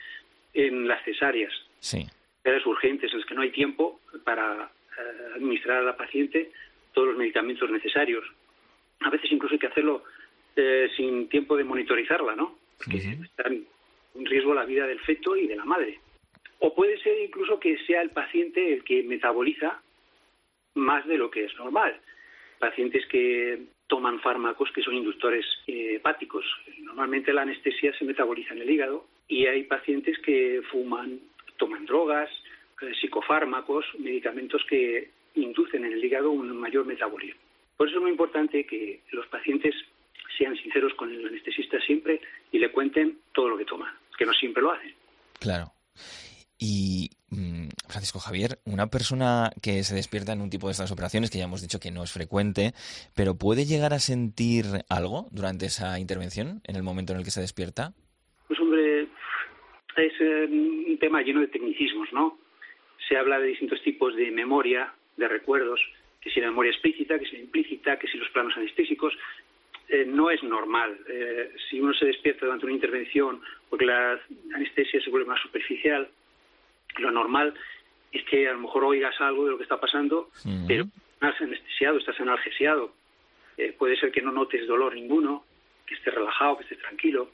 en 0.53 0.87
las 0.87 1.03
cesáreas. 1.03 1.53
Sí. 1.79 2.05
Cesáreas 2.43 2.65
urgentes 2.65 3.11
en 3.11 3.19
las 3.19 3.27
que 3.27 3.35
no 3.35 3.41
hay 3.41 3.51
tiempo 3.51 4.01
para 4.23 4.71
eh, 4.97 5.33
administrar 5.35 5.77
a 5.77 5.83
la 5.83 5.97
paciente 5.97 6.51
todos 6.93 7.09
los 7.09 7.17
medicamentos 7.17 7.69
necesarios. 7.69 8.25
A 9.01 9.09
veces 9.09 9.31
incluso 9.31 9.53
hay 9.53 9.59
que 9.59 9.67
hacerlo 9.67 10.03
eh, 10.55 10.89
sin 10.97 11.29
tiempo 11.29 11.55
de 11.55 11.63
monitorizarla, 11.63 12.35
¿no? 12.35 12.57
Porque 12.77 12.97
está 12.97 13.47
en 13.47 13.65
riesgo 14.25 14.53
la 14.53 14.65
vida 14.65 14.87
del 14.87 14.99
feto 15.01 15.35
y 15.35 15.47
de 15.47 15.55
la 15.55 15.65
madre. 15.65 15.99
O 16.59 16.73
puede 16.73 16.97
ser 17.01 17.19
incluso 17.19 17.59
que 17.59 17.77
sea 17.85 18.01
el 18.01 18.09
paciente 18.09 18.73
el 18.73 18.83
que 18.83 19.03
metaboliza 19.03 19.81
más 20.75 21.05
de 21.07 21.17
lo 21.17 21.29
que 21.29 21.45
es 21.45 21.55
normal. 21.55 21.99
Pacientes 22.57 23.05
que 23.07 23.67
toman 23.89 24.21
fármacos 24.21 24.71
que 24.71 24.81
son 24.81 24.93
inductores 24.95 25.45
eh, 25.67 25.95
hepáticos. 25.95 26.45
Normalmente 26.77 27.33
la 27.33 27.41
anestesia 27.41 27.91
se 27.97 28.05
metaboliza 28.05 28.53
en 28.53 28.61
el 28.61 28.69
hígado 28.69 29.05
y 29.27 29.47
hay 29.47 29.63
pacientes 29.63 30.17
que 30.19 30.61
fuman, 30.71 31.19
toman 31.57 31.85
drogas, 31.85 32.29
eh, 32.81 32.93
psicofármacos, 33.01 33.85
medicamentos 33.97 34.63
que 34.69 35.09
inducen 35.35 35.85
en 35.85 35.93
el 35.93 36.05
hígado 36.05 36.31
un 36.31 36.55
mayor 36.57 36.85
metabolismo. 36.85 37.41
Por 37.75 37.87
eso 37.87 37.97
es 37.97 38.01
muy 38.01 38.11
importante 38.11 38.65
que 38.65 39.01
los 39.11 39.25
pacientes 39.27 39.73
sean 40.37 40.55
sinceros 40.55 40.93
con 40.93 41.11
el 41.11 41.25
anestesista 41.25 41.79
siempre 41.81 42.21
y 42.51 42.59
le 42.59 42.71
cuenten 42.71 43.17
todo 43.33 43.49
lo 43.49 43.57
que 43.57 43.65
toman, 43.65 43.93
que 44.17 44.25
no 44.25 44.33
siempre 44.33 44.61
lo 44.61 44.71
hacen. 44.71 44.93
Claro. 45.39 45.71
Y 46.59 47.09
mm, 47.29 47.68
Francisco 47.89 48.19
Javier, 48.19 48.59
una 48.65 48.87
persona 48.87 49.51
que 49.61 49.83
se 49.83 49.95
despierta 49.95 50.33
en 50.33 50.41
un 50.41 50.49
tipo 50.49 50.67
de 50.67 50.73
estas 50.73 50.91
operaciones, 50.91 51.31
que 51.31 51.39
ya 51.39 51.45
hemos 51.45 51.61
dicho 51.61 51.79
que 51.79 51.91
no 51.91 52.03
es 52.03 52.11
frecuente, 52.13 52.73
pero 53.15 53.35
¿puede 53.35 53.65
llegar 53.65 53.93
a 53.93 53.99
sentir 53.99 54.65
algo 54.89 55.27
durante 55.31 55.65
esa 55.65 55.99
intervención, 55.99 56.61
en 56.67 56.75
el 56.75 56.83
momento 56.83 57.13
en 57.13 57.19
el 57.19 57.25
que 57.25 57.31
se 57.31 57.41
despierta? 57.41 57.93
Pues 58.47 58.59
hombre, 58.59 59.07
es 59.97 60.13
eh, 60.19 60.47
un 60.49 60.97
tema 60.99 61.21
lleno 61.21 61.41
de 61.41 61.47
tecnicismos, 61.47 62.11
¿no? 62.13 62.37
Se 63.07 63.17
habla 63.17 63.39
de 63.39 63.47
distintos 63.47 63.81
tipos 63.81 64.15
de 64.15 64.31
memoria, 64.31 64.93
de 65.17 65.27
recuerdos, 65.27 65.81
que 66.21 66.29
si 66.29 66.39
la 66.39 66.47
memoria 66.47 66.71
explícita, 66.71 67.17
que 67.17 67.25
si 67.25 67.37
la 67.37 67.43
implícita, 67.43 67.97
que 67.97 68.07
si 68.07 68.17
los 68.17 68.29
planos 68.29 68.55
anestésicos. 68.57 69.13
Eh, 69.87 70.05
no 70.05 70.29
es 70.29 70.43
normal. 70.43 70.99
Eh, 71.07 71.51
si 71.67 71.79
uno 71.79 71.93
se 71.93 72.05
despierta 72.05 72.45
durante 72.45 72.65
una 72.65 72.75
intervención 72.75 73.41
porque 73.69 73.85
la 73.85 74.19
anestesia 74.53 75.01
se 75.01 75.09
vuelve 75.09 75.27
más 75.27 75.41
superficial, 75.41 76.07
lo 76.99 77.11
normal 77.11 77.53
es 78.11 78.23
que 78.25 78.47
a 78.47 78.53
lo 78.53 78.59
mejor 78.59 78.83
oigas 78.83 79.19
algo 79.19 79.45
de 79.45 79.51
lo 79.51 79.57
que 79.57 79.63
está 79.63 79.79
pasando, 79.79 80.29
pero 80.67 80.85
estás 81.13 81.41
anestesiado, 81.41 81.97
estás 81.97 82.19
analgesiado. 82.19 82.93
Eh, 83.57 83.75
puede 83.77 83.97
ser 83.97 84.11
que 84.11 84.21
no 84.21 84.31
notes 84.31 84.67
dolor 84.67 84.95
ninguno, 84.95 85.43
que 85.85 85.95
estés 85.95 86.13
relajado, 86.13 86.57
que 86.57 86.63
estés 86.63 86.79
tranquilo. 86.79 87.29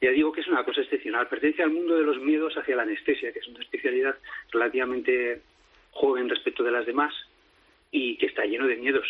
Ya 0.00 0.10
digo 0.10 0.32
que 0.32 0.40
es 0.40 0.48
una 0.48 0.64
cosa 0.64 0.80
excepcional. 0.80 1.28
Pertenece 1.28 1.62
al 1.62 1.70
mundo 1.70 1.96
de 1.96 2.04
los 2.04 2.18
miedos 2.18 2.54
hacia 2.56 2.76
la 2.76 2.82
anestesia, 2.82 3.32
que 3.32 3.40
es 3.40 3.48
una 3.48 3.60
especialidad 3.60 4.16
relativamente 4.52 5.42
joven 5.90 6.28
respecto 6.28 6.62
de 6.62 6.70
las 6.70 6.86
demás 6.86 7.12
y 7.90 8.16
que 8.16 8.26
está 8.26 8.44
lleno 8.44 8.66
de 8.66 8.76
miedos. 8.76 9.06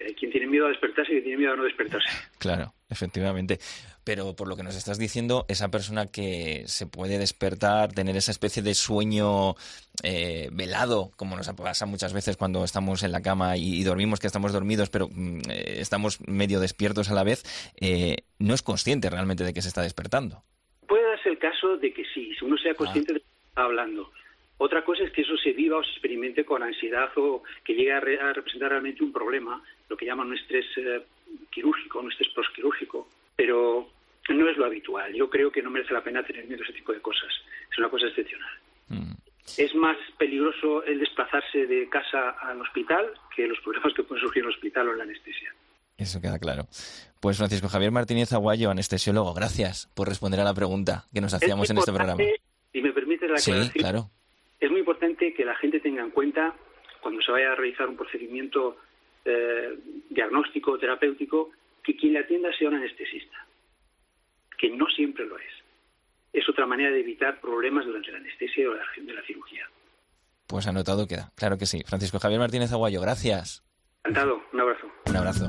Hay 0.00 0.14
quien 0.14 0.30
tiene 0.30 0.46
miedo 0.46 0.66
a 0.66 0.68
despertarse 0.68 1.12
y 1.12 1.14
quien 1.14 1.24
tiene 1.24 1.38
miedo 1.38 1.52
a 1.54 1.56
no 1.56 1.64
despertarse. 1.64 2.08
Claro, 2.38 2.74
efectivamente. 2.90 3.58
Pero 4.04 4.36
por 4.36 4.48
lo 4.48 4.56
que 4.56 4.62
nos 4.62 4.76
estás 4.76 4.98
diciendo, 4.98 5.46
esa 5.48 5.70
persona 5.70 6.06
que 6.06 6.64
se 6.66 6.86
puede 6.86 7.18
despertar, 7.18 7.92
tener 7.92 8.16
esa 8.16 8.30
especie 8.30 8.62
de 8.62 8.74
sueño 8.74 9.54
eh, 10.02 10.48
velado, 10.52 11.12
como 11.16 11.36
nos 11.36 11.48
pasa 11.54 11.86
muchas 11.86 12.12
veces 12.12 12.36
cuando 12.36 12.64
estamos 12.64 13.02
en 13.02 13.12
la 13.12 13.22
cama 13.22 13.56
y, 13.56 13.82
dormimos, 13.84 14.20
que 14.20 14.26
estamos 14.26 14.52
dormidos, 14.52 14.90
pero 14.90 15.08
mm, 15.08 15.38
eh, 15.48 15.76
estamos 15.78 16.20
medio 16.26 16.60
despiertos 16.60 17.10
a 17.10 17.14
la 17.14 17.24
vez, 17.24 17.44
eh, 17.80 18.16
no 18.38 18.54
es 18.54 18.62
consciente 18.62 19.08
realmente 19.08 19.44
de 19.44 19.54
que 19.54 19.62
se 19.62 19.68
está 19.68 19.82
despertando. 19.82 20.42
Puede 20.86 21.04
darse 21.04 21.28
el 21.28 21.38
caso 21.38 21.76
de 21.76 21.92
que 21.92 22.04
sí, 22.12 22.34
si 22.38 22.44
uno 22.44 22.58
sea 22.58 22.74
consciente 22.74 23.14
de 23.14 23.20
que 23.20 23.26
está 23.48 23.62
hablando. 23.62 24.10
Otra 24.58 24.84
cosa 24.84 25.04
es 25.04 25.12
que 25.12 25.22
eso 25.22 25.36
se 25.36 25.52
viva 25.52 25.78
o 25.78 25.82
se 25.82 25.90
experimente 25.90 26.44
con 26.44 26.62
ansiedad 26.62 27.10
o 27.16 27.42
que 27.64 27.74
llegue 27.74 27.92
a, 27.92 28.00
representar 28.00 28.70
realmente 28.70 29.02
un 29.02 29.12
problema, 29.12 29.62
lo 29.88 29.96
que 29.96 30.06
llaman 30.06 30.28
un 30.28 30.36
estrés 30.36 30.66
quirúrgico, 31.50 32.00
un 32.00 32.12
estrés 32.12 32.32
postquirúrgico. 32.32 33.08
Pero 33.36 33.88
no 34.30 34.48
es 34.48 34.56
lo 34.56 34.64
habitual. 34.64 35.12
Yo 35.12 35.28
creo 35.28 35.50
que 35.50 35.62
no 35.62 35.70
merece 35.70 35.92
la 35.92 36.02
pena 36.02 36.22
tener 36.22 36.46
miedo 36.46 36.62
a 36.62 36.64
ese 36.64 36.72
tipo 36.72 36.92
de 36.92 37.00
cosas. 37.00 37.30
Es 37.70 37.78
una 37.78 37.90
cosa 37.90 38.06
excepcional. 38.06 38.50
Mm. 38.88 39.12
Es 39.58 39.74
más 39.74 39.96
peligroso 40.18 40.82
el 40.84 41.00
desplazarse 41.00 41.66
de 41.66 41.88
casa 41.88 42.30
al 42.40 42.60
hospital 42.62 43.12
que 43.36 43.46
los 43.46 43.58
problemas 43.60 43.92
que 43.94 44.02
pueden 44.02 44.22
surgir 44.22 44.42
en 44.42 44.48
el 44.48 44.54
hospital 44.54 44.88
o 44.88 44.92
en 44.92 44.98
la 44.98 45.04
anestesia. 45.04 45.52
Eso 45.98 46.20
queda 46.20 46.38
claro. 46.38 46.66
Pues 47.20 47.36
Francisco 47.36 47.68
Javier 47.68 47.92
Martínez 47.92 48.32
Aguayo, 48.32 48.70
anestesiólogo, 48.70 49.32
gracias 49.34 49.90
por 49.94 50.08
responder 50.08 50.40
a 50.40 50.44
la 50.44 50.54
pregunta 50.54 51.04
que 51.12 51.20
nos 51.20 51.34
hacíamos 51.34 51.70
en 51.70 51.78
este 51.78 51.92
programa. 51.92 52.22
Si 52.72 52.82
me 52.82 52.92
permite 52.92 53.28
la 53.28 53.34
aclaración, 53.34 53.72
sí, 53.72 53.78
claro. 53.78 54.10
es 54.58 54.70
muy 54.70 54.80
importante 54.80 55.32
que 55.32 55.44
la 55.44 55.54
gente 55.54 55.78
tenga 55.78 56.02
en 56.02 56.10
cuenta, 56.10 56.54
cuando 57.00 57.22
se 57.22 57.30
vaya 57.30 57.52
a 57.52 57.54
realizar 57.54 57.88
un 57.88 57.96
procedimiento 57.96 58.78
eh, 59.24 59.78
diagnóstico 60.10 60.76
terapéutico, 60.78 61.52
que 61.84 61.96
quien 61.96 62.14
le 62.14 62.20
atienda 62.20 62.50
sea 62.58 62.68
un 62.68 62.74
anestesista, 62.74 63.43
que 64.58 64.70
no 64.70 64.86
siempre 64.88 65.26
lo 65.26 65.38
es. 65.38 65.52
Es 66.32 66.48
otra 66.48 66.66
manera 66.66 66.90
de 66.90 67.00
evitar 67.00 67.40
problemas 67.40 67.86
durante 67.86 68.10
la 68.10 68.18
anestesia 68.18 68.68
o 68.68 68.74
la 68.74 68.82
de 68.96 69.12
la 69.12 69.22
cirugía. 69.22 69.68
Pues 70.46 70.66
anotado 70.66 71.06
queda, 71.06 71.32
claro 71.36 71.56
que 71.58 71.66
sí. 71.66 71.82
Francisco 71.86 72.18
Javier 72.18 72.40
Martínez 72.40 72.72
Aguayo, 72.72 73.00
gracias. 73.00 73.64
Encantado, 74.04 74.42
un 74.52 74.60
abrazo. 74.60 74.86
Un 75.06 75.16
abrazo. 75.16 75.46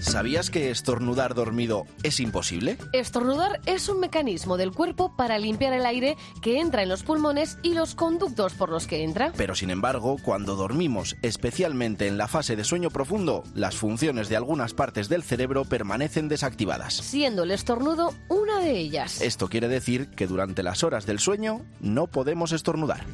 ¿Sabías 0.00 0.50
que 0.50 0.70
estornudar 0.70 1.34
dormido 1.34 1.86
es 2.02 2.20
imposible? 2.20 2.78
Estornudar 2.92 3.60
es 3.66 3.88
un 3.88 4.00
mecanismo 4.00 4.56
del 4.56 4.72
cuerpo 4.72 5.14
para 5.16 5.38
limpiar 5.38 5.72
el 5.72 5.86
aire 5.86 6.16
que 6.42 6.60
entra 6.60 6.82
en 6.82 6.88
los 6.88 7.02
pulmones 7.02 7.58
y 7.62 7.74
los 7.74 7.94
conductos 7.94 8.54
por 8.54 8.70
los 8.70 8.86
que 8.86 9.04
entra. 9.04 9.32
Pero 9.36 9.54
sin 9.54 9.70
embargo, 9.70 10.16
cuando 10.22 10.56
dormimos, 10.56 11.16
especialmente 11.22 12.06
en 12.06 12.18
la 12.18 12.28
fase 12.28 12.56
de 12.56 12.64
sueño 12.64 12.90
profundo, 12.90 13.42
las 13.54 13.76
funciones 13.76 14.28
de 14.28 14.36
algunas 14.36 14.74
partes 14.74 15.08
del 15.08 15.22
cerebro 15.22 15.64
permanecen 15.64 16.28
desactivadas. 16.28 16.94
Siendo 16.94 17.44
el 17.44 17.50
estornudo 17.50 18.14
una 18.28 18.60
de 18.60 18.78
ellas. 18.78 19.20
Esto 19.20 19.48
quiere 19.48 19.68
decir 19.68 20.08
que 20.10 20.26
durante 20.26 20.62
las 20.62 20.82
horas 20.84 21.06
del 21.06 21.18
sueño 21.18 21.62
no 21.80 22.06
podemos 22.06 22.52
estornudar. 22.52 23.04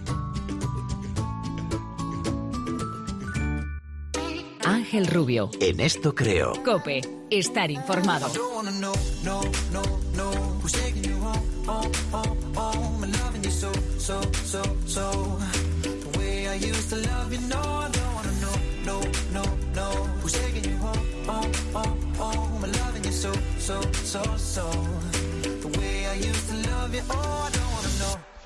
Ángel 4.93 5.07
Rubio. 5.07 5.51
En 5.59 5.81
esto 5.81 6.15
creo. 6.15 6.53
Cope, 6.63 7.01
estar 7.31 7.71
informado. 7.71 8.31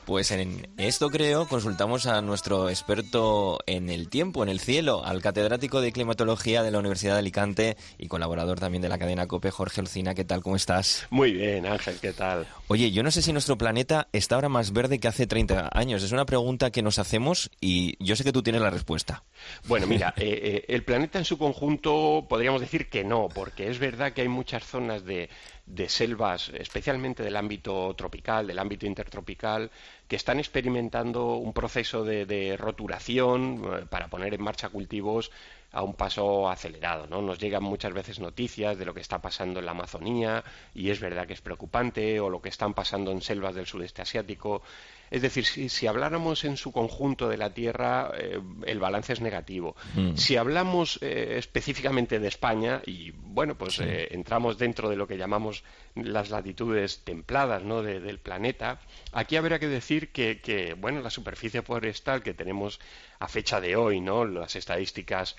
Pues 0.06 0.30
en 0.30 0.68
esto 0.78 1.10
creo 1.10 1.48
consultamos 1.48 2.06
a 2.06 2.22
nuestro 2.22 2.70
experto 2.70 3.58
en 3.66 3.90
el 3.90 4.08
tiempo, 4.08 4.44
en 4.44 4.48
el 4.48 4.60
cielo, 4.60 5.04
al 5.04 5.20
catedrático 5.20 5.80
de 5.80 5.90
climatología 5.90 6.62
de 6.62 6.70
la 6.70 6.78
Universidad 6.78 7.14
de 7.14 7.18
Alicante 7.18 7.76
y 7.98 8.06
colaborador 8.06 8.60
también 8.60 8.82
de 8.82 8.88
la 8.88 8.98
cadena 8.98 9.26
COPE, 9.26 9.50
Jorge 9.50 9.80
Olcina. 9.80 10.14
¿Qué 10.14 10.24
tal? 10.24 10.44
¿Cómo 10.44 10.54
estás? 10.54 11.08
Muy 11.10 11.32
bien, 11.32 11.66
Ángel, 11.66 11.98
¿qué 12.00 12.12
tal? 12.12 12.46
Oye, 12.68 12.92
yo 12.92 13.02
no 13.02 13.10
sé 13.10 13.20
si 13.20 13.32
nuestro 13.32 13.58
planeta 13.58 14.06
está 14.12 14.36
ahora 14.36 14.48
más 14.48 14.72
verde 14.72 15.00
que 15.00 15.08
hace 15.08 15.26
30 15.26 15.70
años. 15.72 16.04
Es 16.04 16.12
una 16.12 16.24
pregunta 16.24 16.70
que 16.70 16.82
nos 16.82 17.00
hacemos 17.00 17.50
y 17.60 17.96
yo 17.98 18.14
sé 18.14 18.22
que 18.22 18.32
tú 18.32 18.44
tienes 18.44 18.62
la 18.62 18.70
respuesta. 18.70 19.24
Bueno, 19.66 19.88
mira, 19.88 20.14
eh, 20.18 20.40
eh, 20.40 20.64
el 20.68 20.84
planeta 20.84 21.18
en 21.18 21.24
su 21.24 21.36
conjunto 21.36 22.26
podríamos 22.28 22.60
decir 22.60 22.88
que 22.88 23.02
no, 23.02 23.28
porque 23.34 23.70
es 23.70 23.80
verdad 23.80 24.12
que 24.12 24.22
hay 24.22 24.28
muchas 24.28 24.64
zonas 24.64 25.04
de, 25.04 25.30
de 25.66 25.88
selvas, 25.88 26.50
especialmente 26.50 27.24
del 27.24 27.36
ámbito 27.36 27.92
tropical, 27.94 28.46
del 28.46 28.58
ámbito 28.58 28.86
intertropical, 28.86 29.70
que 30.06 30.16
están 30.16 30.38
experimentando 30.38 31.34
un 31.34 31.52
proceso 31.52 32.04
de, 32.04 32.56
roturación 32.56 33.62
eh, 33.64 33.86
para 33.90 34.08
poner 34.08 34.32
en 34.34 34.42
marcha 34.42 34.68
cultivos 34.68 35.32
a 35.72 35.82
un 35.82 35.94
paso 35.94 36.48
acelerado. 36.48 37.06
¿no? 37.08 37.20
Nos 37.20 37.38
llegan 37.38 37.64
muchas 37.64 37.92
veces 37.92 38.20
noticias 38.20 38.78
de 38.78 38.84
lo 38.84 38.94
que 38.94 39.00
está 39.00 39.20
pasando 39.20 39.58
en 39.58 39.66
la 39.66 39.72
Amazonía 39.72 40.44
y 40.72 40.90
es 40.90 41.00
verdad 41.00 41.26
que 41.26 41.34
es 41.34 41.40
preocupante, 41.40 42.20
o 42.20 42.30
lo 42.30 42.40
que 42.40 42.48
están 42.48 42.72
pasando 42.72 43.10
en 43.10 43.20
selvas 43.20 43.54
del 43.54 43.66
sudeste 43.66 44.02
asiático. 44.02 44.62
Es 45.10 45.22
decir, 45.22 45.44
si, 45.44 45.86
habláramos 45.86 46.44
en 46.44 46.56
su 46.56 46.72
conjunto 46.72 47.28
de 47.28 47.36
la 47.36 47.50
Tierra, 47.50 48.10
eh, 48.18 48.40
el 48.66 48.80
balance 48.80 49.12
es 49.12 49.20
negativo. 49.20 49.76
Mm. 49.94 50.16
Si 50.16 50.36
hablamos 50.36 50.98
eh, 51.00 51.36
específicamente 51.38 52.18
de 52.18 52.28
España, 52.28 52.82
y 52.86 53.12
bueno, 53.12 53.56
pues 53.56 53.78
eh, 53.80 54.08
entramos 54.10 54.58
dentro 54.58 54.88
de 54.88 54.96
lo 54.96 55.06
que 55.06 55.16
llamamos 55.16 55.62
las 55.94 56.30
latitudes 56.30 57.02
templadas 57.04 57.62
¿no? 57.62 57.82
del 57.82 58.18
planeta, 58.18 58.80
aquí 59.12 59.36
habría 59.36 59.58
que 59.58 59.68
decir 59.68 60.10
que, 60.10 60.40
que, 60.40 60.74
bueno, 60.74 61.00
la 61.00 61.10
superficie 61.10 61.62
forestal 61.62 62.22
que 62.22 62.34
tenemos 62.34 62.80
a 63.18 63.28
fecha 63.28 63.60
de 63.60 63.76
hoy, 63.76 64.00
¿no? 64.00 64.26
Las 64.26 64.56
estadísticas 64.56 65.36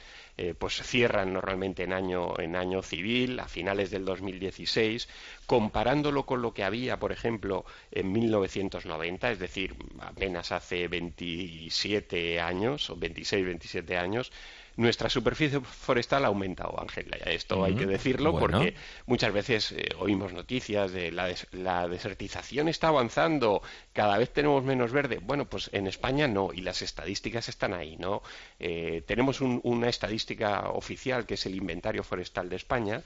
pues 0.59 0.82
cierran 0.84 1.34
normalmente 1.34 1.84
en 1.84 1.93
año, 1.93 2.39
en 2.39 2.55
año 2.55 2.84
civil, 2.84 3.39
a 3.39 3.47
finales 3.47 3.89
del 3.89 4.05
2016, 4.05 5.07
comparándolo 5.48 6.26
con 6.26 6.41
lo 6.43 6.54
que 6.54 6.64
había, 6.64 7.00
por 7.00 7.12
ejemplo, 7.12 7.66
en 7.91 8.12
1990, 8.12 9.32
es 9.32 9.39
decir, 9.39 9.76
apenas 10.00 10.52
hace 10.52 10.88
27 10.89 12.39
años, 12.41 12.89
o 12.91 12.98
26, 12.98 13.45
27 13.45 13.98
años, 13.98 14.32
nuestra 14.78 15.09
superficie 15.09 15.59
forestal 15.59 16.23
ha 16.23 16.28
aumentado, 16.28 16.80
Ángel. 16.80 17.09
Esto 17.25 17.63
hay 17.63 17.75
que 17.75 17.88
decirlo 17.88 18.38
porque 18.38 18.75
muchas 19.07 19.34
veces 19.34 19.71
eh, 19.71 19.89
oímos 19.99 20.34
noticias 20.34 20.91
de 20.91 21.11
la, 21.11 21.34
la, 21.51 21.88
desertización 21.88 22.67
está 22.67 22.89
avanzando, 22.89 23.63
cada 23.91 24.17
vez 24.19 24.32
tenemos 24.32 24.63
menos 24.63 24.91
verde. 24.91 25.19
Bueno, 25.21 25.45
pues 25.45 25.71
en 25.73 25.88
España 25.88 26.28
no, 26.28 26.53
y 26.53 26.61
las 26.61 26.84
estadísticas 26.84 27.49
están 27.49 27.73
ahí, 27.73 27.97
¿no? 27.97 28.21
Eh, 28.59 29.03
tenemos 29.07 29.41
una 29.41 29.89
estadística 29.89 30.69
oficial 30.69 31.25
que 31.25 31.34
es 31.34 31.45
el 31.47 31.55
Inventario 31.55 32.03
Forestal 32.03 32.47
de 32.47 32.55
España, 32.55 33.01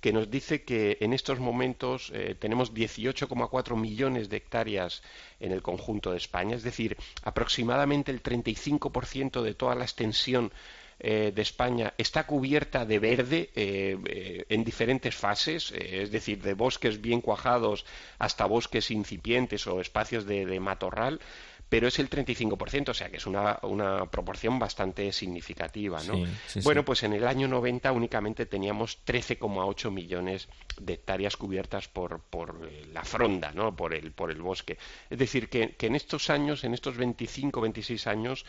que 0.00 0.12
nos 0.12 0.30
dice 0.30 0.62
que 0.62 0.98
en 1.00 1.12
estos 1.12 1.40
momentos 1.40 2.12
eh, 2.14 2.36
tenemos 2.38 2.72
18,4 2.72 3.76
millones 3.76 4.28
de 4.28 4.36
hectáreas 4.36 5.02
en 5.40 5.50
el 5.50 5.62
conjunto 5.62 6.12
de 6.12 6.18
España, 6.18 6.54
es 6.54 6.62
decir, 6.62 6.96
aproximadamente 7.24 8.12
el 8.12 8.22
35% 8.22 9.42
de 9.42 9.54
toda 9.54 9.74
la 9.74 9.84
extensión 9.84 10.52
eh, 10.98 11.30
de 11.34 11.42
España 11.42 11.92
está 11.98 12.24
cubierta 12.24 12.86
de 12.86 12.98
verde 12.98 13.50
eh, 13.54 13.98
eh, 14.06 14.46
en 14.48 14.64
diferentes 14.64 15.14
fases, 15.14 15.70
es 15.72 16.10
decir, 16.10 16.40
de 16.42 16.54
bosques 16.54 17.02
bien 17.02 17.20
cuajados 17.20 17.84
hasta 18.18 18.46
bosques 18.46 18.90
incipientes 18.90 19.66
o 19.66 19.82
espacios 19.82 20.24
de, 20.24 20.58
matorral 20.58 21.20
pero 21.68 21.88
es 21.88 21.98
el 21.98 22.08
35%, 22.08 22.90
o 22.90 22.94
sea 22.94 23.10
que 23.10 23.16
es 23.16 23.26
una, 23.26 23.58
una 23.62 24.06
proporción 24.06 24.58
bastante 24.60 25.12
significativa. 25.12 26.00
¿no? 26.04 26.24
bueno, 26.62 26.84
pues 26.84 27.02
en 27.02 27.12
el 27.12 27.26
año 27.26 27.48
90 27.48 27.90
únicamente 27.90 28.46
teníamos 28.46 29.04
13,8 29.04 29.90
millones 29.90 30.48
de 30.80 30.92
hectáreas 30.92 31.36
cubiertas 31.36 31.88
por, 31.88 32.20
por 32.20 32.70
la 32.92 33.02
fronda, 33.02 33.50
¿no? 33.50 33.74
por, 33.74 33.94
el, 33.94 34.12
por 34.12 34.30
el 34.30 34.40
bosque. 34.42 34.78
Es 35.10 35.18
decir, 35.18 35.48
que, 35.48 35.70
que 35.70 35.88
en 35.88 35.96
estos 35.96 36.30
años, 36.30 36.62
en 36.62 36.72
estos 36.72 36.96
25, 36.96 37.60
26 37.60 38.06
años, 38.06 38.46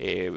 eh, 0.00 0.30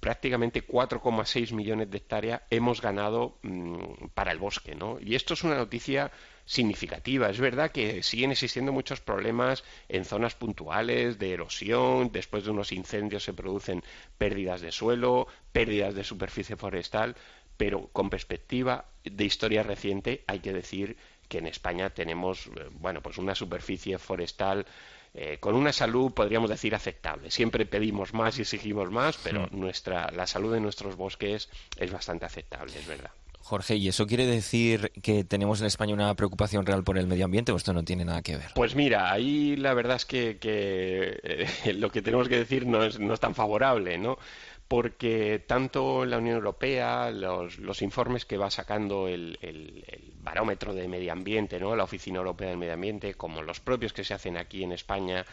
prácticamente 0.00 0.66
4,6 0.66 1.52
millones 1.52 1.90
de 1.90 1.98
hectáreas 1.98 2.42
hemos 2.50 2.80
ganado 2.80 3.38
mm, 3.42 4.08
para 4.12 4.32
el 4.32 4.38
bosque, 4.38 4.74
¿no? 4.74 4.98
Y 5.00 5.14
esto 5.14 5.34
es 5.34 5.44
una 5.44 5.56
noticia 5.56 6.10
significativa. 6.44 7.30
Es 7.30 7.38
verdad 7.38 7.70
que 7.70 8.02
siguen 8.02 8.32
existiendo 8.32 8.72
muchos 8.72 9.00
problemas 9.00 9.64
en 9.88 10.04
zonas 10.04 10.34
puntuales 10.34 11.18
de 11.18 11.32
erosión, 11.32 12.10
después 12.12 12.44
de 12.44 12.50
unos 12.50 12.72
incendios 12.72 13.24
se 13.24 13.32
producen 13.32 13.82
pérdidas 14.18 14.60
de 14.60 14.72
suelo, 14.72 15.28
pérdidas 15.52 15.94
de 15.94 16.04
superficie 16.04 16.56
forestal, 16.56 17.14
pero 17.56 17.88
con 17.92 18.10
perspectiva 18.10 18.86
de 19.04 19.24
historia 19.24 19.62
reciente 19.62 20.24
hay 20.26 20.40
que 20.40 20.52
decir 20.52 20.96
que 21.28 21.38
en 21.38 21.46
España 21.46 21.90
tenemos 21.90 22.46
eh, 22.48 22.68
bueno 22.72 23.00
pues 23.00 23.16
una 23.18 23.34
superficie 23.34 23.98
forestal 23.98 24.66
eh, 25.14 25.38
con 25.38 25.54
una 25.54 25.72
salud, 25.72 26.12
podríamos 26.12 26.50
decir, 26.50 26.74
aceptable. 26.74 27.30
Siempre 27.30 27.66
pedimos 27.66 28.12
más 28.14 28.36
y 28.38 28.42
exigimos 28.42 28.90
más, 28.90 29.16
pero 29.22 29.46
nuestra, 29.52 30.10
la 30.10 30.26
salud 30.26 30.52
de 30.52 30.60
nuestros 30.60 30.96
bosques 30.96 31.48
es 31.78 31.92
bastante 31.92 32.26
aceptable, 32.26 32.76
es 32.76 32.86
verdad. 32.86 33.12
Jorge, 33.44 33.76
¿y 33.76 33.88
eso 33.88 34.06
quiere 34.06 34.24
decir 34.24 34.90
que 35.02 35.22
tenemos 35.22 35.60
en 35.60 35.66
España 35.66 35.92
una 35.92 36.14
preocupación 36.14 36.64
real 36.64 36.82
por 36.82 36.96
el 36.96 37.06
medio 37.06 37.26
ambiente 37.26 37.52
o 37.52 37.56
esto 37.56 37.74
no 37.74 37.84
tiene 37.84 38.04
nada 38.04 38.22
que 38.22 38.38
ver? 38.38 38.46
Pues 38.54 38.74
mira, 38.74 39.12
ahí 39.12 39.54
la 39.56 39.74
verdad 39.74 39.96
es 39.96 40.06
que, 40.06 40.38
eh, 40.42 41.46
lo 41.74 41.90
que 41.90 42.00
tenemos 42.00 42.26
que 42.28 42.38
decir 42.38 42.66
no 42.66 42.82
es, 42.82 42.98
no 42.98 43.12
es 43.12 43.20
tan 43.20 43.34
favorable, 43.34 43.98
¿no? 43.98 44.18
Porque 44.74 45.40
tanto 45.46 46.04
la 46.04 46.18
Unión 46.18 46.34
Europea, 46.34 47.08
los, 47.12 47.80
informes 47.80 48.24
que 48.24 48.36
va 48.36 48.50
sacando 48.50 49.06
el, 49.06 49.38
barómetro 50.20 50.74
de 50.74 50.88
medio 50.88 51.12
ambiente, 51.12 51.60
¿no? 51.60 51.76
la 51.76 51.84
Oficina 51.84 52.18
Europea 52.18 52.48
del 52.48 52.58
Medio 52.58 52.72
Ambiente, 52.74 53.14
como 53.14 53.40
los 53.42 53.60
propios 53.60 53.92
que 53.92 54.02
se 54.02 54.14
hacen 54.14 54.36
aquí 54.36 54.64
en 54.64 54.72
España 54.72 55.24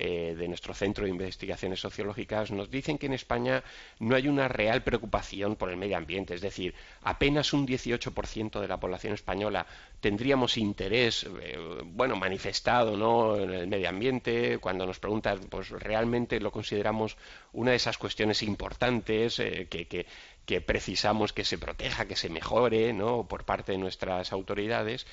eh, 0.00 0.36
de 0.38 0.46
nuestro 0.46 0.74
Centro 0.74 1.04
de 1.04 1.10
Investigaciones 1.10 1.80
Sociológicas 1.80 2.52
nos 2.52 2.70
dicen 2.70 2.98
que 2.98 3.06
en 3.06 3.14
España 3.14 3.64
no 3.98 4.14
hay 4.14 4.28
una 4.28 4.46
real 4.46 4.84
preocupación 4.84 5.56
por 5.56 5.70
el 5.70 5.76
medio 5.76 5.96
ambiente, 5.96 6.34
es 6.34 6.40
decir, 6.40 6.72
apenas 7.02 7.52
un 7.52 7.66
18% 7.66 8.60
de 8.60 8.68
la 8.68 8.78
población 8.78 9.14
española 9.14 9.66
tendríamos 10.00 10.56
interés, 10.56 11.26
eh, 11.42 11.58
bueno, 11.84 12.14
manifestado, 12.14 12.96
¿no? 12.96 13.36
en 13.36 13.50
el 13.50 13.66
medio 13.66 13.88
ambiente, 13.88 14.58
cuando 14.58 14.86
nos 14.86 15.00
preguntan, 15.00 15.40
pues 15.50 15.70
realmente 15.70 16.38
lo 16.38 16.52
consideramos 16.52 17.16
una 17.52 17.72
de 17.72 17.78
esas 17.78 17.98
cuestiones 17.98 18.44
importantes 18.44 19.40
eh, 19.40 19.66
que, 19.68 19.88
que, 19.88 20.06
que 20.48 20.62
precisamos 20.62 21.34
que 21.34 21.44
se 21.44 21.58
proteja, 21.58 22.06
que 22.06 22.16
se 22.16 22.30
mejore, 22.30 22.94
¿no? 22.94 23.28
por 23.28 23.44
parte 23.44 23.72
de 23.72 23.78
nuestras 23.78 24.32
autoridades 24.32 25.04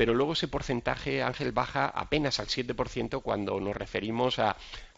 pero 0.00 0.14
luego 0.14 0.32
ese 0.32 0.48
porcentaje, 0.48 1.22
Ángel, 1.22 1.52
baja 1.52 1.84
apenas 1.86 2.40
al 2.40 2.46
7% 2.46 3.20
cuando 3.22 3.60
nos 3.60 3.76
referimos 3.76 4.38
a, 4.38 4.56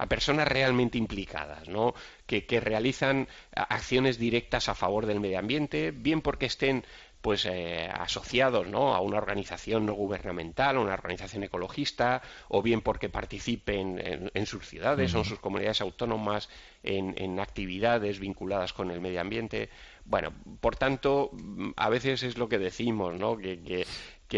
personas 0.09 0.47
realmente 0.47 0.97
implicadas, 0.97 1.68
¿no? 1.68 1.95
Que, 2.24 2.45
realizan 2.61 3.26
acciones 3.53 4.16
directas 4.16 4.68
a 4.68 4.76
favor 4.76 5.07
del 5.07 5.18
medio 5.18 5.40
ambiente, 5.40 5.90
bien 5.90 6.20
porque 6.20 6.47
estén 6.47 6.84
pues 7.22 7.46
eh, 7.46 7.88
asociados 7.88 8.66
¿no? 8.66 8.94
a 8.94 9.00
una 9.00 9.16
organización 9.16 9.86
no 9.86 9.94
gubernamental, 9.94 10.76
a 10.76 10.80
una 10.80 10.94
organización 10.94 11.44
ecologista, 11.44 12.20
o 12.48 12.62
bien 12.62 12.82
porque 12.82 13.08
participen 13.08 14.30
en, 14.34 14.46
sus 14.46 14.68
ciudades 14.68 15.14
o 15.14 15.18
en 15.18 15.24
sus 15.24 15.38
comunidades 15.38 15.80
autónomas 15.80 16.50
en, 16.82 17.38
actividades 17.38 18.18
vinculadas 18.18 18.72
con 18.72 18.90
el 18.90 19.00
medio 19.00 19.20
ambiente. 19.20 19.70
Bueno, 20.04 20.32
por 20.60 20.74
tanto, 20.76 21.30
a 21.76 21.88
veces 21.88 22.24
es 22.24 22.36
lo 22.36 22.48
que 22.48 22.58
decimos, 22.58 23.14
¿no? 23.14 23.38
que, 23.38 23.62
que 23.62 23.86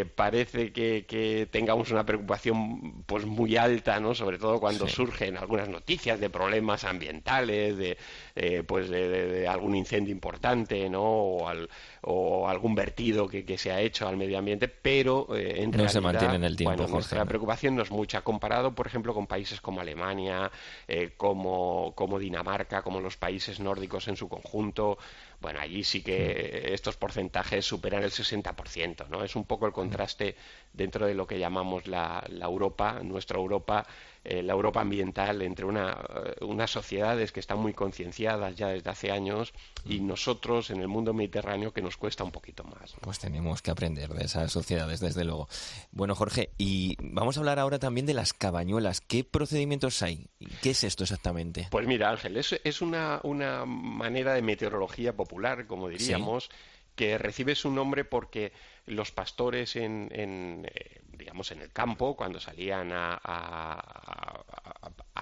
parece 0.05 0.73
que, 0.73 1.49
tengamos 1.51 1.91
una 1.93 2.05
preocupación 2.05 3.05
pues 3.07 3.25
muy 3.25 3.57
alta, 3.57 4.01
¿no? 4.01 4.15
Sobre 4.15 4.39
todo 4.39 4.59
cuando 4.59 4.89
surgen 4.89 5.37
algunas 5.37 5.69
noticias 5.69 6.19
de 6.19 6.31
problemas 6.31 6.85
ambientales, 6.85 7.77
de 7.77 7.97
eh, 8.35 8.65
pues 8.67 8.89
de, 8.89 9.47
algún 9.47 9.77
incendio 9.77 10.13
importante, 10.13 10.91
¿no? 10.91 11.03
O, 11.03 12.49
algún 12.49 12.75
vertido 12.75 13.29
que, 13.29 13.57
se 13.57 13.71
ha 13.71 13.81
hecho 13.81 14.09
al 14.09 14.17
medio 14.17 14.39
ambiente, 14.39 14.69
pero 14.69 15.29
eh, 15.35 15.63
en 15.63 15.71
no 15.71 15.89
se 15.89 16.01
mantiene 16.01 16.35
en 16.35 16.45
el 16.45 16.57
tiempo. 16.57 16.77
Bueno, 16.77 16.93
nuestra 16.93 17.25
preocupación 17.25 17.77
no 17.77 17.83
es 17.83 17.91
mucha 17.91 18.23
comparado, 18.23 18.75
por 18.75 18.87
ejemplo, 18.87 19.15
con 19.15 19.27
países 19.27 19.61
como 19.61 19.81
Alemania, 19.81 20.51
eh, 20.89 21.13
como, 21.17 21.93
como 21.95 22.19
Dinamarca, 22.19 22.83
como 22.83 23.01
los 23.01 23.17
países 23.17 23.61
nórdicos 23.61 24.09
en 24.09 24.17
su 24.17 24.29
conjunto 24.29 24.99
bueno, 25.41 25.61
allí 25.61 25.85
sí 25.85 26.03
que 26.03 26.73
estos 26.75 26.97
porcentajes 26.97 27.65
superan 27.65 28.03
el 28.03 28.11
60%, 28.11 29.09
¿no? 29.09 29.25
Es 29.25 29.37
un 29.37 29.45
poco 29.45 29.67
el 29.67 29.73
contraste 29.73 30.37
dentro 30.73 31.07
de 31.07 31.15
lo 31.15 31.27
que 31.27 31.39
llamamos 31.39 31.87
la, 31.87 32.25
la 32.29 32.47
Europa, 32.47 33.01
nuestra 33.03 33.39
Europa, 33.39 33.87
eh, 34.25 34.43
la 34.43 34.55
Europa 34.55 34.81
ambiental 34.81 35.43
entre 35.43 35.67
una, 35.67 35.93
eh, 35.93 36.45
unas 36.45 36.71
sociedades 36.71 37.31
que 37.31 37.41
están 37.41 37.59
muy 37.59 37.75
concienciadas 37.75 38.57
ya 38.57 38.69
desde 38.69 38.89
hace 38.89 39.11
años 39.11 39.53
y 39.85 40.01
nosotros 40.01 40.71
en 40.71 40.81
el 40.81 40.89
mundo 40.89 41.13
mediterráneo 41.13 41.73
que 41.73 41.83
nos 41.83 41.99
cuesta 41.99 42.25
un 42.25 42.31
poquito 42.31 42.65
más. 42.65 42.95
Pues 43.03 43.19
tenemos 43.19 43.61
que 43.61 43.71
aprender 43.71 44.09
de 44.15 44.25
esas 44.25 44.51
sociedades, 44.51 45.01
desde 45.01 45.25
luego. 45.25 45.49
Bueno, 45.93 46.15
Jorge, 46.15 46.51
y 46.57 46.97
vamos 47.01 47.37
a 47.37 47.41
hablar 47.41 47.59
ahora 47.59 47.79
también 47.79 48.07
de 48.07 48.15
las 48.15 48.33
cabañuelas. 48.33 49.03
¿Qué 49.03 49.25
procedimientos 49.25 50.03
hay? 50.03 50.27
¿Qué 50.63 50.71
es 50.71 50.85
esto 50.85 51.05
exactamente? 51.05 51.69
Pues 51.71 51.87
mira, 51.87 52.09
Ángel, 52.09 52.39
es, 52.39 52.59
es 52.65 52.81
una, 52.81 53.21
una 53.25 53.67
manera 53.67 54.33
de 54.33 54.41
meteorología 54.41 55.15
popular, 55.15 55.67
como 55.67 55.89
diríamos, 55.89 56.49
que 56.95 57.19
recibe 57.19 57.55
su 57.55 57.71
nombre 57.71 58.05
porque 58.05 58.53
los 58.87 59.11
pastores 59.13 59.77
en, 59.77 60.09
eh, 60.13 61.01
digamos 61.25 61.51
en 61.53 61.63
el 61.63 61.73
campo 61.73 62.15
cuando 62.15 62.39
salían 62.39 62.91
a, 62.93 63.19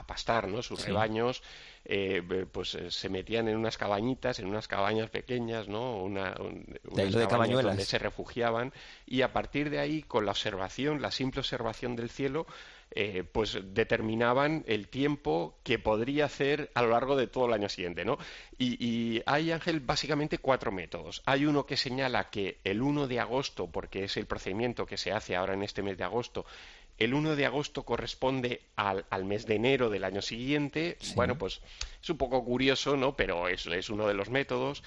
pastar 0.04 0.48
¿no? 0.48 0.60
sus 0.60 0.84
rebaños 0.84 1.42
eh, 1.84 2.22
pues 2.50 2.74
eh, 2.74 2.90
se 2.90 3.08
metían 3.08 3.48
en 3.48 3.56
unas 3.56 3.78
cabañitas 3.78 4.40
en 4.40 4.46
unas 4.46 4.66
cabañas 4.66 5.10
pequeñas 5.10 5.68
no 5.68 6.02
una, 6.02 6.34
de 6.34 7.26
cabañuelas 7.28 7.72
donde 7.72 7.84
se 7.84 7.98
refugiaban 7.98 8.72
y 9.06 9.22
a 9.22 9.32
partir 9.32 9.70
de 9.70 9.78
ahí 9.78 10.02
con 10.02 10.26
la 10.26 10.32
observación 10.32 11.00
la 11.00 11.12
simple 11.12 11.38
observación 11.38 11.94
del 11.94 12.10
cielo 12.10 12.46
eh, 12.94 13.24
pues 13.30 13.58
determinaban 13.74 14.64
el 14.66 14.88
tiempo 14.88 15.58
que 15.62 15.78
podría 15.78 16.26
hacer 16.26 16.70
a 16.74 16.82
lo 16.82 16.90
largo 16.90 17.16
de 17.16 17.26
todo 17.26 17.46
el 17.46 17.52
año 17.52 17.68
siguiente, 17.68 18.04
¿no? 18.04 18.18
Y, 18.58 19.22
hay, 19.26 19.50
Ángel, 19.50 19.80
básicamente 19.80 20.38
cuatro 20.38 20.70
métodos. 20.70 21.22
Hay 21.26 21.46
uno 21.46 21.66
que 21.66 21.76
señala 21.76 22.30
que 22.30 22.58
el 22.64 22.82
1 22.82 23.08
de 23.08 23.20
agosto, 23.20 23.66
porque 23.66 24.04
es 24.04 24.16
el 24.16 24.26
procedimiento 24.26 24.86
que 24.86 24.96
se 24.96 25.12
hace 25.12 25.36
ahora 25.36 25.54
en 25.54 25.62
este 25.62 25.82
mes 25.82 25.98
de 25.98 26.04
agosto, 26.04 26.44
el 26.98 27.14
1 27.14 27.34
de 27.34 27.46
agosto 27.46 27.82
corresponde 27.84 28.60
al, 28.76 29.24
mes 29.24 29.46
de 29.46 29.56
enero 29.56 29.90
del 29.90 30.04
año 30.04 30.22
siguiente. 30.22 30.98
Bueno, 31.16 31.36
pues 31.36 31.60
es 32.00 32.10
un 32.10 32.18
poco 32.18 32.44
curioso, 32.44 32.96
¿no? 32.96 33.16
Pero 33.16 33.48
es, 33.48 33.66
es 33.66 33.90
uno 33.90 34.06
de 34.06 34.14
los 34.14 34.30
métodos. 34.30 34.82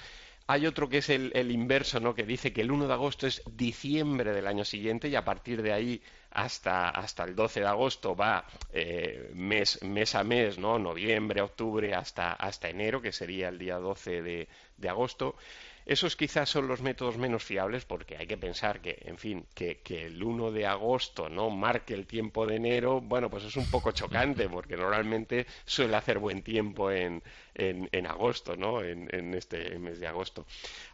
Hay 0.48 0.66
otro 0.66 0.88
que 0.88 0.98
es 0.98 1.10
el, 1.10 1.32
el, 1.34 1.50
inverso, 1.50 1.98
¿no? 1.98 2.14
Que 2.14 2.24
dice 2.24 2.52
que 2.52 2.60
el 2.60 2.70
1 2.70 2.86
de 2.86 2.92
agosto 2.92 3.26
es 3.26 3.42
diciembre 3.50 4.32
del 4.32 4.46
año 4.46 4.64
siguiente 4.64 5.08
y 5.08 5.16
a 5.16 5.24
partir 5.24 5.60
de 5.60 5.72
ahí 5.72 6.00
hasta, 6.30 6.90
hasta 6.90 7.24
el 7.24 7.34
12 7.34 7.60
de 7.60 7.66
agosto 7.66 8.14
va 8.14 8.44
eh, 8.72 9.32
mes, 9.34 9.82
mes 9.82 10.14
a 10.14 10.22
mes, 10.22 10.56
¿no? 10.58 10.78
Noviembre, 10.78 11.40
octubre, 11.40 11.94
hasta, 11.94 12.32
hasta 12.34 12.68
enero, 12.68 13.02
que 13.02 13.10
sería 13.10 13.48
el 13.48 13.58
día 13.58 13.78
12 13.78 14.22
de, 14.22 14.48
de 14.76 14.88
agosto. 14.88 15.34
Esos 15.86 16.16
quizás 16.16 16.48
son 16.48 16.66
los 16.66 16.82
métodos 16.82 17.16
menos 17.16 17.44
fiables 17.44 17.84
porque 17.84 18.16
hay 18.16 18.26
que 18.26 18.36
pensar 18.36 18.80
que, 18.80 18.98
en 19.02 19.16
fin, 19.18 19.46
que, 19.54 19.78
el 19.88 20.20
1 20.20 20.50
de 20.50 20.66
agosto 20.66 21.28
no 21.28 21.48
marque 21.48 21.94
el 21.94 22.08
tiempo 22.08 22.44
de 22.44 22.56
enero, 22.56 23.00
bueno, 23.00 23.30
pues 23.30 23.44
es 23.44 23.56
un 23.56 23.70
poco 23.70 23.92
chocante 23.92 24.48
porque 24.48 24.76
normalmente 24.76 25.46
suele 25.64 25.94
hacer 25.94 26.18
buen 26.18 26.42
tiempo 26.42 26.90
en, 26.90 27.22
en, 27.54 28.06
agosto, 28.08 28.56
¿no? 28.56 28.82
En, 28.82 29.32
este 29.34 29.78
mes 29.78 30.00
de 30.00 30.08
agosto. 30.08 30.44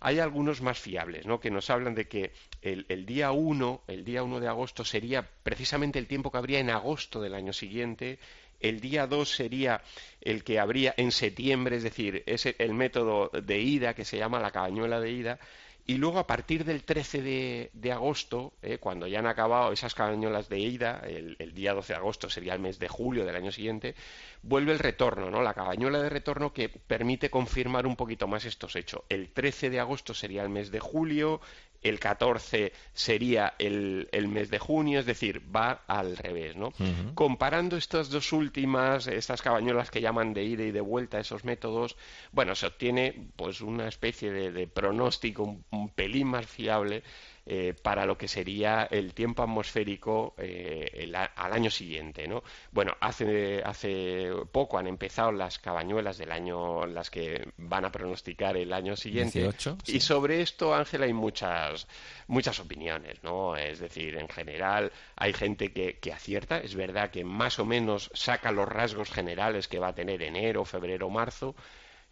Hay 0.00 0.18
algunos 0.18 0.60
más 0.60 0.78
fiables, 0.78 1.24
¿no? 1.24 1.40
Que 1.40 1.50
nos 1.50 1.70
hablan 1.70 1.94
de 1.94 2.06
que 2.06 2.32
el, 2.60 2.84
el 2.90 3.06
día 3.06 3.32
1, 3.32 3.84
el 3.88 4.04
día 4.04 4.22
1 4.22 4.40
de 4.40 4.48
agosto 4.48 4.84
sería 4.84 5.26
precisamente 5.42 5.98
el 5.98 6.06
tiempo 6.06 6.30
que 6.30 6.36
habría 6.36 6.58
en 6.58 6.68
agosto 6.68 7.22
del 7.22 7.34
año 7.34 7.54
siguiente 7.54 8.18
el 8.62 8.80
día 8.80 9.06
2 9.06 9.28
sería 9.28 9.82
el 10.20 10.44
que 10.44 10.58
habría 10.58 10.94
en 10.96 11.12
septiembre, 11.12 11.76
es 11.76 11.82
decir, 11.82 12.22
es 12.26 12.46
el 12.46 12.74
método 12.74 13.28
de 13.28 13.60
ida 13.60 13.94
que 13.94 14.04
se 14.04 14.18
llama 14.18 14.40
la 14.40 14.50
cabañuela 14.50 15.00
de 15.00 15.10
ida. 15.10 15.38
Y 15.84 15.96
luego 15.96 16.20
a 16.20 16.28
partir 16.28 16.64
del 16.64 16.84
13 16.84 17.70
de, 17.72 17.92
agosto, 17.92 18.52
eh, 18.62 18.78
cuando 18.78 19.08
ya 19.08 19.18
han 19.18 19.26
acabado 19.26 19.72
esas 19.72 19.96
cabañuelas 19.96 20.48
de 20.48 20.60
ida, 20.60 21.02
el, 21.04 21.34
el, 21.40 21.52
día 21.54 21.74
12 21.74 21.92
de 21.92 21.98
agosto 21.98 22.30
sería 22.30 22.54
el 22.54 22.60
mes 22.60 22.78
de 22.78 22.86
julio 22.86 23.24
del 23.24 23.34
año 23.34 23.50
siguiente, 23.50 23.96
vuelve 24.42 24.70
el 24.70 24.78
retorno, 24.78 25.28
¿no? 25.28 25.42
La 25.42 25.54
cabañuela 25.54 26.00
de 26.00 26.08
retorno 26.08 26.52
que 26.52 26.68
permite 26.68 27.30
confirmar 27.30 27.84
un 27.84 27.96
poquito 27.96 28.28
más 28.28 28.44
estos 28.44 28.76
hechos. 28.76 29.02
El 29.08 29.30
13 29.30 29.70
de 29.70 29.80
agosto 29.80 30.14
sería 30.14 30.44
el 30.44 30.50
mes 30.50 30.70
de 30.70 30.78
julio, 30.78 31.40
el 31.82 31.98
14 31.98 32.72
sería 32.92 33.54
el, 33.58 34.08
mes 34.28 34.50
de 34.50 34.58
junio, 34.58 35.00
es 35.00 35.06
decir, 35.06 35.42
va 35.54 35.82
al 35.86 36.16
revés, 36.16 36.56
¿no? 36.56 36.72
Comparando 37.14 37.76
estas 37.76 38.10
dos 38.10 38.32
últimas, 38.32 39.06
estas 39.06 39.42
cabañuelas 39.42 39.90
que 39.90 40.00
llaman 40.00 40.32
de 40.32 40.44
ida 40.44 40.64
y 40.64 40.70
de 40.70 40.80
vuelta, 40.80 41.18
esos 41.18 41.44
métodos, 41.44 41.96
bueno, 42.30 42.54
se 42.54 42.66
obtiene 42.66 43.28
pues 43.36 43.60
una 43.60 43.88
especie 43.88 44.30
de, 44.30 44.66
pronóstico 44.66 45.56
un, 45.70 45.88
pelín 45.90 46.28
más 46.28 46.46
fiable 46.46 47.02
eh, 47.44 47.74
para 47.82 48.06
lo 48.06 48.16
que 48.16 48.28
sería 48.28 48.86
el 48.88 49.14
tiempo 49.14 49.42
atmosférico 49.42 50.34
eh, 50.38 51.12
al 51.34 51.52
año 51.52 51.70
siguiente, 51.70 52.28
¿no? 52.28 52.44
Bueno, 52.70 52.96
hace, 53.00 53.60
hace 53.64 54.30
poco 54.52 54.78
han 54.78 54.86
empezado 54.86 55.32
las 55.32 55.58
cabañuelas 55.58 56.18
del 56.18 56.30
año, 56.30 56.86
las 56.86 57.10
que 57.10 57.48
van 57.56 57.84
a 57.84 57.90
pronosticar 57.90 58.56
el 58.56 58.72
año 58.72 58.94
siguiente. 58.94 59.50
y 59.86 59.98
sobre 59.98 60.40
esto, 60.40 60.72
Ángel, 60.72 61.02
hay 61.02 61.12
muchas, 61.12 61.88
muchas 62.28 62.60
opiniones, 62.60 63.24
¿no? 63.24 63.56
Es 63.56 63.80
decir, 63.80 64.16
en 64.16 64.28
general 64.28 64.92
hay 65.16 65.32
gente 65.32 65.72
que, 65.72 65.98
que 65.98 66.12
acierta, 66.12 66.58
es 66.58 66.76
verdad 66.76 67.10
que 67.10 67.24
más 67.24 67.58
o 67.58 67.64
menos 67.64 68.10
saca 68.14 68.52
los 68.52 68.68
rasgos 68.68 69.10
generales 69.10 69.66
que 69.66 69.80
va 69.80 69.88
a 69.88 69.94
tener 69.94 70.22
enero, 70.22 70.64
febrero, 70.64 71.10
marzo, 71.10 71.56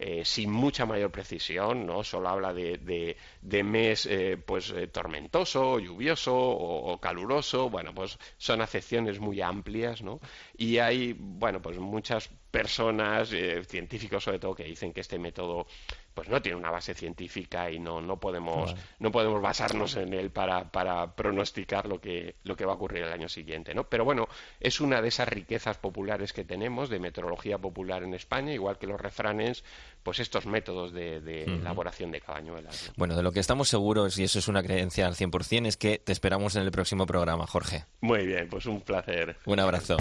eh, 0.02 0.24
sin 0.24 0.50
mucha 0.50 0.86
mayor 0.86 1.10
precisión, 1.10 1.84
¿no? 1.84 2.02
Solo 2.02 2.30
habla 2.30 2.54
de, 2.54 3.16
de, 3.42 3.62
mes 3.62 4.06
eh, 4.06 4.38
pues 4.38 4.70
eh, 4.70 4.86
tormentoso, 4.86 5.78
lluvioso 5.78 6.34
o, 6.34 6.98
caluroso, 6.98 7.68
bueno, 7.68 7.94
pues 7.94 8.18
son 8.38 8.62
acepciones 8.62 9.20
muy 9.20 9.42
amplias, 9.42 10.00
¿no? 10.00 10.18
Y 10.56 10.78
hay, 10.78 11.14
bueno, 11.18 11.60
pues 11.60 11.78
muchas 11.78 12.30
personas, 12.50 13.30
científicos 13.66 14.24
sobre 14.24 14.38
todo, 14.38 14.54
que 14.54 14.64
dicen 14.64 14.92
que 14.92 15.00
este 15.00 15.18
método 15.18 15.66
pues 16.14 16.28
no 16.28 16.42
tiene 16.42 16.58
una 16.58 16.70
base 16.70 16.94
científica 16.94 17.70
y 17.70 17.78
no, 17.78 18.00
no 18.00 18.18
podemos 18.18 18.74
no 18.98 19.10
podemos 19.12 19.40
basarnos 19.40 19.96
en 19.96 20.12
él 20.12 20.30
para, 20.30 20.70
para 20.70 21.14
pronosticar 21.14 21.86
lo 21.86 22.00
que, 22.00 22.34
lo 22.44 22.56
que 22.56 22.64
va 22.64 22.72
a 22.72 22.74
ocurrir 22.74 23.04
el 23.04 23.12
año 23.12 23.28
siguiente, 23.28 23.74
¿no? 23.74 23.84
Pero 23.84 24.04
bueno, 24.04 24.28
es 24.58 24.80
una 24.80 25.00
de 25.00 25.08
esas 25.08 25.28
riquezas 25.28 25.78
populares 25.78 26.32
que 26.32 26.44
tenemos 26.44 26.90
de 26.90 26.98
meteorología 26.98 27.58
popular 27.58 28.02
en 28.02 28.14
España, 28.14 28.52
igual 28.52 28.78
que 28.78 28.86
los 28.86 29.00
refranes, 29.00 29.64
pues 30.02 30.20
estos 30.20 30.46
métodos 30.46 30.92
de, 30.92 31.44
elaboración 31.44 32.10
de 32.10 32.20
cabañuelas. 32.20 32.92
Bueno, 32.96 33.16
de 33.16 33.22
lo 33.22 33.32
que 33.32 33.40
estamos 33.40 33.68
seguros, 33.68 34.18
y 34.18 34.24
eso 34.24 34.38
es 34.38 34.48
una 34.48 34.62
creencia 34.62 35.06
al 35.06 35.14
100%, 35.14 35.66
es 35.66 35.76
que 35.76 35.98
te 35.98 36.12
esperamos 36.12 36.56
en 36.56 36.62
el 36.62 36.70
próximo 36.70 37.06
programa, 37.06 37.46
Jorge. 37.46 37.84
Muy 38.00 38.26
bien, 38.26 38.48
pues 38.48 38.66
un 38.66 38.80
placer. 38.80 39.36
Un 39.46 39.60
abrazo. 39.60 39.96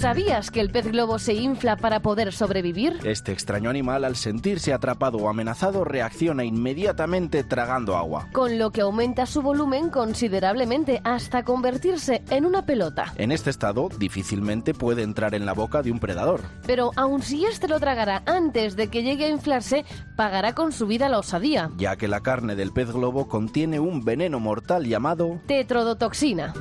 ¿Sabías 0.00 0.50
que 0.50 0.62
el 0.62 0.70
pez 0.70 0.90
globo 0.90 1.18
se 1.18 1.34
infla 1.34 1.76
para 1.76 2.00
poder 2.00 2.32
sobrevivir? 2.32 2.98
Este 3.04 3.32
extraño 3.32 3.68
animal, 3.68 4.06
al 4.06 4.16
sentirse 4.16 4.72
atrapado 4.72 5.18
o 5.18 5.28
amenazado, 5.28 5.84
reacciona 5.84 6.42
inmediatamente 6.42 7.44
tragando 7.44 7.98
agua. 7.98 8.26
Con 8.32 8.58
lo 8.58 8.70
que 8.70 8.80
aumenta 8.80 9.26
su 9.26 9.42
volumen 9.42 9.90
considerablemente 9.90 11.02
hasta 11.04 11.44
convertirse 11.44 12.22
en 12.30 12.46
una 12.46 12.64
pelota. 12.64 13.12
En 13.16 13.30
este 13.30 13.50
estado, 13.50 13.90
difícilmente 13.98 14.72
puede 14.72 15.02
entrar 15.02 15.34
en 15.34 15.44
la 15.44 15.52
boca 15.52 15.82
de 15.82 15.92
un 15.92 16.00
predador. 16.00 16.40
Pero 16.66 16.92
aun 16.96 17.20
si 17.20 17.44
éste 17.44 17.68
lo 17.68 17.78
tragará 17.78 18.22
antes 18.24 18.76
de 18.76 18.88
que 18.88 19.02
llegue 19.02 19.26
a 19.26 19.28
inflarse, 19.28 19.84
pagará 20.16 20.54
con 20.54 20.72
su 20.72 20.86
vida 20.86 21.10
la 21.10 21.18
osadía. 21.18 21.68
Ya 21.76 21.96
que 21.96 22.08
la 22.08 22.22
carne 22.22 22.56
del 22.56 22.72
pez 22.72 22.90
globo 22.90 23.28
contiene 23.28 23.78
un 23.80 24.02
veneno 24.02 24.40
mortal 24.40 24.86
llamado 24.86 25.42
tetrodotoxina. 25.46 26.54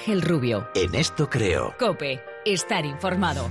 Ángel 0.00 0.22
Rubio. 0.22 0.66
En 0.74 0.94
esto 0.94 1.28
creo. 1.28 1.74
Cope 1.78 2.22
estar 2.46 2.86
informado. 2.86 3.50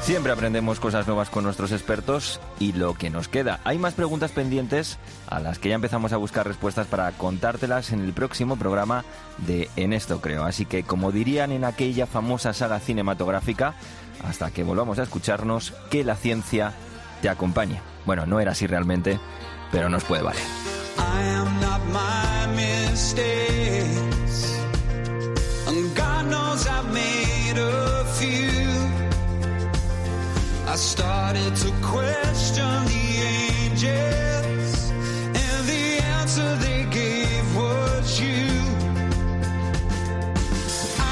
Siempre 0.00 0.32
aprendemos 0.32 0.80
cosas 0.80 1.06
nuevas 1.06 1.30
con 1.30 1.44
nuestros 1.44 1.70
expertos 1.70 2.40
y 2.58 2.72
lo 2.72 2.94
que 2.94 3.08
nos 3.08 3.28
queda. 3.28 3.60
Hay 3.62 3.78
más 3.78 3.94
preguntas 3.94 4.32
pendientes 4.32 4.98
a 5.28 5.38
las 5.38 5.60
que 5.60 5.68
ya 5.68 5.76
empezamos 5.76 6.12
a 6.12 6.16
buscar 6.16 6.44
respuestas 6.48 6.88
para 6.88 7.12
contártelas 7.12 7.92
en 7.92 8.00
el 8.00 8.12
próximo 8.12 8.56
programa 8.56 9.04
de 9.38 9.70
En 9.76 9.92
esto 9.92 10.20
creo. 10.20 10.44
Así 10.44 10.64
que 10.66 10.82
como 10.82 11.12
dirían 11.12 11.52
en 11.52 11.62
aquella 11.62 12.08
famosa 12.08 12.52
saga 12.52 12.80
cinematográfica, 12.80 13.74
hasta 14.24 14.50
que 14.50 14.64
volvamos 14.64 14.98
a 14.98 15.04
escucharnos, 15.04 15.72
que 15.88 16.02
la 16.02 16.16
ciencia 16.16 16.72
te 17.22 17.28
acompañe. 17.28 17.80
Bueno, 18.06 18.26
no 18.26 18.40
era 18.40 18.52
así 18.52 18.66
realmente, 18.66 19.20
pero 19.70 19.88
nos 19.88 20.02
puede 20.02 20.22
valer. 20.22 20.75
I 21.16 21.22
am 21.40 21.50
not 21.60 21.82
my 22.02 22.46
mistakes. 22.62 24.38
And 25.68 25.96
God 25.96 26.26
knows 26.32 26.66
I've 26.66 26.90
made 26.92 27.56
a 27.56 28.04
few. 28.18 28.60
I 30.74 30.76
started 30.76 31.52
to 31.64 31.70
question 31.94 32.70
the 32.92 33.06
angels, 33.38 34.90
and 35.44 35.58
the 35.72 35.86
answer 36.18 36.50
they 36.66 36.82
gave 37.00 37.44
was 37.60 38.20
you. 38.20 38.48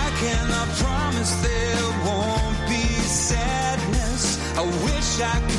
I 0.04 0.06
cannot 0.22 0.68
promise 0.84 1.32
there 1.48 1.86
won't 2.08 2.58
be 2.68 2.84
sadness. 3.28 4.22
I 4.60 4.62
wish 4.86 5.10
I 5.20 5.40
could. 5.48 5.53